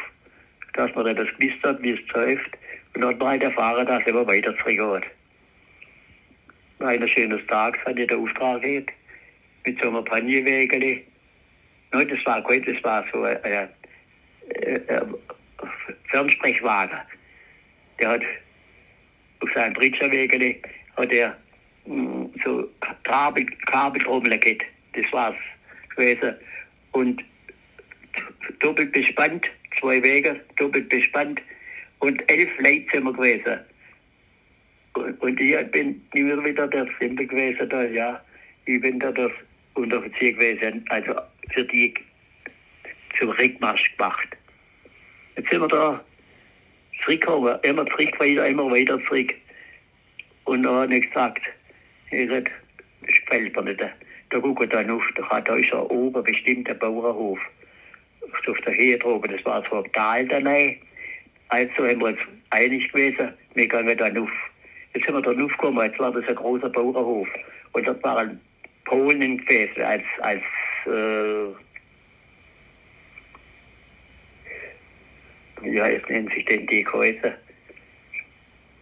dass 0.74 0.94
man 0.96 1.16
das 1.16 1.28
gewusst 1.38 1.64
hat, 1.64 1.82
wie 1.84 1.92
es 1.92 2.14
läuft. 2.14 2.58
Und 2.94 3.02
dann 3.02 3.12
hat 3.12 3.20
man 3.20 3.28
halt 3.30 3.44
erfahren, 3.44 3.86
dass 3.86 4.04
er 4.04 4.10
immer 4.10 4.28
weiter 4.28 4.58
zurückgeht. 4.58 5.10
Eines 6.80 7.12
schönes 7.12 7.46
Tages 7.48 7.80
hatte 7.86 8.02
ich 8.02 8.08
den 8.08 8.20
Auftrag 8.20 8.62
gehabt, 8.64 8.92
mit 9.66 9.82
so 9.82 9.90
einem 9.90 10.04
Panierwägele. 10.04 11.02
Nein, 11.92 12.08
das 12.08 12.26
war 12.26 12.42
gut, 12.42 12.68
das 12.68 12.84
war 12.84 13.06
so 13.14 13.24
ein, 13.24 13.38
ein, 13.44 13.70
ein, 14.88 15.16
Fernsprechwagen. 16.10 16.98
Der 18.00 18.10
hat 18.10 18.22
auf 19.42 19.52
seinem 19.54 19.74
Britscherwägele 19.74 20.56
hat 20.98 21.12
er 21.12 21.38
so 22.44 22.70
Kabel, 23.04 23.46
Kabeltrommel 23.66 24.38
gehabt. 24.38 24.64
Das 24.94 25.12
war's 25.12 25.36
gewesen. 25.96 26.36
Und 26.92 27.24
doppelt 28.60 28.92
bespannt, 28.92 29.48
zwei 29.80 30.02
Wege, 30.04 30.40
doppelt 30.58 30.90
bespannt 30.90 31.42
und 32.00 32.30
elf 32.30 32.50
Leute 32.60 32.86
sind 32.92 33.04
wir 33.04 33.14
gewesen. 33.14 33.60
Und, 34.94 35.40
ich 35.40 35.72
bin 35.72 36.02
immer 36.14 36.44
wieder 36.44 36.68
der 36.68 36.88
Simple 37.00 37.26
gewesen 37.26 37.70
da, 37.70 37.84
ja. 37.84 38.22
Ich 38.66 38.82
bin 38.82 39.00
da 39.00 39.12
der 39.12 39.32
Unteroffizier 39.76 40.34
gewesen, 40.34 40.84
also 40.90 41.14
für 41.54 41.64
die 41.64 41.94
zum 43.18 43.30
Rückmarsch 43.30 43.96
gemacht. 43.98 44.28
Jetzt 45.38 45.50
sind 45.50 45.62
wir 45.62 45.68
da 45.68 46.04
zurückgekommen, 47.04 47.58
immer 47.64 47.86
zurück, 47.88 48.20
weiter, 48.20 48.48
immer 48.48 48.70
weiter 48.70 49.00
zurück. 49.06 49.34
Und 50.44 50.64
dann 50.64 50.76
habe 50.76 50.96
ich 50.96 51.08
gesagt, 51.08 51.42
mir 52.12 52.26
nicht. 52.26 52.52
Da 54.30 54.40
gucke 54.40 54.64
ich 54.64 54.70
dann 54.70 54.90
auf, 54.90 55.04
da, 55.16 55.42
da 55.42 55.56
ist 55.56 55.70
ja 55.70 55.82
oben 55.82 56.24
bestimmt 56.24 56.68
der 56.68 56.76
Bauernhof. 56.76 57.40
Auf 58.48 58.58
der 58.62 58.74
Höhe 58.78 58.98
droben, 58.98 59.32
das 59.32 59.44
war 59.46 59.64
so 59.70 59.84
ein 59.84 59.92
Tal 59.92 60.28
daneben. 60.28 60.80
Also 61.50 61.86
haben 61.86 62.00
wir 62.00 62.08
uns 62.08 62.20
einig 62.52 62.92
gewesen, 62.92 63.34
wir 63.56 63.68
gehen 63.68 63.98
dann 63.98 64.18
auf 64.18 64.30
Jetzt 64.94 65.06
sind 65.06 65.16
wir 65.16 65.22
dort 65.22 65.42
aufgekommen, 65.42 65.86
jetzt 65.86 66.00
war 66.00 66.12
das 66.12 66.28
ein 66.28 66.36
großer 66.36 66.70
Bauernhof. 66.70 67.28
Und 67.72 67.88
dort 67.88 68.04
waren 68.04 68.42
Polen 68.86 69.38
gewesen 69.38 69.82
als, 69.82 70.04
als 70.20 70.42
äh, 70.86 71.46
ja, 75.70 75.88
jetzt 75.88 76.10
nennen 76.10 76.30
sich 76.30 76.44
denn 76.46 76.68
die 76.68 76.86
Häuser. 76.86 77.34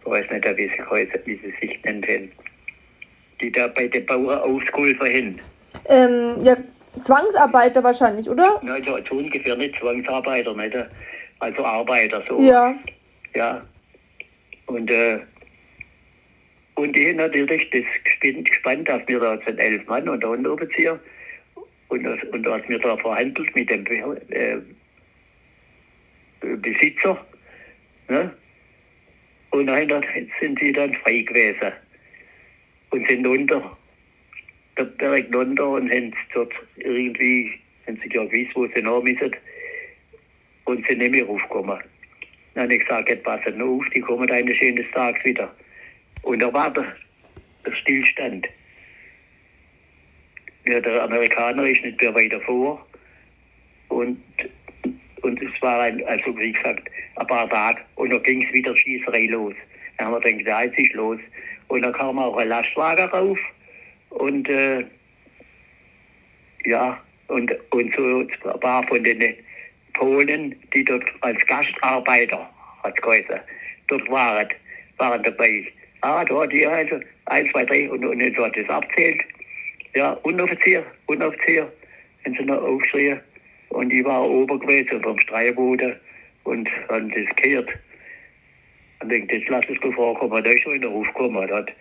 Ich 0.00 0.06
weiß 0.06 0.30
nicht, 0.30 0.56
wie 0.56 0.68
sie, 0.68 0.82
Häuser, 0.82 1.18
wie 1.26 1.36
sie 1.36 1.54
sich 1.60 1.82
nennen. 1.84 2.32
Die 3.40 3.50
da 3.50 3.68
bei 3.68 3.88
den 3.88 4.04
Bauern 4.06 4.38
ausgeholfen 4.40 5.06
haben. 5.06 5.40
Ähm, 5.88 6.44
ja, 6.44 6.56
Zwangsarbeiter 7.02 7.82
wahrscheinlich, 7.82 8.28
oder? 8.28 8.60
Na, 8.62 8.74
Also 8.74 8.98
so 9.08 9.14
ungefähr 9.16 9.56
nicht 9.56 9.76
Zwangsarbeiter, 9.78 10.54
nicht? 10.54 10.76
Also 11.38 11.64
Arbeiter 11.64 12.22
so. 12.28 12.40
Ja. 12.42 12.74
Ja. 13.34 13.62
Und, 14.66 14.90
äh, 14.90 15.18
und 16.74 16.94
die 16.94 17.08
haben 17.08 17.16
natürlich 17.16 17.70
das 17.70 17.82
gespannt, 18.04 18.44
gespannt, 18.46 18.88
dass 18.88 19.02
wir 19.06 19.20
da 19.20 19.38
sind 19.46 19.58
elf 19.58 19.86
Mann 19.86 20.08
und 20.08 20.22
der 20.22 20.30
Unteroffizier. 20.30 21.00
Und, 21.88 22.04
das, 22.04 22.18
und 22.32 22.42
dass 22.44 22.62
wir 22.68 22.78
da 22.78 22.96
verhandelt 22.96 23.54
mit 23.56 23.68
dem 23.68 23.84
äh, 24.30 24.56
Besitzer. 26.40 27.18
Ne? 28.08 28.30
Und 29.50 29.66
dann 29.66 29.88
sind 30.40 30.58
sie 30.60 30.72
dann 30.72 30.94
frei 30.94 31.22
gewesen. 31.22 31.72
Und 32.90 33.08
sind 33.08 33.26
unter, 33.26 33.76
Berg 34.74 35.34
runter 35.34 35.68
und 35.68 35.90
haben 35.90 36.14
dort 36.34 36.52
irgendwie, 36.76 37.52
haben 37.86 38.00
sie 38.02 38.14
ja 38.14 38.24
gewusst, 38.24 38.54
wo 38.54 38.66
sie 38.66 38.82
noch 38.82 39.02
müssen. 39.02 39.30
Und 40.64 40.86
sind 40.86 40.98
nicht 40.98 41.12
mehr 41.12 41.26
raufgekommen. 41.26 41.80
Dann 42.54 42.64
habe 42.64 42.74
ich 42.74 42.80
gesagt, 42.80 43.08
jetzt 43.08 43.24
passen 43.24 43.58
noch 43.58 43.78
auf, 43.78 43.84
die 43.94 44.00
kommen 44.00 44.30
eines 44.30 44.56
schönen 44.56 44.84
Tages 44.92 45.24
wieder. 45.24 45.54
Und 46.22 46.40
da 46.42 46.52
war 46.52 46.72
der, 46.72 46.94
der 47.64 47.72
Stillstand. 47.72 48.46
Ja, 50.68 50.80
der 50.80 51.02
Amerikaner 51.02 51.64
ist 51.64 51.82
nicht 51.82 52.00
mehr 52.00 52.14
weiter 52.14 52.40
vor. 52.42 52.86
Und, 53.88 54.20
und 55.22 55.42
es 55.42 55.62
war, 55.62 55.82
ein, 55.82 56.04
also 56.06 56.36
wie 56.38 56.52
gesagt, 56.52 56.88
ein 57.16 57.26
paar 57.26 57.48
Tage. 57.48 57.80
Und 57.96 58.10
dann 58.10 58.22
ging 58.22 58.44
es 58.44 58.52
wieder 58.52 58.76
Schießerei 58.76 59.26
los. 59.26 59.54
Dann 59.96 60.08
haben 60.08 60.22
wir 60.22 60.32
gedacht, 60.32 60.46
ja, 60.46 60.62
jetzt 60.62 60.78
ist 60.78 60.92
los. 60.94 61.20
Und 61.70 61.82
dann 61.82 61.92
kam 61.92 62.18
auch 62.18 62.36
ein 62.36 62.48
Lastwagen 62.48 63.08
rauf. 63.10 63.38
Und 64.10 64.48
äh, 64.48 64.84
ja, 66.64 67.00
und, 67.28 67.52
und 67.70 67.94
so 67.94 68.26
paar 68.58 68.86
von 68.88 69.04
den 69.04 69.36
Polen, 69.94 70.56
die 70.74 70.84
dort 70.84 71.04
als 71.20 71.44
Gastarbeiter, 71.46 72.48
hat 72.82 73.00
geheißen, 73.02 73.40
dort 73.86 74.10
waren, 74.10 74.48
waren 74.98 75.22
dabei. 75.22 75.64
Ah, 76.00 76.24
da 76.24 76.40
hat 76.40 76.52
die 76.52 76.66
also 76.66 76.98
eins, 77.26 77.50
zwei, 77.52 77.64
drei 77.64 77.88
und, 77.88 78.04
und 78.04 78.36
so 78.36 78.44
hat 78.44 78.56
das 78.56 78.68
abzählt. 78.68 79.22
Ja, 79.94 80.12
Unteroffizier, 80.24 80.84
Unteroffizier, 81.06 81.70
haben 82.24 82.36
sie 82.36 82.44
noch 82.44 82.62
aufgeschrien. 82.62 83.20
Und 83.68 83.92
ich 83.92 84.04
war 84.04 84.28
oben 84.28 84.58
gewesen 84.58 85.00
vom 85.02 85.18
Streitboden 85.20 85.94
und 86.44 86.68
haben 86.88 87.10
das 87.10 87.36
gehört. 87.36 87.70
Und 89.02 89.12
ich 89.12 89.30
jetzt 89.30 89.48
lass 89.48 89.64
es 89.68 89.80
gut 89.80 89.94
vorkommen. 89.94 90.42
Da 90.42 90.50
ist 90.50 90.62
schon 90.62 90.74
in 90.74 90.82
den 90.82 90.90
Ruf 90.90 91.06
gekommen. 91.08 91.46
Da 91.48 91.56
hat 91.56 91.72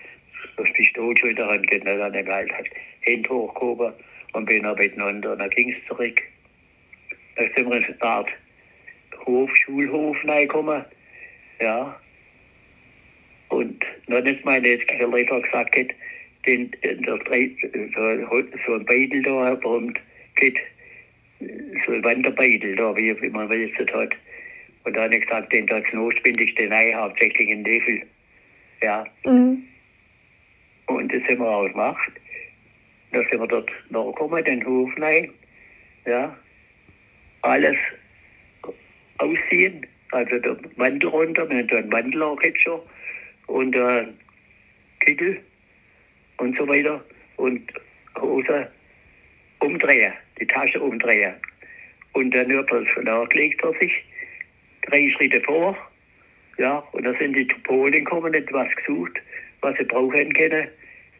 das 0.57 0.71
Pistol 0.73 1.15
schon 1.17 1.31
in 1.31 1.35
der 1.35 1.47
Hand 1.47 1.67
gehabt. 1.67 1.87
Dann 1.87 2.01
habe 2.01 2.45
ich 2.45 2.53
halt 2.53 2.69
Hände 3.01 3.29
hochgehoben 3.29 3.93
und 4.33 4.45
bin 4.45 4.63
dann 4.63 4.77
miteinander. 4.77 5.33
Und 5.33 5.39
dann 5.39 5.49
ging 5.49 5.71
es 5.71 5.87
zurück. 5.87 6.21
Da 7.35 7.43
sind 7.55 7.69
wir 7.69 7.77
in 7.77 7.85
eine 7.85 8.01
Art 8.01 8.29
Hof, 9.25 9.49
Schulhof 9.55 10.17
reingekommen. 10.25 10.85
Ja. 11.61 11.99
Und 13.49 13.85
dann 14.07 14.25
ist 14.25 14.45
meine 14.45 14.67
Lehrer 14.67 15.41
gesagt, 15.41 15.77
hat, 15.77 15.87
den, 16.45 16.71
der, 16.83 16.95
so, 17.01 18.43
so 18.65 18.73
ein 18.73 18.85
Beidel 18.85 19.21
da, 19.23 19.57
geht, 20.35 20.57
so 21.85 21.91
ein 21.91 22.03
Wanderbeidel 22.03 22.75
da, 22.75 22.95
wie, 22.95 23.13
man 23.29 23.51
jetzt 23.51 23.93
hat. 23.93 24.15
Und 24.83 24.95
dann 24.95 25.03
habe 25.03 25.15
ich 25.15 25.25
gesagt, 25.25 25.51
den 25.51 25.67
da 25.67 25.81
Knospinde 25.81 26.43
ich 26.43 26.55
den 26.55 26.71
ein, 26.71 26.95
hauptsächlich 26.95 27.49
in 27.49 27.61
Nevel. 27.61 28.01
Ja. 28.81 29.05
Mhm. 29.25 29.63
Und 30.87 31.13
das 31.13 31.21
haben 31.23 31.39
wir 31.39 31.49
auch 31.49 31.67
gemacht. 31.67 32.11
Da 33.11 33.19
sind 33.29 33.39
wir 33.39 33.47
dort 33.47 33.71
nachgekommen, 33.89 34.43
den 34.43 34.65
Hof 34.65 34.91
rein. 34.97 35.31
Ja. 36.05 36.35
Alles 37.41 37.77
ausziehen. 39.17 39.85
Also 40.11 40.39
der 40.39 40.57
Mantel 40.75 41.09
runter, 41.09 41.49
wir 41.49 41.59
haben 41.59 41.69
einen 41.69 41.89
Mantel 41.89 42.23
auch 42.23 42.41
jetzt 42.41 42.61
schon. 42.61 42.81
Und 43.47 43.75
äh, 43.75 44.07
Kittel 45.01 45.39
und 46.37 46.57
so 46.57 46.67
weiter. 46.67 47.03
Und 47.37 47.71
Hose 48.19 48.71
umdrehen, 49.59 50.13
die 50.39 50.47
Tasche 50.47 50.79
umdrehen. 50.79 51.33
Und 52.13 52.33
dann 52.33 52.49
wird 52.49 52.71
das 52.71 52.87
nachgelegt 53.03 53.63
auf 53.63 53.77
sich. 53.79 53.91
Drei 54.89 55.09
Schritte 55.09 55.41
vor. 55.41 55.77
Ja, 56.57 56.79
und 56.91 57.05
da 57.05 57.13
sind 57.17 57.35
die 57.35 57.45
Polen 57.45 57.91
gekommen, 57.91 58.33
etwas 58.33 58.75
gesucht, 58.75 59.21
was 59.61 59.77
sie 59.77 59.85
brauchen 59.85 60.33
können. 60.33 60.67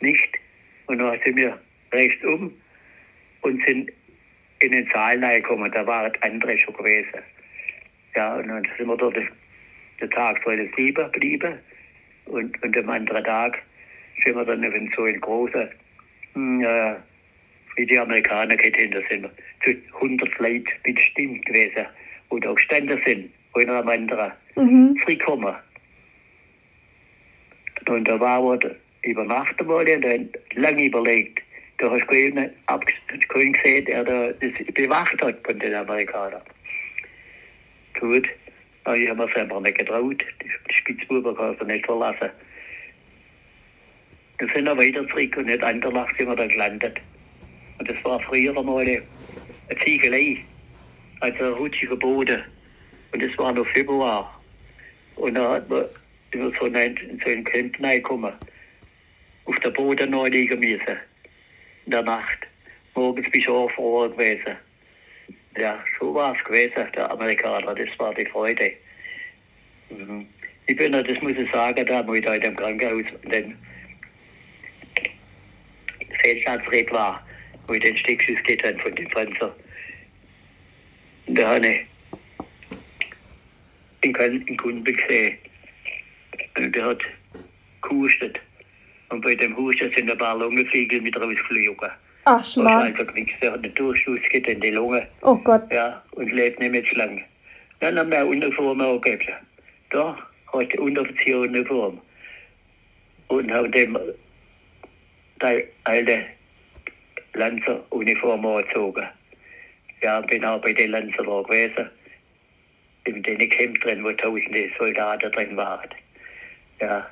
Nicht. 0.02 0.38
Und 0.88 1.00
dann 1.00 1.20
sind 1.24 1.38
wir 1.38 1.60
rechts 1.94 2.24
um 2.26 2.54
und 3.42 3.66
sind 3.66 3.92
in 4.60 4.72
den 4.72 4.90
Saal 4.92 5.24
reingekommen. 5.24 5.72
Da 5.72 5.86
waren 5.86 6.12
andere 6.22 6.58
schon 6.58 6.74
gewesen. 6.74 7.22
Ja, 8.16 8.36
und 8.36 8.48
dann 8.48 8.68
sind 8.78 8.88
wir 8.88 8.98
dort 8.98 9.18
den 10.02 10.10
Tag 10.10 10.42
vor 10.44 10.56
der 10.56 10.68
Sieben 10.76 11.12
geblieben. 11.12 11.60
Und, 12.26 12.62
und 12.62 12.78
am 12.78 12.90
anderen 12.90 13.24
Tag 13.24 13.60
sind 14.24 14.36
wir 14.36 14.46
dann 14.46 14.64
in 14.64 14.92
so 14.96 15.04
ein 15.04 15.20
großer, 15.20 15.64
äh, 16.36 16.96
wie 17.76 17.86
die 17.86 17.98
Amerikaner 17.98 18.56
kennen, 18.58 18.92
da 18.92 19.00
sind 19.10 19.24
wir 19.24 19.32
zu 19.64 19.96
100 19.96 20.40
Leute 20.40 20.72
bestimmt 20.84 21.46
gewesen, 21.46 21.86
wo 22.30 22.40
da 22.40 22.52
gestanden 22.54 23.02
sind, 23.06 23.32
einer 23.60 23.76
am 23.80 23.88
anderen, 23.88 24.32
Mhm. 24.56 24.98
freikommen. 25.04 25.56
Und 27.88 28.08
da 28.08 28.20
war 28.20 28.44
übernachten 29.04 29.68
wollen 29.68 29.96
und 29.96 30.04
dann 30.04 30.30
lange 30.56 30.86
überlegt. 30.86 31.42
Da 31.78 31.90
hast 31.90 32.08
du 32.08 33.16
hast 33.16 33.30
keinen 33.30 33.54
gesehen, 33.54 33.86
der 33.86 34.04
da 34.04 34.32
das 34.34 34.74
bewacht 34.74 35.22
hat 35.24 35.38
von 35.46 35.58
den 35.60 35.74
Amerikanern. 35.74 36.42
Gut, 38.00 38.28
aber 38.84 38.98
ich 38.98 39.10
habe 39.10 39.26
mir 39.26 39.32
selber 39.34 39.62
nicht 39.62 39.78
getraut. 39.78 40.24
Die 40.42 40.74
Spitzbuben 40.74 41.36
kannst 41.36 41.62
du 41.62 41.66
nicht 41.66 41.86
verlassen. 41.86 42.30
Dann 44.40 44.50
sind 44.50 44.66
wir 44.66 44.78
weiter 44.78 45.08
zurück 45.08 45.36
und 45.38 45.46
nicht 45.46 45.64
Andernacht 45.64 46.16
sind 46.18 46.28
wir 46.28 46.36
dann 46.36 46.50
gelandet. 46.50 47.00
Und 47.78 47.90
das 47.90 47.98
war 48.04 48.20
früher 48.22 48.56
eine 48.58 49.02
eine 49.70 49.80
Ziegelei, 49.86 50.38
also 51.22 51.44
ein 51.44 51.54
rutschiger 51.54 51.96
Boden. 51.96 52.42
Und 53.12 53.22
das 53.22 53.38
war 53.38 53.54
noch 53.54 53.68
Februar. 53.68 54.40
Und 55.16 55.36
da 55.36 55.56
hat 55.56 55.70
man 55.70 55.86
über 56.32 56.52
so 56.60 56.66
in 56.66 57.20
so 57.24 57.30
einen 57.30 57.44
Camp 57.44 57.82
reingekommen. 57.82 58.34
Auf 59.46 59.60
der 59.60 59.72
Boden 59.72 60.12
neu 60.12 60.28
liegen 60.28 60.60
müssen. 60.60 60.98
In 61.86 61.92
der 61.92 62.04
Nacht. 62.04 62.48
Morgens 62.94 63.30
bist 63.32 63.48
du 63.48 63.68
froh 63.70 64.10
gewesen. 64.10 64.56
Ja, 65.58 65.84
so 66.00 66.14
war 66.14 66.36
es 66.36 66.44
gewesen, 66.44 66.88
der 66.96 67.12
Amerikaner. 67.12 67.74
Das 67.74 67.90
war 67.98 68.14
die 68.14 68.26
Freude. 68.26 68.72
Mhm. 69.90 70.28
Ich 70.68 70.76
bin, 70.76 70.94
ja, 70.94 71.02
das 71.02 71.20
muss 71.22 71.36
ich 71.36 71.50
sagen, 71.52 71.84
da 71.86 72.06
wo 72.08 72.14
ich 72.14 72.24
da 72.24 72.36
in 72.36 72.42
dem 72.42 72.56
Krankenhaus, 72.56 73.06
in 73.24 73.30
dem 73.32 73.58
Feldlandsred 76.22 76.92
war, 76.92 77.26
wo 77.66 77.74
ich 77.74 77.82
den 77.82 77.98
Steckschuss 77.98 78.42
geht 78.44 78.64
habe 78.64 78.78
von 78.80 78.94
dem 78.94 79.10
Panzer. 79.10 79.56
Da 81.28 81.56
habe 81.56 81.68
ich 81.68 81.80
in 84.02 84.14
Köln 84.14 84.46
einen 84.48 84.58
Kunden 84.58 84.84
gesehen. 84.84 85.38
Und 86.58 86.76
der 86.76 86.86
hat 86.86 87.02
gehustet. 87.82 88.40
Und 89.10 89.22
bei 89.22 89.36
dem 89.36 89.56
Husten 89.58 89.92
sind 89.96 90.12
ein 90.12 90.18
paar 90.18 90.38
Lungenfliegel 90.38 91.02
mit 91.02 91.16
rausgeflogen. 91.20 91.90
Ach, 92.26 92.58
einfach 92.58 93.14
nichts. 93.14 93.34
Der 93.42 93.54
hat 93.54 93.64
einen 93.64 93.74
Durchschuss 93.74 94.20
geht 94.30 94.48
in 94.48 94.60
die 94.60 94.70
Lunge. 94.70 95.08
Oh 95.22 95.36
Gott. 95.36 95.64
Ja, 95.72 96.04
und 96.12 96.32
lebt 96.32 96.60
nicht 96.60 96.72
mehr 96.72 96.84
zu 96.84 96.96
lange. 96.96 97.24
Dann 97.80 97.98
haben 97.98 98.12
wir 98.12 98.20
eine 98.20 98.28
Uniform 98.28 98.82
auch 98.82 99.00
gegeben. 99.02 99.34
Da 99.90 100.16
hat 100.54 100.72
der 100.72 100.82
Unteroffizier 100.82 101.38
eine 101.38 101.48
Uniform. 101.48 102.00
Und 103.30 103.52
haben 103.52 103.72
dem 103.72 103.98
die 105.42 105.64
alte 105.86 106.26
Lanzer-Uniform 107.34 108.46
angezogen. 108.46 109.08
Ja, 110.02 110.22
bin 110.22 110.46
auch 110.46 110.62
bei 110.62 110.74
den 110.74 110.92
Lanzer 110.92 111.24
da 111.24 111.42
gewesen. 111.42 111.90
In 113.16 113.24
den 113.24 113.50
Camp 113.50 113.80
drin, 113.82 114.04
wo 114.04 114.12
tausende 114.12 114.70
Soldaten 114.78 115.32
drin 115.32 115.58
waren. 115.58 115.90
Ja, 116.80 117.08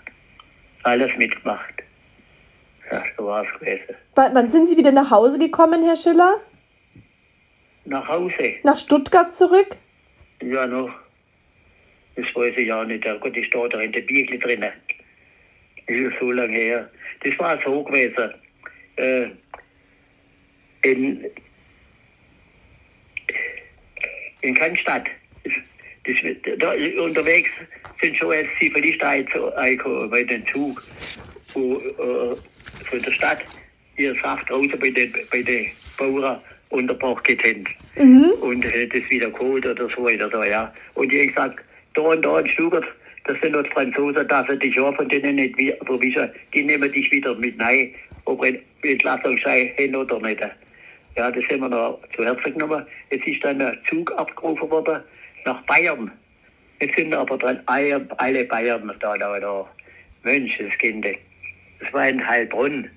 alles 0.84 1.16
mitgemacht. 1.18 1.84
Ja, 2.92 3.04
so 3.18 3.26
war 3.26 3.46
es 3.46 3.60
gewesen. 3.60 3.96
W 4.16 4.22
wann 4.34 4.50
sind 4.50 4.68
Sie 4.68 4.78
wieder 4.78 4.92
nach 4.92 5.12
Hause 5.12 5.40
gekommen, 5.40 5.84
Herr 5.84 5.96
Schiller? 5.96 6.40
Nach 7.86 8.08
Hause. 8.08 8.56
Nach 8.64 8.78
Stuttgart 8.78 9.36
zurück? 9.36 9.76
Ja, 10.42 10.66
noch. 10.66 10.92
Das 12.16 12.26
weiß 12.36 12.56
ich 12.58 12.72
auch 12.72 12.86
nicht. 12.86 13.04
Gott, 13.04 13.36
ich 13.36 13.46
stehe 13.48 13.70
da 13.70 13.80
in 13.80 13.92
der 13.92 14.02
Bibel 14.02 14.40
drinnen. 14.40 14.72
ist 15.88 16.20
so 16.20 16.32
lange 16.32 16.58
her. 16.58 16.90
Das 17.24 17.38
war 17.40 17.60
so 17.64 17.84
gewesen. 17.84 18.34
Äh, 18.98 19.28
in, 20.84 21.26
in 24.42 24.56
Cannstatt. 24.56 25.08
Das, 26.08 26.58
da, 26.60 26.74
unterwegs 27.04 27.50
sind 28.02 28.16
schon 28.18 28.32
jetzt 28.32 28.50
Zivilisten 28.60 29.08
eingekommen 29.58 30.10
bei 30.10 30.24
dem 30.24 30.46
Zug 30.48 30.82
wo, 31.54 31.78
äh, 31.78 32.36
von 32.86 33.02
der 33.02 33.12
Stadt 33.12 33.40
ihr 33.98 34.16
Saft 34.22 34.50
draußen 34.50 34.80
bei 34.80 34.90
den, 34.90 35.12
bei 35.32 35.42
den 35.42 35.68
Bauern 35.98 36.40
unterbracht 36.70 37.24
getrennt. 37.24 37.70
Mhm. 37.96 38.32
Und 38.42 38.66
äh, 38.66 38.88
das 38.88 39.10
wieder 39.10 39.30
geholt 39.32 39.66
oder 39.66 39.90
so 39.96 40.04
weiter. 40.04 40.30
Da, 40.30 40.46
ja. 40.46 40.74
Und 40.94 41.12
ich 41.12 41.30
gesagt, 41.30 41.64
da 41.94 42.02
und 42.02 42.24
da 42.24 42.40
in 42.40 42.48
Stuttgart, 42.48 42.86
das 43.26 43.38
sind 43.42 43.54
dort 43.54 43.72
Franzosen, 43.74 44.28
da 44.28 44.46
sind 44.48 44.64
dich 44.64 44.80
auch 44.80 44.96
von 44.96 45.10
denen 45.10 45.36
nicht 45.36 45.56
verwischen. 45.86 46.30
Die 46.54 46.64
nehmen 46.64 46.92
dich 46.92 47.12
wieder 47.12 47.36
mit 47.36 47.60
rein, 47.62 47.94
ob 48.26 48.42
ein 48.42 48.60
Entlassungsschein 48.84 49.72
hin 49.76 49.96
oder 49.96 50.20
nicht. 50.20 50.42
Ja, 51.18 51.32
das 51.32 51.44
haben 51.46 51.62
wir 51.62 51.70
noch 51.70 52.00
zu 52.16 52.24
Herzen 52.24 52.54
genommen. 52.54 52.86
Es 53.10 53.26
ist 53.26 53.44
dann 53.44 53.62
ein 53.62 53.78
Zug 53.90 54.12
abgerufen 54.12 54.70
worden 54.70 55.02
nach 55.48 55.62
Bayern. 55.64 56.12
Jetzt 56.80 56.96
sind 56.96 57.14
aber 57.14 57.38
dann 57.38 57.62
alle, 57.66 58.06
alle 58.18 58.44
Bayern 58.44 58.92
da, 59.00 59.18
da, 59.18 59.40
da. 59.40 59.66
Mensch, 60.24 60.56
das 60.60 60.78
Kind. 60.78 61.06
Das 61.80 61.94
war 61.94 62.08
in 62.08 62.26
Heilbronn. 62.28 62.90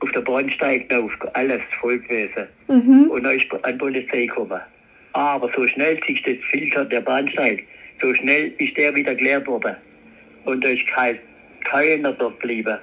Auf 0.00 0.10
der 0.12 0.20
Bahnsteig 0.20 0.92
auf, 0.92 1.12
alles 1.34 1.60
voll 1.80 1.98
gewesen. 1.98 2.48
Mhm. 2.68 3.10
Und 3.10 3.24
dann 3.24 3.36
ist 3.36 3.52
an 3.52 3.72
die 3.72 3.78
Polizei 3.78 4.26
gekommen. 4.26 4.60
Aber 5.12 5.50
so 5.54 5.66
schnell 5.68 6.02
sich 6.04 6.22
das 6.22 6.36
filtert, 6.50 6.90
der 6.90 7.02
Bahnsteig, 7.02 7.64
so 8.00 8.14
schnell 8.14 8.52
ist 8.58 8.76
der 8.76 8.94
wieder 8.94 9.14
geleert 9.14 9.46
worden. 9.46 9.76
Und 10.44 10.64
da 10.64 10.68
ist 10.68 10.86
kein, 10.86 11.18
keiner 11.64 12.12
dort 12.12 12.40
geblieben. 12.40 12.78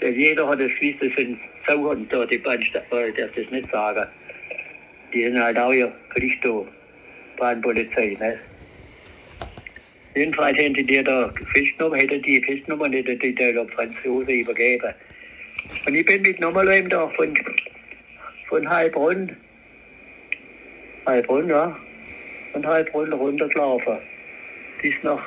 Denn 0.00 0.18
jeder 0.18 0.48
hat 0.48 0.60
es 0.60 0.72
gewusst, 0.78 1.02
das 1.02 1.14
sind 1.16 1.38
Sauern 1.66 2.06
da, 2.10 2.26
die 2.26 2.38
Bahnsteig, 2.38 2.84
ich 2.90 3.14
darf 3.16 3.30
das 3.34 3.50
nicht 3.50 3.70
sagen. 3.70 4.06
Die 5.12 5.24
sind 5.24 5.40
halt 5.40 5.58
auch 5.58 5.72
ja 5.72 5.90
Pflicht 6.12 6.44
da, 6.44 6.64
Bahnpolizei, 7.42 8.16
ne? 8.20 8.38
Jedenfalls 10.14 10.56
hätten 10.56 10.74
die 10.74 10.84
die 10.84 11.02
da 11.02 11.32
festgenommen, 11.52 11.98
hätten 11.98 12.22
die 12.22 12.40
festgenommen, 12.40 12.92
hätten 12.92 13.18
die 13.18 13.34
der 13.34 13.66
Franzose 13.68 14.30
übergeben. 14.30 14.94
Und 15.84 15.94
ich 15.94 16.04
bin 16.04 16.22
mit 16.22 16.38
nochmal 16.38 16.82
da 16.88 17.08
von, 17.08 17.34
von 18.48 18.70
Heilbronn, 18.70 19.36
Heilbronn, 21.04 21.48
ja, 21.48 21.76
von 22.52 22.64
Heilbronn 22.64 23.12
runtergelaufen. 23.12 23.98
Bis 24.80 24.94
nach 25.02 25.24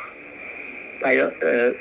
bei, 1.01 1.16
äh, 1.16 1.74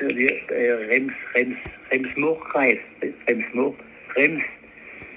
äh, 0.00 0.72
Rems, 0.90 1.12
Rems, 1.36 1.56
Rems-Murch-Kreis, 1.92 2.78
Rems-Murch, 3.28 3.76
Rems, 4.16 4.42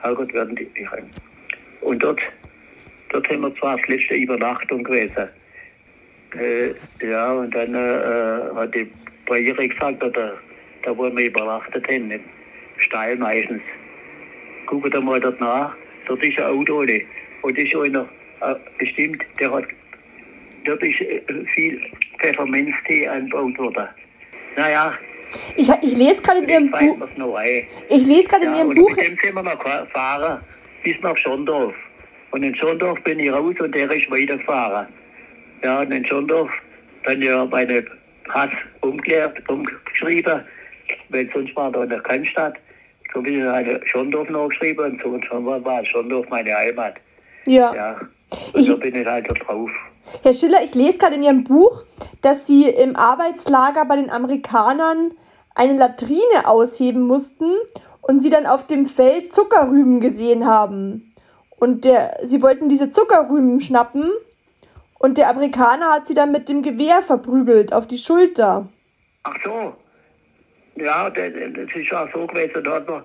Gott, 0.03 0.31
werden 0.33 0.55
die, 0.55 0.65
die 0.77 0.83
Rems. 0.83 1.15
Und 1.81 2.03
dort, 2.03 2.21
dort 3.09 3.29
haben 3.29 3.41
wir 3.41 3.55
zwar 3.55 3.77
das 3.77 3.87
letzte 3.87 4.15
Übernachtung 4.15 4.83
gewesen. 4.83 5.29
Äh, 6.37 6.73
ja, 7.05 7.33
und 7.33 7.53
dann 7.55 7.73
äh, 7.73 7.95
äh, 7.95 8.55
hat 8.55 8.75
die 8.75 8.91
Barriere 9.25 9.67
gesagt, 9.67 10.01
da, 10.01 10.09
da 10.09 10.97
wo 10.97 11.03
wir 11.15 11.25
übernachtet 11.25 11.87
haben, 11.87 12.11
im 12.11 12.21
Stall 12.77 13.15
meistens. 13.15 13.61
Guckt 14.65 14.93
da 14.93 14.99
mal 14.99 15.19
dort 15.19 15.39
nach, 15.39 15.75
dort 16.07 16.23
ist 16.23 16.37
ein 16.39 16.45
Auto. 16.45 16.83
ne? 16.83 17.01
Und 17.41 17.57
ist 17.57 17.75
einer 17.75 18.07
äh, 18.41 18.55
bestimmt, 18.77 19.23
der 19.39 19.51
hat, 19.51 19.65
dort 20.65 20.83
ist 20.83 20.99
äh, 21.01 21.21
viel 21.53 21.79
Pfefferminztee 22.19 23.07
angebaut 23.07 23.57
worden. 23.57 23.87
Naja, 24.57 24.93
Ich, 25.55 25.69
ich 25.69 25.97
lese 25.97 26.21
gerade 26.21 26.39
in 26.39 26.49
Ihrem 26.49 26.71
Buch, 26.71 27.07
ich 27.89 28.05
lese 28.05 28.27
gerade 28.29 28.45
in 28.45 28.51
Ja, 28.51 28.57
Ihrem 28.59 28.69
und 28.69 28.75
Buch, 28.75 28.89
mit 28.95 29.07
dem 29.07 29.17
sind 29.17 29.35
wir 29.35 29.43
noch 29.43 29.59
gefahren 29.59 30.41
bis 30.83 30.95
nach 31.01 31.17
Schondorf. 31.17 31.75
Und 32.35 32.43
in 32.43 32.53
Schondorf 32.53 33.01
bin 33.05 33.17
ich 33.21 33.31
raus 33.31 33.55
und 33.61 33.73
der 33.73 33.89
ist 33.89 34.11
weitergefahren. 34.11 34.87
Ja, 35.63 35.79
und 35.79 35.91
in 35.93 36.05
Schondorf 36.05 36.51
dann 37.05 37.21
ja 37.21 37.45
meine 37.45 37.81
Pass 38.27 38.49
umgekehrt, 38.81 39.37
umgeschrieben, 39.49 40.41
weil 41.07 41.29
sonst 41.33 41.55
war 41.55 41.71
da 41.71 41.83
in 41.83 41.89
der 41.91 42.01
Cannstatt. 42.01 42.55
So 43.13 43.21
bin 43.21 43.39
ich 43.39 43.47
eine 43.47 43.79
Schondorf 43.85 44.27
noch 44.29 44.49
geschrieben 44.49 44.83
und 44.83 45.01
so 45.01 45.07
und 45.11 45.23
schon 45.25 45.45
war, 45.45 45.85
Schondorf 45.85 46.27
meine 46.27 46.53
Heimat. 46.53 46.95
ja. 47.47 47.73
Ja. 47.73 48.01
Und 48.51 48.59
Ich- 48.61 48.67
so 48.67 48.75
bin 48.77 48.93
ich 48.93 49.05
halt 49.05 49.27
drauf. 49.47 49.69
Herr 50.21 50.33
Schiller, 50.33 50.61
ich 50.61 50.75
lese 50.75 50.97
gerade 50.97 51.15
in 51.15 51.23
Ihrem 51.23 51.43
Buch, 51.45 51.83
dass 52.21 52.45
Sie 52.47 52.67
im 52.67 52.97
Arbeitslager 52.97 53.85
bei 53.85 53.95
den 53.95 54.09
Amerikanern 54.09 55.11
eine 55.55 55.77
Latrine 55.77 56.45
ausheben 56.45 57.03
mussten 57.03 57.49
und 58.01 58.19
Sie 58.19 58.29
dann 58.29 58.45
auf 58.45 58.67
dem 58.67 58.87
Feld 58.87 59.33
Zuckerrüben 59.33 60.01
gesehen 60.01 60.45
haben. 60.45 61.13
Und 61.57 61.85
der, 61.85 62.17
Sie 62.23 62.41
wollten 62.41 62.69
diese 62.69 62.91
Zuckerrüben 62.91 63.61
schnappen 63.61 64.11
und 64.99 65.17
der 65.17 65.29
Amerikaner 65.29 65.91
hat 65.91 66.07
Sie 66.07 66.13
dann 66.13 66.31
mit 66.31 66.49
dem 66.49 66.61
Gewehr 66.61 67.01
verprügelt 67.01 67.73
auf 67.73 67.87
die 67.87 67.97
Schulter. 67.97 68.67
Ach 69.23 69.37
so. 69.43 69.75
Ja, 70.75 71.09
das, 71.09 71.31
das 71.53 71.75
ist 71.75 71.93
auch 71.93 72.07
so 72.13 72.27
gewesen. 72.27 72.63
Da 72.63 72.73
hat 72.75 72.89
man 72.89 73.03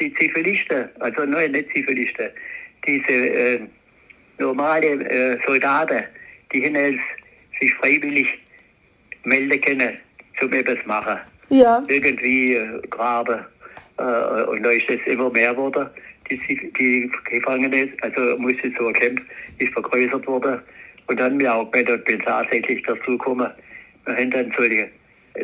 die 0.00 0.12
Zivilisten, 0.14 0.88
also 0.98 1.24
nein, 1.24 1.52
nicht 1.52 1.70
Zivilisten, 1.72 2.30
diese 2.86 3.12
äh, 3.12 3.60
normale 4.38 4.86
äh, 4.86 5.38
Soldaten, 5.46 6.02
die 6.52 6.64
haben 6.64 7.00
sich 7.60 7.74
freiwillig 7.74 8.26
melden 9.24 9.60
können, 9.60 9.98
zum 10.38 10.52
etwas 10.52 10.78
machen. 10.86 11.18
Ja, 11.48 11.84
Irgendwie 11.88 12.54
äh, 12.54 12.80
graben. 12.88 13.44
Äh, 13.98 14.02
und 14.02 14.62
da 14.62 14.70
ist 14.70 14.88
es 14.88 15.00
immer 15.06 15.30
mehr 15.30 15.52
geworden. 15.52 15.88
Die, 16.30 16.72
die 16.78 17.10
Gefangene, 17.30 17.88
also 18.02 18.36
musste 18.38 18.72
so 18.78 18.90
Camp, 18.92 19.20
ist 19.58 19.72
vergrößert 19.72 20.26
worden. 20.26 20.60
Und 21.06 21.20
dann 21.20 21.38
wir 21.38 21.54
auch 21.54 21.70
bei 21.70 21.82
der 21.82 21.98
bin 21.98 22.18
tatsächlich 22.20 22.82
dazu 22.84 23.12
gekommen. 23.16 23.50
Wir 24.06 24.16
haben 24.16 24.30
dann 24.30 24.52
solche 24.56 24.88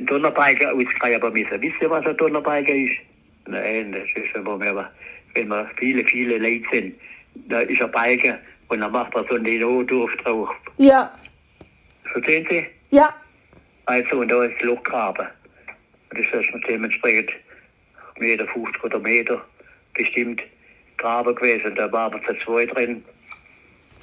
Donnerbalken 0.03 0.69
ausgraben 0.69 1.33
müssen. 1.33 1.63
Wisst 1.63 1.81
ihr, 1.81 1.91
was 1.91 2.05
ein 2.07 2.17
Donnerbalken 2.17 2.87
ist? 2.87 2.97
Nein, 3.47 3.93
das 3.93 4.05
ist 4.25 4.35
immer 4.35 4.57
mehr, 4.59 4.91
wenn 5.35 5.49
wir 5.49 5.71
viele, 5.77 6.05
viele 6.07 6.39
Leute 6.39 6.65
sind. 6.73 6.95
Da 7.49 7.61
ist 7.61 7.81
ein 7.81 7.91
Balken 7.91 8.37
und 8.69 8.81
dann 8.81 8.93
macht 8.93 9.15
er 9.15 9.25
so 9.29 9.35
einen 9.37 9.61
Notdurft 9.61 10.25
drauf. 10.25 10.51
ja, 10.79 11.13
Verstehen 12.13 12.47
Sie? 12.51 12.67
ja, 12.91 13.15
Also, 13.87 14.19
und 14.21 14.31
da 14.31 14.45
ist 14.45 14.55
das 14.59 14.63
Loch 14.65 14.83
graben. 14.83 15.27
Das 16.11 16.21
ist 16.21 16.49
dementsprechend 16.69 17.33
Meter 18.19 18.47
50 18.49 18.85
oder 18.85 18.99
Meter 18.99 19.43
bestimmt 19.95 20.43
graben 21.03 21.35
gewesen. 21.35 21.75
Da 21.75 21.91
waren 21.93 22.13
wir 22.13 22.23
zu 22.23 22.45
zweit 22.45 22.75
drin. 22.75 23.05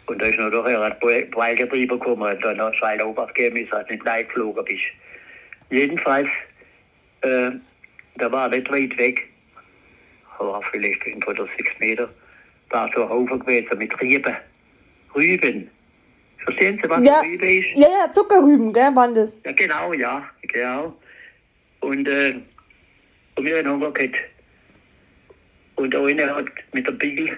Und 0.05 0.21
da 0.21 0.25
ist 0.25 0.39
noch 0.39 0.49
nachher 0.49 0.81
ein 0.81 0.95
drüber 0.99 1.97
gekommen. 1.97 2.33
Und 2.33 2.43
dann 2.43 2.61
hat 2.61 2.75
es 2.75 2.81
halt 2.81 3.03
Obacht 3.03 3.35
gegeben, 3.35 3.57
ist 3.57 3.71
halt 3.71 3.89
nicht 3.89 4.05
reingeflogen 4.05 4.65
bist. 4.65 4.83
Jedenfalls, 5.69 6.29
äh, 7.21 7.51
da 8.17 8.31
war 8.31 8.49
nicht 8.49 8.69
weit 8.71 8.97
weg, 8.97 9.27
war 10.39 10.61
vielleicht 10.71 11.03
fünf 11.03 11.27
oder 11.27 11.47
sechs 11.57 11.71
Meter, 11.79 12.09
da 12.69 12.89
so 12.93 13.03
ein 13.03 13.09
Haufen 13.09 13.39
gewesen 13.39 13.77
mit 13.77 14.01
Rüben. 14.01 14.35
Rüben. 15.15 15.69
Verstehen 16.43 16.79
Sie, 16.81 16.89
was 16.89 17.05
ja, 17.05 17.19
Rübe 17.19 17.53
ist? 17.53 17.67
ja, 17.75 17.87
ja, 17.87 18.13
Zuckerrüben, 18.13 18.73
gell, 18.73 18.95
waren 18.95 19.13
das? 19.13 19.39
Ja, 19.45 19.51
genau, 19.51 19.93
ja, 19.93 20.27
genau. 20.41 20.97
Und, 21.81 22.07
äh, 22.07 22.35
und 23.35 23.45
wir 23.45 23.63
haben 23.63 23.93
gehabt. 23.93 24.17
Und 25.79 25.93
der 25.93 26.01
eine 26.01 26.35
hat 26.35 26.47
mit 26.73 26.85
der 26.85 26.91
Biegel 26.91 27.37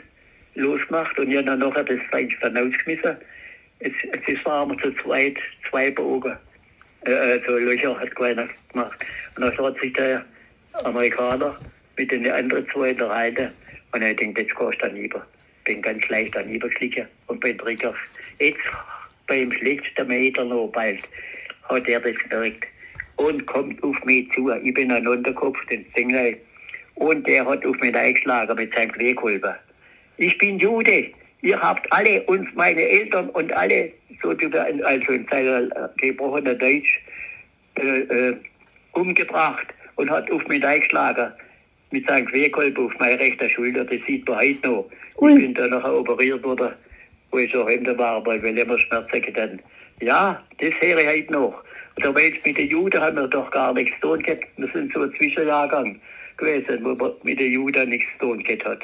losgemacht 0.55 1.17
und 1.19 1.31
ich 1.31 1.45
dann 1.45 1.59
nachher 1.59 1.83
das 1.83 1.99
eigentlich 2.11 2.39
dann 2.41 2.57
ausgeschmissen. 2.57 3.15
Jetzt, 3.81 4.03
jetzt 4.27 4.45
waren 4.45 4.79
zu 4.79 4.91
zweit, 4.95 5.37
zwei 5.69 5.91
Bogen. 5.91 6.35
Äh, 7.05 7.39
so 7.45 7.55
Löcher 7.55 7.99
hat 7.99 8.15
keiner 8.15 8.49
gemacht. 8.71 9.05
Und 9.35 9.43
dann 9.43 9.57
hat 9.63 9.79
sich 9.79 9.93
der 9.93 10.25
Amerikaner 10.83 11.55
mit 11.97 12.09
den 12.09 12.27
anderen 12.31 12.67
zwei 12.69 12.89
in 12.89 12.97
der 12.97 13.09
Reihe 13.09 13.51
und 13.91 14.01
ich 14.01 14.15
denke, 14.15 14.41
jetzt 14.41 14.55
gehst 14.55 14.73
du 14.73 14.87
dann 14.87 14.95
lieber. 14.95 15.23
Bin 15.65 15.83
ganz 15.83 16.07
leicht 16.09 16.35
dann 16.35 16.59
geschlichen 16.59 17.05
und 17.27 17.39
bin 17.41 17.59
Tricker. 17.59 17.93
Jetzt 18.39 18.63
beim 19.27 19.51
letzten 19.51 20.07
Meter 20.07 20.45
noch 20.45 20.69
bald 20.69 21.01
hat 21.69 21.87
er 21.87 21.99
das 21.99 22.15
gemerkt 22.27 22.65
und 23.17 23.45
kommt 23.45 23.83
auf 23.83 24.03
mich 24.03 24.31
zu. 24.31 24.49
Ich 24.49 24.73
bin 24.73 24.91
ein 24.91 25.07
Unterkopf, 25.07 25.63
den 25.67 25.85
Singlei. 25.95 26.39
Und 26.95 27.27
der 27.27 27.45
hat 27.45 27.65
auf 27.65 27.79
mich 27.79 27.95
eingeschlagen 27.95 28.55
mit 28.55 28.73
seinem 28.73 28.91
Querkulber. 28.91 29.57
Ich 30.17 30.37
bin 30.37 30.59
Jude. 30.59 31.07
Ihr 31.41 31.59
habt 31.59 31.91
alle 31.91 32.21
uns, 32.23 32.47
meine 32.53 32.81
Eltern 32.81 33.29
und 33.29 33.51
alle, 33.53 33.91
so 34.21 34.29
also 34.29 35.11
in 35.11 35.27
seiner 35.31 35.61
äh, 35.63 35.89
gebrochenen 35.97 36.57
Deutsch, 36.59 37.01
äh, 37.79 38.01
äh, 38.01 38.37
umgebracht 38.93 39.67
und 39.95 40.09
hat 40.11 40.29
auf 40.31 40.47
mich 40.47 40.63
eingeschlagen 40.63 41.31
mit 41.91 42.07
seinem 42.07 42.25
Querkolben 42.27 42.85
auf 42.85 42.93
meine 42.99 43.19
rechte 43.19 43.49
Schulter. 43.49 43.83
Das 43.85 43.99
sieht 44.07 44.27
man 44.27 44.39
heute 44.39 44.67
noch. 44.67 44.89
Ui. 45.17 45.33
Ich 45.33 45.39
bin 45.39 45.53
dann 45.53 45.71
nachher 45.71 45.93
operiert 45.93 46.43
worden, 46.43 46.73
wo 47.31 47.37
ich 47.39 47.51
so 47.51 47.67
hinter 47.67 47.97
war, 47.97 48.25
weil 48.25 48.41
wir 48.43 48.55
immer 48.55 48.77
Schmerzen 48.77 49.21
getan. 49.21 49.59
Ja, 50.01 50.41
das 50.59 50.73
höre 50.79 50.99
ich 50.99 51.07
heute 51.07 51.33
noch. 51.33 51.63
Und 51.95 52.05
da 52.05 52.21
jetzt 52.21 52.45
mit 52.45 52.57
den 52.57 52.69
Juden 52.69 53.01
haben 53.01 53.17
wir 53.17 53.27
doch 53.27 53.49
gar 53.51 53.73
nichts 53.73 53.93
zu 54.01 54.07
tun 54.07 54.23
gehabt. 54.23 54.45
Wir 54.57 54.69
sind 54.73 54.93
so 54.93 55.01
ein 55.01 55.13
Zwischenjahrgang 55.17 55.99
gewesen, 56.41 56.83
wo 56.83 56.95
man 56.95 57.13
mit 57.23 57.39
den 57.39 57.51
Juden 57.53 57.89
nichts 57.89 58.07
zu 58.19 58.25
tun 58.27 58.43
gehabt 58.43 58.65
hat. 58.65 58.81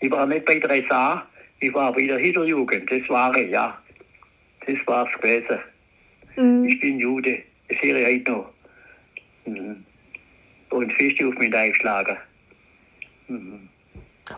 Ich 0.00 0.10
war 0.10 0.26
nicht 0.26 0.44
bei 0.44 0.58
der 0.58 0.84
SA, 0.88 1.26
ich 1.60 1.72
war 1.74 1.92
bei 1.92 2.06
der 2.06 2.18
Hitlerjugend, 2.18 2.90
das 2.90 3.08
war 3.08 3.36
ich, 3.36 3.50
ja. 3.50 3.76
Das 4.66 4.76
war's 4.86 5.10
gewesen. 5.20 5.58
Mhm. 6.36 6.64
Ich 6.64 6.80
bin 6.80 6.98
Jude, 6.98 7.38
das 7.68 7.78
höre 7.82 7.96
ich 7.98 8.06
heute 8.20 8.30
noch. 8.30 8.50
Mhm. 9.46 9.84
Und 10.70 10.92
fest 10.94 11.22
auf 11.24 11.34
mich 11.34 11.54
eingeschlagen. 11.54 12.16
Mhm. 13.28 13.68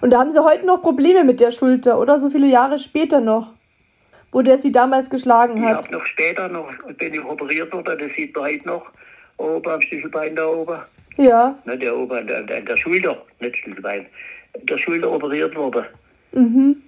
Und 0.01 0.11
da 0.11 0.19
haben 0.19 0.31
sie 0.31 0.43
heute 0.43 0.67
noch 0.67 0.83
Probleme 0.83 1.25
mit 1.25 1.41
der 1.41 1.51
Schulter, 1.51 1.99
oder? 1.99 2.19
So 2.19 2.31
viele 2.31 2.47
Jahre 2.49 2.79
später 2.79 3.21
noch, 3.21 3.53
wo 4.33 4.43
der 4.43 4.59
sie 4.59 4.73
damals 4.73 5.09
geschlagen 5.11 5.59
Ich 5.59 5.65
hat. 5.65 5.85
habe 5.85 5.93
noch 5.93 6.07
später 6.07 6.49
noch, 6.49 6.71
bin 6.99 7.15
ich 7.15 7.25
operiert 7.25 7.73
worden, 7.73 7.99
das 7.99 8.11
sieht 8.17 8.35
man 8.35 8.45
heute 8.47 8.67
noch, 8.67 8.87
oben 9.37 9.71
am 9.71 9.81
Schlüsselbein 9.83 10.35
da 10.35 10.47
oben. 10.47 10.81
Ja. 11.17 11.57
Ne, 11.65 11.79
der 11.79 11.93
an 11.95 12.27
der, 12.27 12.61
der 12.61 12.77
Schulter, 12.77 13.23
nicht 13.41 13.57
Schlüsselbein, 13.59 14.07
an 14.55 14.67
der 14.67 14.79
Schulter 14.79 15.11
operiert 15.11 15.55
worden. 15.55 15.85
Mhm. 16.33 16.83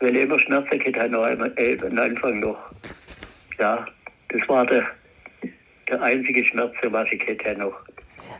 Weil 0.00 0.16
ich 0.16 0.22
immer 0.22 0.38
Schmerzen 0.38 0.78
gehabt 0.78 0.98
habe, 0.98 1.08
noch 1.10 1.22
einmal, 1.22 1.52
am 1.58 1.98
Anfang 1.98 2.40
noch. 2.40 2.58
Ja, 3.58 3.86
das 4.28 4.46
war 4.48 4.66
der, 4.66 4.86
der 5.88 6.02
einzige 6.02 6.44
Schmerz, 6.44 6.74
was 6.82 7.08
ich 7.10 7.22
habe 7.44 7.58
noch. 7.58 7.74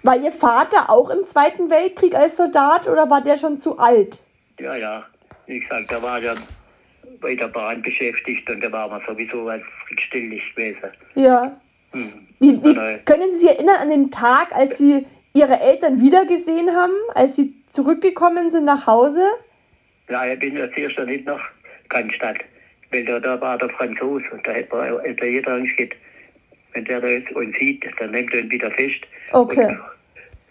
War 0.03 0.17
Ihr 0.17 0.33
Vater 0.33 0.91
auch 0.91 1.09
im 1.11 1.25
Zweiten 1.25 1.71
Weltkrieg 1.71 2.15
als 2.15 2.37
Soldat 2.37 2.87
oder 2.87 3.09
war 3.09 3.23
der 3.23 3.37
schon 3.39 3.59
zu 3.59 3.79
alt? 3.79 4.21
Ja, 4.61 4.77
ja, 4.77 5.07
wie 5.47 5.61
gesagt, 5.61 5.91
da 5.91 6.03
war 6.03 6.21
ja 6.21 6.35
bei 7.21 7.35
der 7.35 7.49
Bahn 7.49 7.83
beschäftigt 7.83 8.49
und 8.51 8.61
da 8.61 8.71
war 8.71 8.89
man 8.89 9.03
sowieso 9.07 9.49
als 9.49 9.63
ständig 9.99 10.43
gewesen. 10.55 10.91
Ja. 11.15 11.59
Hm. 11.93 12.26
Wie, 12.39 12.63
wie 12.63 12.73
Nein. 12.75 13.01
können 13.05 13.31
Sie 13.33 13.39
sich 13.39 13.51
erinnern 13.51 13.77
an 13.77 13.91
den 13.91 14.11
Tag, 14.11 14.53
als 14.53 14.79
Sie 14.79 15.07
Ihre 15.33 15.61
Eltern 15.61 16.01
wiedergesehen 16.01 16.71
haben, 16.75 16.95
als 17.15 17.37
Sie 17.37 17.55
zurückgekommen 17.69 18.51
sind 18.51 18.65
nach 18.65 18.87
Hause? 18.87 19.23
Ja, 20.09 20.27
ich 20.27 20.39
bin 20.39 20.57
ja 20.57 20.71
zuerst 20.73 20.99
nicht 21.01 21.27
nach 21.27 21.41
Cannstatt, 21.89 22.39
weil 22.91 23.05
da, 23.05 23.19
da 23.21 23.41
war 23.41 23.59
der 23.59 23.71
Franzose 23.71 24.25
und 24.31 24.47
da 24.47 24.53
hätte 24.53 24.75
man 24.75 25.01
hätte 25.01 25.27
jeder 25.27 25.55
Angst 25.55 25.77
gehabt, 25.77 25.97
wenn 26.73 26.85
der 26.85 27.01
da 27.01 27.09
jetzt 27.09 27.33
uns 27.33 27.57
sieht, 27.59 27.85
dann 27.99 28.11
nimmt 28.11 28.33
er 28.35 28.41
ihn 28.41 28.51
wieder 28.51 28.71
fest. 28.73 29.01
Okay. 29.33 29.67
Und 29.67 29.81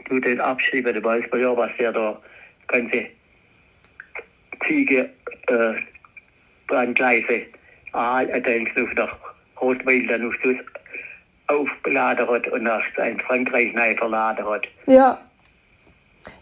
tut 0.08 0.26
den 0.26 0.40
abschreiben, 0.40 0.94
dann 0.94 1.04
weiß 1.04 1.26
man 1.32 1.42
ja, 1.42 1.56
was 1.56 1.72
der 1.80 1.92
da 1.92 2.20
ganze 2.68 3.06
Ziege, 4.66 5.10
äh, 5.48 5.74
Brandgleise, 6.68 7.42
ah, 7.92 8.24
dann 8.24 8.68
auf 8.68 8.94
nach 8.96 9.18
Rotweil 9.62 10.06
dann 10.08 10.28
auf 10.28 10.36
das 10.44 10.56
aufgeladen 11.48 12.28
hat 12.28 12.48
und 12.48 12.64
nach 12.64 12.84
in 12.98 13.20
Frankreich 13.20 13.74
neu 13.74 13.96
verladen 13.96 14.46
hat. 14.46 14.68
Ja. 14.88 15.20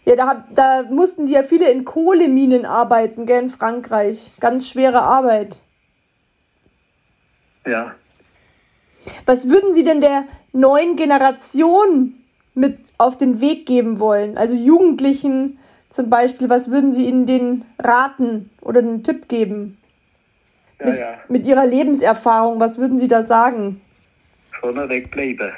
Ja, 0.06 0.16
da, 0.16 0.44
da 0.50 0.82
mussten 0.90 1.26
die 1.26 1.32
ja 1.32 1.42
viele 1.42 1.70
in 1.70 1.84
Kohleminen 1.84 2.64
arbeiten, 2.64 3.26
gell, 3.26 3.42
in 3.44 3.50
Frankreich. 3.50 4.32
Ganz 4.40 4.68
schwere 4.68 5.02
Arbeit. 5.02 5.60
Ja. 7.66 7.94
Was 9.26 9.48
würden 9.48 9.74
Sie 9.74 9.84
denn 9.84 10.00
der 10.00 10.24
neuen 10.52 10.96
Generation 10.96 12.14
mit 12.54 12.78
auf 12.96 13.18
den 13.18 13.40
Weg 13.40 13.66
geben 13.66 14.00
wollen? 14.00 14.38
Also 14.38 14.54
Jugendlichen 14.54 15.58
zum 15.90 16.10
Beispiel, 16.10 16.48
was 16.48 16.70
würden 16.70 16.90
Sie 16.92 17.06
ihnen 17.06 17.26
den 17.26 17.64
raten 17.78 18.50
oder 18.60 18.80
einen 18.80 19.02
Tipp 19.02 19.28
geben? 19.28 19.78
Ja, 20.80 20.86
mit, 20.86 20.98
ja. 20.98 21.14
mit 21.28 21.46
Ihrer 21.46 21.66
Lebenserfahrung, 21.66 22.58
was 22.58 22.78
würden 22.78 22.98
Sie 22.98 23.08
da 23.08 23.22
sagen? 23.22 23.80
Vorne 24.60 24.88
wegbleiben. 24.88 25.52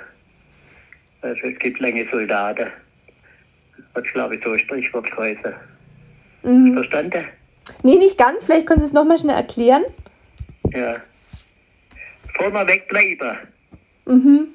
Also 1.23 1.41
es 1.47 1.59
gibt 1.59 1.81
lange 1.81 2.07
Soldaten. 2.11 2.71
Hat 3.95 4.05
glaube 4.13 4.37
ich 4.37 4.45
so 4.45 4.53
ein 4.53 4.59
Sprichwort 4.59 5.11
geheißen. 5.11 5.55
Mhm. 6.43 6.75
Verstanden? 6.75 7.25
Nee, 7.83 7.97
nicht 7.97 8.19
ganz. 8.19 8.45
Vielleicht 8.45 8.67
können 8.67 8.81
Sie 8.81 8.87
es 8.87 8.93
nochmal 8.93 9.19
schnell 9.19 9.37
erklären. 9.37 9.85
Ja. 10.73 10.97
Vorne 12.35 12.69
wegbleiben. 12.69 13.39
Mhm. 14.05 14.49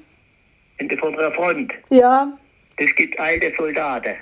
In 0.78 0.88
der 0.88 0.98
von 0.98 1.14
der 1.16 1.32
Front. 1.32 1.72
Ja. 1.90 2.32
Das 2.78 2.94
gibt 2.96 3.18
alte 3.18 3.52
Soldaten. 3.56 4.14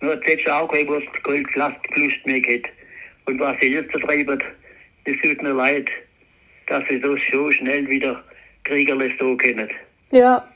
Nur 0.00 0.22
jetzt 0.28 0.48
auch 0.50 0.68
kein 0.68 0.86
Wurst, 0.86 1.06
kein 1.24 1.46
Last 1.54 1.78
mehr 2.26 2.40
geht. 2.40 2.68
Und 3.24 3.40
was 3.40 3.56
sie 3.60 3.68
jetzt 3.68 3.92
treiben, 3.92 4.38
das 5.06 5.16
tut 5.22 5.42
mir 5.42 5.54
leid, 5.54 5.88
dass 6.66 6.82
sie 6.88 7.00
das 7.00 7.18
so 7.32 7.50
schnell 7.50 7.86
wieder 7.88 8.22
kriegerlich 8.64 9.12
so 9.18 9.36
können. 9.36 9.70
Ja. 10.10 10.48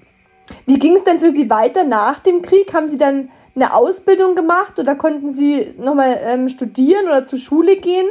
Wie 0.66 0.78
ging 0.78 0.94
es 0.94 1.04
denn 1.04 1.20
für 1.20 1.30
Sie 1.30 1.50
weiter 1.50 1.84
nach 1.84 2.20
dem 2.20 2.40
Krieg? 2.40 2.72
Haben 2.72 2.88
Sie 2.88 2.96
dann 2.96 3.28
eine 3.54 3.74
Ausbildung 3.74 4.34
gemacht 4.34 4.78
oder 4.78 4.94
konnten 4.94 5.32
Sie 5.32 5.74
nochmal 5.78 6.18
ähm, 6.24 6.48
studieren 6.48 7.04
oder 7.06 7.26
zur 7.26 7.38
Schule 7.38 7.76
gehen? 7.76 8.06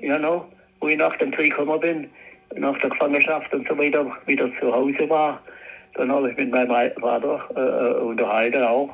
Ja, 0.00 0.18
no, 0.18 0.46
wo 0.80 0.88
ich 0.88 0.96
nach 0.96 1.16
dem 1.16 1.30
Krieg 1.30 1.50
gekommen 1.56 1.80
bin, 1.80 2.10
nach 2.56 2.78
der 2.78 2.90
Gefangenschaft 2.90 3.52
und 3.54 3.66
so 3.66 3.76
weiter, 3.78 4.06
wieder 4.26 4.50
zu 4.60 4.72
Hause 4.72 5.08
war, 5.08 5.40
dann 5.94 6.12
habe 6.12 6.30
ich 6.30 6.36
mit 6.36 6.50
meinem 6.50 6.92
Vater 7.00 7.48
äh, 7.56 7.60
äh, 7.60 8.00
unterhalten 8.00 8.62
auch. 8.62 8.90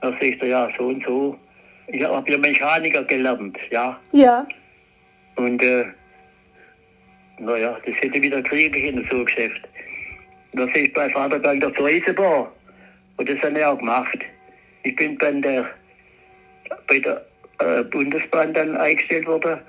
Da 0.00 0.10
sagt 0.10 0.42
er, 0.42 0.46
ja, 0.46 0.68
so 0.76 0.88
und 0.88 1.04
so. 1.04 1.38
Ich 1.88 2.02
habe 2.02 2.30
ja 2.30 2.38
Mechaniker 2.38 3.04
gelernt, 3.04 3.56
ja. 3.70 3.98
Ja. 4.12 4.46
Und, 5.36 5.62
äh, 5.62 5.84
naja, 7.38 7.78
das 7.84 7.94
hätte 7.96 8.22
wieder 8.22 8.42
kriegen 8.42 8.72
können, 8.72 9.06
so 9.10 9.18
ein 9.18 9.24
Geschäft. 9.24 9.60
Da 10.52 10.66
sehe 10.74 10.84
ich 10.84 10.92
bei 10.92 11.08
Vater 11.10 11.36
gegangen 11.38 11.60
der 11.60 11.84
Eisenbahn. 11.84 12.46
Und 13.16 13.28
das 13.28 13.38
habe 13.40 13.58
ich 13.58 13.64
auch 13.64 13.78
gemacht. 13.78 14.18
Ich 14.82 14.96
bin 14.96 15.16
bei 15.18 15.32
der, 15.32 15.66
bei 16.86 16.98
der 16.98 17.24
äh, 17.58 17.82
Bundesbahn 17.84 18.52
dann 18.54 18.76
eingestellt 18.76 19.26
worden, 19.26 19.60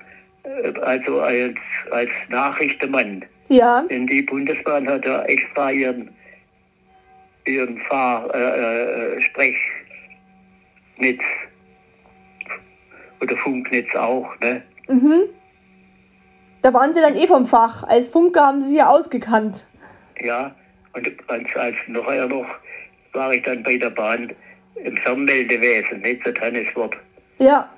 äh, 0.42 0.72
also 0.80 1.20
als, 1.20 1.56
als 1.90 2.10
Nachrichtenmann. 2.28 3.24
Ja. 3.48 3.84
Denn 3.90 4.06
die 4.06 4.22
Bundesbahn 4.22 4.88
hat 4.88 5.04
ja 5.04 5.22
extra 5.24 5.70
ihren, 5.70 6.10
ihren 7.46 7.78
Fahr, 7.82 8.34
äh, 8.34 9.16
äh, 9.16 9.20
Sprechnetz 9.20 9.60
oder 13.20 13.36
Funknetz 13.36 13.94
auch, 13.94 14.28
ne? 14.40 14.62
Mhm. 14.88 15.24
Da 16.64 16.72
waren 16.72 16.94
Sie 16.94 17.02
dann 17.02 17.14
eh 17.14 17.26
vom 17.26 17.44
Fach. 17.44 17.82
Als 17.82 18.08
Funker 18.08 18.40
haben 18.40 18.62
Sie 18.62 18.78
ja 18.78 18.88
ausgekannt. 18.88 19.66
Ja, 20.22 20.54
und 20.94 21.06
als, 21.28 21.56
als 21.56 21.76
nachher 21.88 22.26
noch 22.26 22.46
war 23.12 23.34
ich 23.34 23.42
dann 23.42 23.62
bei 23.62 23.76
der 23.76 23.90
Bahn 23.90 24.32
im 24.76 24.96
Fernmeldewesen, 24.96 26.00
nicht 26.00 26.24
so 26.24 26.32
Tanneswort. 26.32 26.96
Ja. 27.38 27.68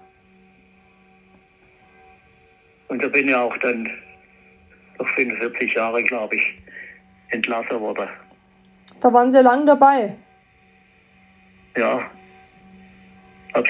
Und 2.86 3.02
da 3.02 3.08
bin 3.08 3.26
ich 3.26 3.34
auch 3.34 3.56
dann 3.56 3.90
nach 5.00 5.08
45 5.16 5.74
Jahren, 5.74 6.04
glaube 6.04 6.36
ich, 6.36 6.44
entlassen 7.30 7.80
worden. 7.80 8.08
Da 9.00 9.12
waren 9.12 9.32
Sie 9.32 9.42
lang 9.42 9.66
dabei. 9.66 10.14
Ja. 11.76 12.08
Hab, 13.52 13.66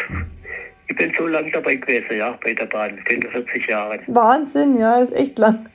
ich 0.88 0.96
bin 0.96 1.12
so 1.16 1.26
lange 1.26 1.50
dabei 1.50 1.76
gewesen, 1.76 2.16
ja, 2.16 2.38
bei 2.42 2.54
der 2.54 2.66
Bahn, 2.66 2.98
45 3.06 3.66
Jahre. 3.66 4.00
Wahnsinn, 4.06 4.78
ja, 4.78 5.00
das 5.00 5.10
ist 5.10 5.16
echt 5.16 5.38
lang. 5.38 5.68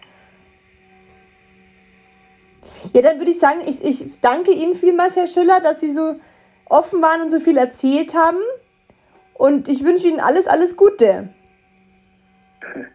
Ja, 2.93 3.01
dann 3.01 3.19
würde 3.19 3.31
ich 3.31 3.39
sagen, 3.39 3.61
ich, 3.65 3.83
ich 3.83 4.19
danke 4.21 4.51
Ihnen 4.51 4.75
vielmals, 4.75 5.15
Herr 5.15 5.27
Schiller, 5.27 5.59
dass 5.61 5.79
Sie 5.79 5.91
so 5.91 6.19
offen 6.65 7.01
waren 7.01 7.21
und 7.21 7.29
so 7.29 7.39
viel 7.39 7.57
erzählt 7.57 8.13
haben. 8.15 8.39
Und 9.33 9.67
ich 9.67 9.83
wünsche 9.83 10.07
Ihnen 10.07 10.19
alles, 10.19 10.47
alles 10.47 10.75
Gute. 10.75 11.29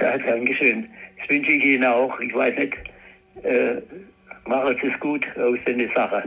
Ja, 0.00 0.18
danke 0.18 0.52
schön. 0.54 0.88
Das 1.20 1.28
wünsche 1.28 1.52
ich 1.52 1.64
Ihnen 1.64 1.84
auch. 1.84 2.18
Ich 2.18 2.34
weiß 2.34 2.58
nicht, 2.58 2.76
äh, 3.44 3.76
machen 4.44 4.76
Sie 4.82 4.88
es 4.88 4.98
gut 4.98 5.24
aus 5.38 5.56
der 5.68 5.88
Sache. 5.94 6.24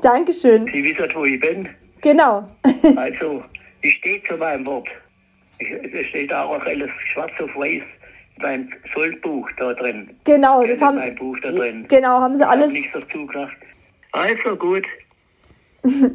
Dankeschön. 0.00 0.66
Sie 0.72 0.82
wissen, 0.82 1.06
wo 1.14 1.26
ich 1.26 1.38
bin. 1.38 1.68
Genau. 2.00 2.48
Also, 2.96 3.44
ich 3.82 3.94
stehe 3.96 4.22
zu 4.24 4.36
meinem 4.36 4.66
Wort. 4.66 4.88
Es 5.58 6.06
steht 6.08 6.32
auch 6.32 6.60
alles 6.64 6.90
schwarz 7.12 7.32
auf 7.40 7.54
weiß 7.56 7.82
in 8.36 8.42
meinem 8.42 8.68
Sollbuch 8.94 9.48
da 9.56 9.72
drin. 9.74 10.10
Genau, 10.24 10.62
das 10.66 10.80
haben, 10.80 10.96
meinem 10.96 11.14
Buch 11.14 11.38
da 11.42 11.50
drin. 11.50 11.86
genau, 11.88 12.20
haben 12.20 12.36
Sie 12.36 12.42
Ich 12.42 12.48
habe 12.48 12.60
alles. 12.60 12.72
nichts 12.72 12.92
dazu 12.92 13.26
gesagt. 13.26 13.56
Also 14.12 14.56
gut, 14.56 14.86
Machen 15.82 16.10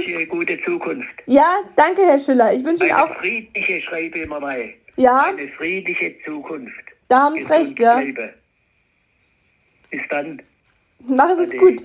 ich 0.00 0.06
Sie 0.06 0.14
wünsche 0.14 0.16
eine 0.16 0.26
gute 0.26 0.60
Zukunft. 0.62 1.08
Ja, 1.26 1.58
danke, 1.76 2.02
Herr 2.02 2.18
Schiller. 2.18 2.52
Ich 2.54 2.64
wünsche 2.64 2.84
Ihnen 2.86 2.94
Eine 2.94 3.04
auch. 3.10 3.16
friedliche, 3.18 3.82
schreibe 3.82 4.18
immer 4.20 4.40
bei. 4.40 4.74
Ja, 4.96 5.24
Eine 5.26 5.48
friedliche 5.48 6.14
Zukunft. 6.24 6.72
da 7.08 7.20
haben 7.24 7.36
Sie 7.38 7.44
recht, 7.44 7.78
ja. 7.78 8.00
Bis 9.90 10.00
dann. 10.08 10.40
Machen 11.06 11.36
Sie 11.36 11.42
es 11.42 11.48
Ade. 11.50 11.58
gut. 11.58 11.84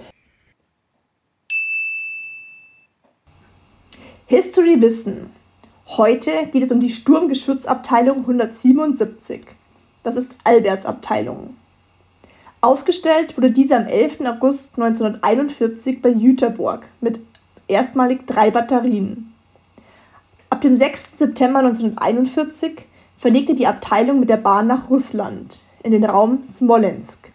History 4.32 4.80
Wissen. 4.80 5.30
Heute 5.88 6.32
geht 6.54 6.64
es 6.64 6.72
um 6.72 6.80
die 6.80 6.90
Sturmgeschützabteilung 6.90 8.20
177. 8.20 9.42
Das 10.04 10.16
ist 10.16 10.32
Alberts 10.46 10.86
Abteilung. 10.86 11.58
Aufgestellt 12.62 13.36
wurde 13.36 13.52
diese 13.52 13.76
am 13.76 13.88
11. 13.88 14.22
August 14.22 14.80
1941 14.80 16.02
bei 16.02 16.08
Jüterborg 16.08 16.88
mit 17.02 17.20
erstmalig 17.68 18.26
drei 18.26 18.52
Batterien. 18.52 19.34
Ab 20.50 20.62
dem 20.62 20.78
6. 20.78 21.18
September 21.18 21.60
1941 21.60 22.86
verlegte 23.18 23.54
die 23.54 23.68
Abteilung 23.68 24.22
mit 24.22 24.30
der 24.30 24.38
Bahn 24.38 24.66
nach 24.66 24.90
Russland, 24.90 25.62
in 25.84 25.92
den 25.92 26.06
Raum 26.06 26.48
Smolensk. 26.48 27.34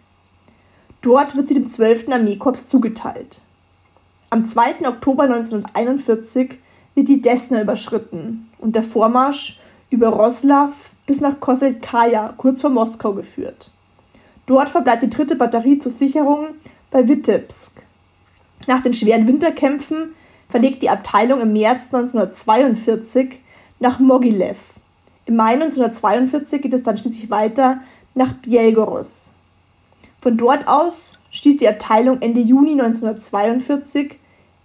Dort 1.03 1.35
wird 1.35 1.47
sie 1.47 1.53
dem 1.53 1.69
12. 1.69 2.11
Armeekorps 2.11 2.67
zugeteilt. 2.67 3.39
Am 4.31 4.47
2. 4.47 4.87
Oktober 4.87 5.25
1941 5.25 6.57
wird 6.97 7.09
die 7.09 7.21
Desna 7.21 7.61
überschritten 7.61 8.49
und 8.57 8.75
der 8.75 8.81
Vormarsch 8.81 9.59
über 9.91 10.09
Roslav 10.09 10.89
bis 11.05 11.21
nach 11.21 11.39
Koselkaja, 11.39 12.33
kurz 12.37 12.61
vor 12.61 12.71
Moskau, 12.71 13.13
geführt. 13.13 13.69
Dort 14.47 14.71
verbleibt 14.71 15.03
die 15.03 15.09
dritte 15.09 15.35
Batterie 15.35 15.77
zur 15.77 15.91
Sicherung 15.91 16.47
bei 16.89 17.07
Witebsk. 17.07 17.71
Nach 18.65 18.81
den 18.81 18.95
schweren 18.95 19.27
Winterkämpfen 19.27 20.15
verlegt 20.49 20.81
die 20.81 20.89
Abteilung 20.89 21.39
im 21.39 21.53
März 21.53 21.93
1942 21.93 23.41
nach 23.79 23.99
Mogilev. 23.99 24.57
Im 25.27 25.35
Mai 25.35 25.53
1942 25.53 26.63
geht 26.63 26.73
es 26.73 26.81
dann 26.81 26.97
schließlich 26.97 27.29
weiter 27.29 27.81
nach 28.15 28.33
Bielgoros. 28.33 29.35
Von 30.19 30.35
dort 30.35 30.67
aus 30.67 31.19
stieß 31.29 31.57
die 31.57 31.69
Abteilung 31.69 32.23
Ende 32.23 32.39
Juni 32.39 32.71
1942 32.71 34.17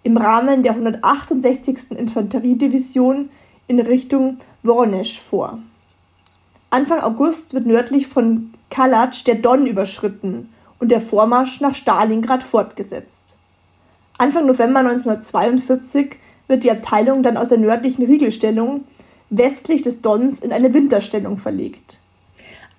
im 0.02 0.16
Rahmen 0.16 0.62
der 0.62 0.72
168. 0.72 1.92
Infanteriedivision 1.92 3.30
in 3.68 3.80
Richtung 3.80 4.38
Voronezh 4.62 5.18
vor. 5.18 5.58
Anfang 6.70 7.00
August 7.00 7.54
wird 7.54 7.66
nördlich 7.66 8.06
von 8.06 8.54
Kalatsch 8.70 9.24
der 9.24 9.36
Don 9.36 9.66
überschritten 9.66 10.48
und 10.78 10.90
der 10.90 11.00
Vormarsch 11.00 11.60
nach 11.60 11.74
Stalingrad 11.74 12.42
fortgesetzt. 12.42 13.36
Anfang 14.18 14.46
November 14.46 14.80
1942 14.80 16.16
wird 16.48 16.64
die 16.64 16.70
Abteilung 16.70 17.22
dann 17.22 17.36
aus 17.36 17.50
der 17.50 17.58
nördlichen 17.58 18.04
Riegelstellung 18.04 18.84
westlich 19.30 19.82
des 19.82 20.00
Dons 20.00 20.40
in 20.40 20.52
eine 20.52 20.74
Winterstellung 20.74 21.38
verlegt. 21.38 21.98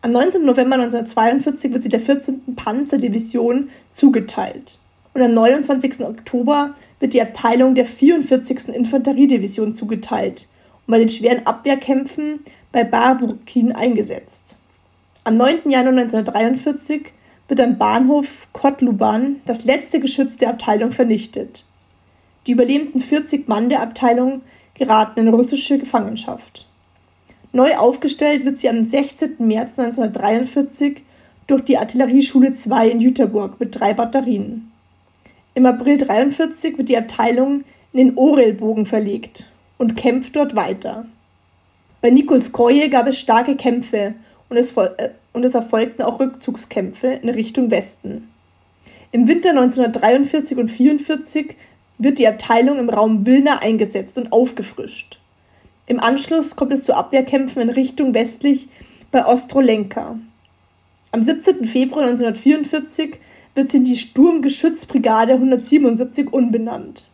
Am 0.02 0.12
19. 0.12 0.44
November 0.44 0.76
1942 0.76 1.72
wird 1.72 1.84
sie 1.84 1.90
der 1.90 2.02
14. 2.02 2.56
Panzerdivision 2.56 3.70
zugeteilt 3.92 4.80
und 5.14 5.22
am 5.22 5.34
29. 5.34 6.02
Oktober 6.02 6.76
wird 7.00 7.14
die 7.14 7.22
Abteilung 7.22 7.76
der 7.76 7.86
44. 7.86 8.70
Infanteriedivision 8.70 9.76
zugeteilt 9.76 10.48
und 10.88 10.92
bei 10.92 11.00
den 11.00 11.10
schweren 11.10 11.46
Abwehrkämpfen 11.46 12.40
bei 12.72 12.84
Barburkin 12.84 13.72
eingesetzt. 13.72 14.58
Am 15.24 15.38
9. 15.38 15.70
Januar 15.70 15.94
1943 15.94 17.14
wird 17.48 17.62
am 17.62 17.78
Bahnhof 17.78 18.48
Kotluban 18.52 19.42
das 19.46 19.64
letzte 19.64 20.00
Geschütz 20.00 20.38
der 20.38 20.50
Abteilung 20.50 20.92
vernichtet. 20.92 21.66
Die 22.48 22.52
überlebenden 22.52 23.00
40 23.00 23.48
Mann 23.48 23.70
der 23.70 23.82
Abteilung 23.82 24.42
geraten 24.74 25.20
in 25.22 25.28
russische 25.30 25.78
Gefangenschaft. 25.78 26.68
Neu 27.52 27.76
aufgestellt 27.76 28.44
wird 28.46 28.60
sie 28.60 28.68
am 28.68 28.90
16. 28.90 29.36
März 29.38 29.78
1943 29.78 31.04
durch 31.46 31.62
die 31.62 31.78
Artillerieschule 31.78 32.56
2 32.56 32.90
in 32.90 33.00
Jüterburg 33.00 33.60
mit 33.60 33.80
drei 33.80 33.94
Batterien. 33.94 34.73
Im 35.56 35.66
April 35.68 35.94
1943 35.94 36.78
wird 36.78 36.90
die 36.90 36.98
Abteilung 36.98 37.64
in 37.92 38.08
den 38.08 38.18
Orelbogen 38.18 38.86
verlegt 38.86 39.52
und 39.78 39.96
kämpft 39.96 40.36
dort 40.36 40.56
weiter. 40.56 41.06
Bei 42.02 42.10
Nikolskoje 42.10 42.90
gab 42.90 43.08
es 43.08 43.20
starke 43.20 43.56
Kämpfe 43.56 44.16
und 44.50 44.58
es, 44.58 44.76
äh, 44.76 45.10
und 45.32 45.44
es 45.44 45.54
erfolgten 45.54 46.02
auch 46.02 46.20
Rückzugskämpfe 46.20 47.08
in 47.08 47.30
Richtung 47.30 47.70
Westen. 47.70 48.30
Im 49.12 49.28
Winter 49.28 49.52
1943 49.52 50.58
und 50.58 50.72
1944 50.72 51.56
wird 52.00 52.18
die 52.18 52.28
Abteilung 52.28 52.80
im 52.80 52.90
Raum 52.90 53.26
Wilna 53.26 53.60
eingesetzt 53.60 54.18
und 54.18 54.32
aufgefrischt. 54.32 55.20
Im 55.86 56.00
Anschluss 56.00 56.56
kommt 56.56 56.74
es 56.74 56.84
zu 56.84 56.96
Abwehrkämpfen 56.96 57.62
in 57.62 57.70
Richtung 57.70 58.14
westlich 58.14 58.70
bei 59.12 59.26
Ostrolenka. 59.26 60.18
Am 61.12 61.22
17. 61.22 61.68
Februar 61.68 62.06
1944 62.06 63.20
wird 63.56 63.72
sie 63.72 63.78
in 63.78 63.86
die 63.86 63.98
Sturmgeschützbrigade 63.98 65.34
177 65.34 66.32
umbenannt. 66.32 67.08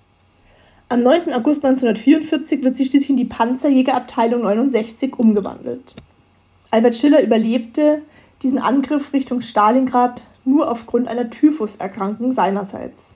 Am 0.88 1.04
9. 1.04 1.34
August 1.34 1.64
1944 1.66 2.64
wird 2.64 2.78
sie 2.78 2.86
schließlich 2.86 3.12
in 3.12 3.18
die 3.18 3.26
Panzerjägerabteilung 3.26 4.42
69 4.42 5.20
umgewandelt. 5.20 5.96
Albert 6.72 6.96
Schiller 6.96 7.22
überlebte 7.22 8.02
diesen 8.42 8.58
Angriff 8.58 9.14
Richtung 9.14 9.42
Stalingrad 9.42 10.22
nur 10.46 10.72
aufgrund 10.72 11.08
einer 11.08 11.30
Typhuserkrankung 11.30 12.32
seinerseits. 12.32 13.14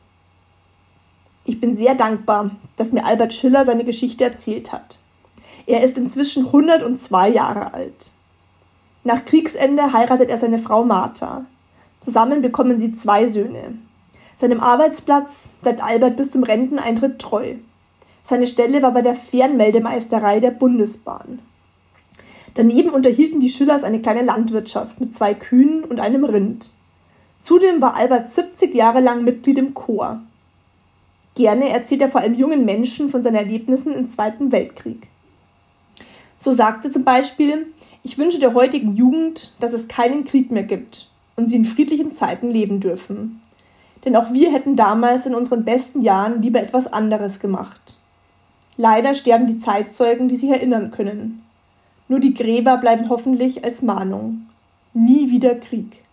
Ich 1.46 1.60
bin 1.60 1.76
sehr 1.76 1.96
dankbar, 1.96 2.52
dass 2.78 2.92
mir 2.92 3.06
Albert 3.06 3.34
Schiller 3.34 3.66
seine 3.66 3.84
Geschichte 3.84 4.24
erzählt 4.24 4.72
hat. 4.72 5.00
Er 5.66 5.84
ist 5.84 5.98
inzwischen 5.98 6.46
102 6.46 7.30
Jahre 7.30 7.74
alt. 7.74 8.12
Nach 9.04 9.26
Kriegsende 9.26 9.94
heiratet 9.94 10.30
er 10.30 10.38
seine 10.38 10.60
Frau 10.60 10.84
Martha. 10.84 11.46
Zusammen 12.04 12.42
bekommen 12.42 12.78
sie 12.80 12.94
zwei 12.94 13.28
Söhne. 13.28 13.76
Seinem 14.36 14.60
Arbeitsplatz 14.60 15.54
bleibt 15.62 15.82
Albert 15.82 16.18
bis 16.18 16.32
zum 16.32 16.44
Renteneintritt 16.44 17.18
treu. 17.18 17.56
Seine 18.24 18.46
Stelle 18.46 18.82
war 18.82 18.92
bei 18.92 19.02
der 19.02 19.16
Fernmeldemeisterei 19.16 20.42
der 20.42 20.52
Bundesbahn. 20.52 21.40
Daneben 22.56 22.90
unterhielten 22.90 23.40
die 23.40 23.50
Schillers 23.50 23.86
eine 23.86 24.02
kleine 24.02 24.22
Landwirtschaft 24.22 25.00
mit 25.00 25.16
zwei 25.16 25.34
Kühen 25.34 25.86
und 25.86 26.02
einem 26.02 26.26
Rind. 26.26 26.72
Zudem 27.40 27.82
war 27.82 27.96
Albert 27.96 28.32
70 28.32 28.76
Jahre 28.76 29.00
lang 29.00 29.24
Mitglied 29.24 29.58
im 29.58 29.74
Chor. 29.74 30.22
Gerne 31.36 31.70
erzählt 31.70 32.02
er 32.02 32.10
vor 32.10 32.20
allem 32.20 32.36
jungen 32.36 32.66
Menschen 32.66 33.10
von 33.10 33.24
seinen 33.24 33.36
Erlebnissen 33.36 33.94
im 33.96 34.10
Zweiten 34.10 34.52
Weltkrieg. 34.52 35.08
So 36.38 36.54
sagte 36.54 36.92
zum 36.92 37.06
Beispiel, 37.06 37.68
ich 38.04 38.18
wünsche 38.18 38.40
der 38.40 38.54
heutigen 38.54 38.94
Jugend, 38.94 39.54
dass 39.62 39.72
es 39.72 39.88
keinen 39.88 40.26
Krieg 40.26 40.52
mehr 40.52 40.64
gibt 40.64 41.08
und 41.36 41.48
sie 41.48 41.56
in 41.56 41.66
friedlichen 41.66 42.14
Zeiten 42.14 42.50
leben 42.52 42.80
dürfen. 42.80 43.42
Denn 44.06 44.16
auch 44.16 44.34
wir 44.34 44.52
hätten 44.52 44.76
damals 44.76 45.26
in 45.26 45.36
unseren 45.36 45.64
besten 45.64 46.02
Jahren 46.02 46.42
lieber 46.42 46.62
etwas 46.62 46.92
anderes 46.92 47.40
gemacht. 47.40 47.96
Leider 48.76 49.14
sterben 49.14 49.48
die 49.48 49.60
Zeitzeugen, 49.60 50.28
die 50.28 50.36
sich 50.36 50.50
erinnern 50.50 50.92
können. 50.92 51.44
Nur 52.08 52.20
die 52.20 52.34
Gräber 52.34 52.78
bleiben 52.78 53.10
hoffentlich 53.10 53.64
als 53.64 53.82
Mahnung. 53.82 54.48
Nie 54.94 55.32
wieder 55.32 55.56
Krieg. 55.56 56.04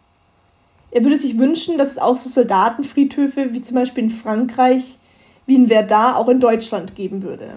Er 0.91 1.03
würde 1.05 1.17
sich 1.17 1.39
wünschen, 1.39 1.79
dass 1.79 1.93
es 1.93 1.99
auch 1.99 2.17
so 2.17 2.29
Soldatenfriedhöfe 2.29 3.53
wie 3.53 3.63
zum 3.63 3.77
Beispiel 3.77 4.05
in 4.05 4.11
Frankreich, 4.11 4.99
wie 5.47 5.55
in 5.55 5.69
Verdun 5.69 6.15
auch 6.15 6.29
in 6.29 6.41
Deutschland 6.41 6.95
geben 6.95 7.23
würde. 7.23 7.51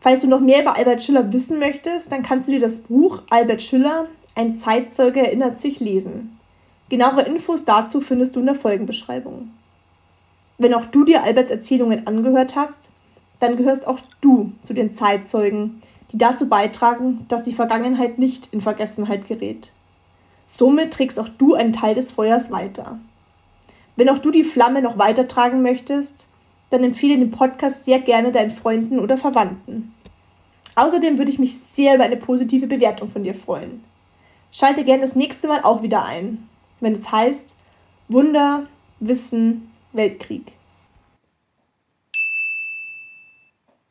Falls 0.00 0.20
du 0.20 0.26
noch 0.26 0.40
mehr 0.40 0.62
über 0.62 0.76
Albert 0.76 1.02
Schiller 1.02 1.32
wissen 1.32 1.58
möchtest, 1.58 2.12
dann 2.12 2.22
kannst 2.22 2.46
du 2.46 2.52
dir 2.52 2.60
das 2.60 2.78
Buch 2.80 3.22
Albert 3.30 3.62
Schiller, 3.62 4.06
ein 4.34 4.56
Zeitzeuge 4.56 5.20
erinnert 5.20 5.60
sich 5.60 5.80
lesen. 5.80 6.38
Genauere 6.88 7.22
Infos 7.22 7.64
dazu 7.64 8.00
findest 8.00 8.36
du 8.36 8.40
in 8.40 8.46
der 8.46 8.54
Folgenbeschreibung. 8.54 9.50
Wenn 10.58 10.74
auch 10.74 10.86
du 10.86 11.04
dir 11.04 11.22
Alberts 11.22 11.50
Erzählungen 11.50 12.06
angehört 12.06 12.56
hast, 12.56 12.90
dann 13.40 13.56
gehörst 13.56 13.86
auch 13.86 13.98
du 14.20 14.52
zu 14.62 14.74
den 14.74 14.94
Zeitzeugen, 14.94 15.82
die 16.12 16.18
dazu 16.18 16.48
beitragen, 16.48 17.26
dass 17.28 17.42
die 17.42 17.54
Vergangenheit 17.54 18.18
nicht 18.18 18.52
in 18.52 18.60
Vergessenheit 18.60 19.26
gerät. 19.26 19.72
Somit 20.46 20.92
trägst 20.92 21.18
auch 21.18 21.28
du 21.28 21.54
einen 21.54 21.72
Teil 21.72 21.94
des 21.94 22.12
Feuers 22.12 22.50
weiter. 22.50 22.98
Wenn 23.96 24.08
auch 24.08 24.18
du 24.18 24.30
die 24.30 24.44
Flamme 24.44 24.82
noch 24.82 24.98
weitertragen 24.98 25.62
möchtest, 25.62 26.26
dann 26.70 26.84
empfehle 26.84 27.18
den 27.18 27.30
Podcast 27.30 27.84
sehr 27.84 28.00
gerne 28.00 28.32
deinen 28.32 28.50
Freunden 28.50 28.98
oder 28.98 29.16
Verwandten. 29.16 29.94
Außerdem 30.76 31.18
würde 31.18 31.30
ich 31.30 31.38
mich 31.38 31.58
sehr 31.58 31.94
über 31.94 32.04
eine 32.04 32.16
positive 32.16 32.66
Bewertung 32.66 33.08
von 33.08 33.22
dir 33.22 33.34
freuen. 33.34 33.82
Schalte 34.50 34.84
gerne 34.84 35.02
das 35.02 35.14
nächste 35.14 35.48
Mal 35.48 35.62
auch 35.62 35.82
wieder 35.82 36.04
ein, 36.04 36.48
wenn 36.84 36.94
es 36.94 37.10
heißt 37.10 37.48
Wunder, 38.08 38.66
Wissen, 39.00 39.70
Weltkrieg. 39.92 40.53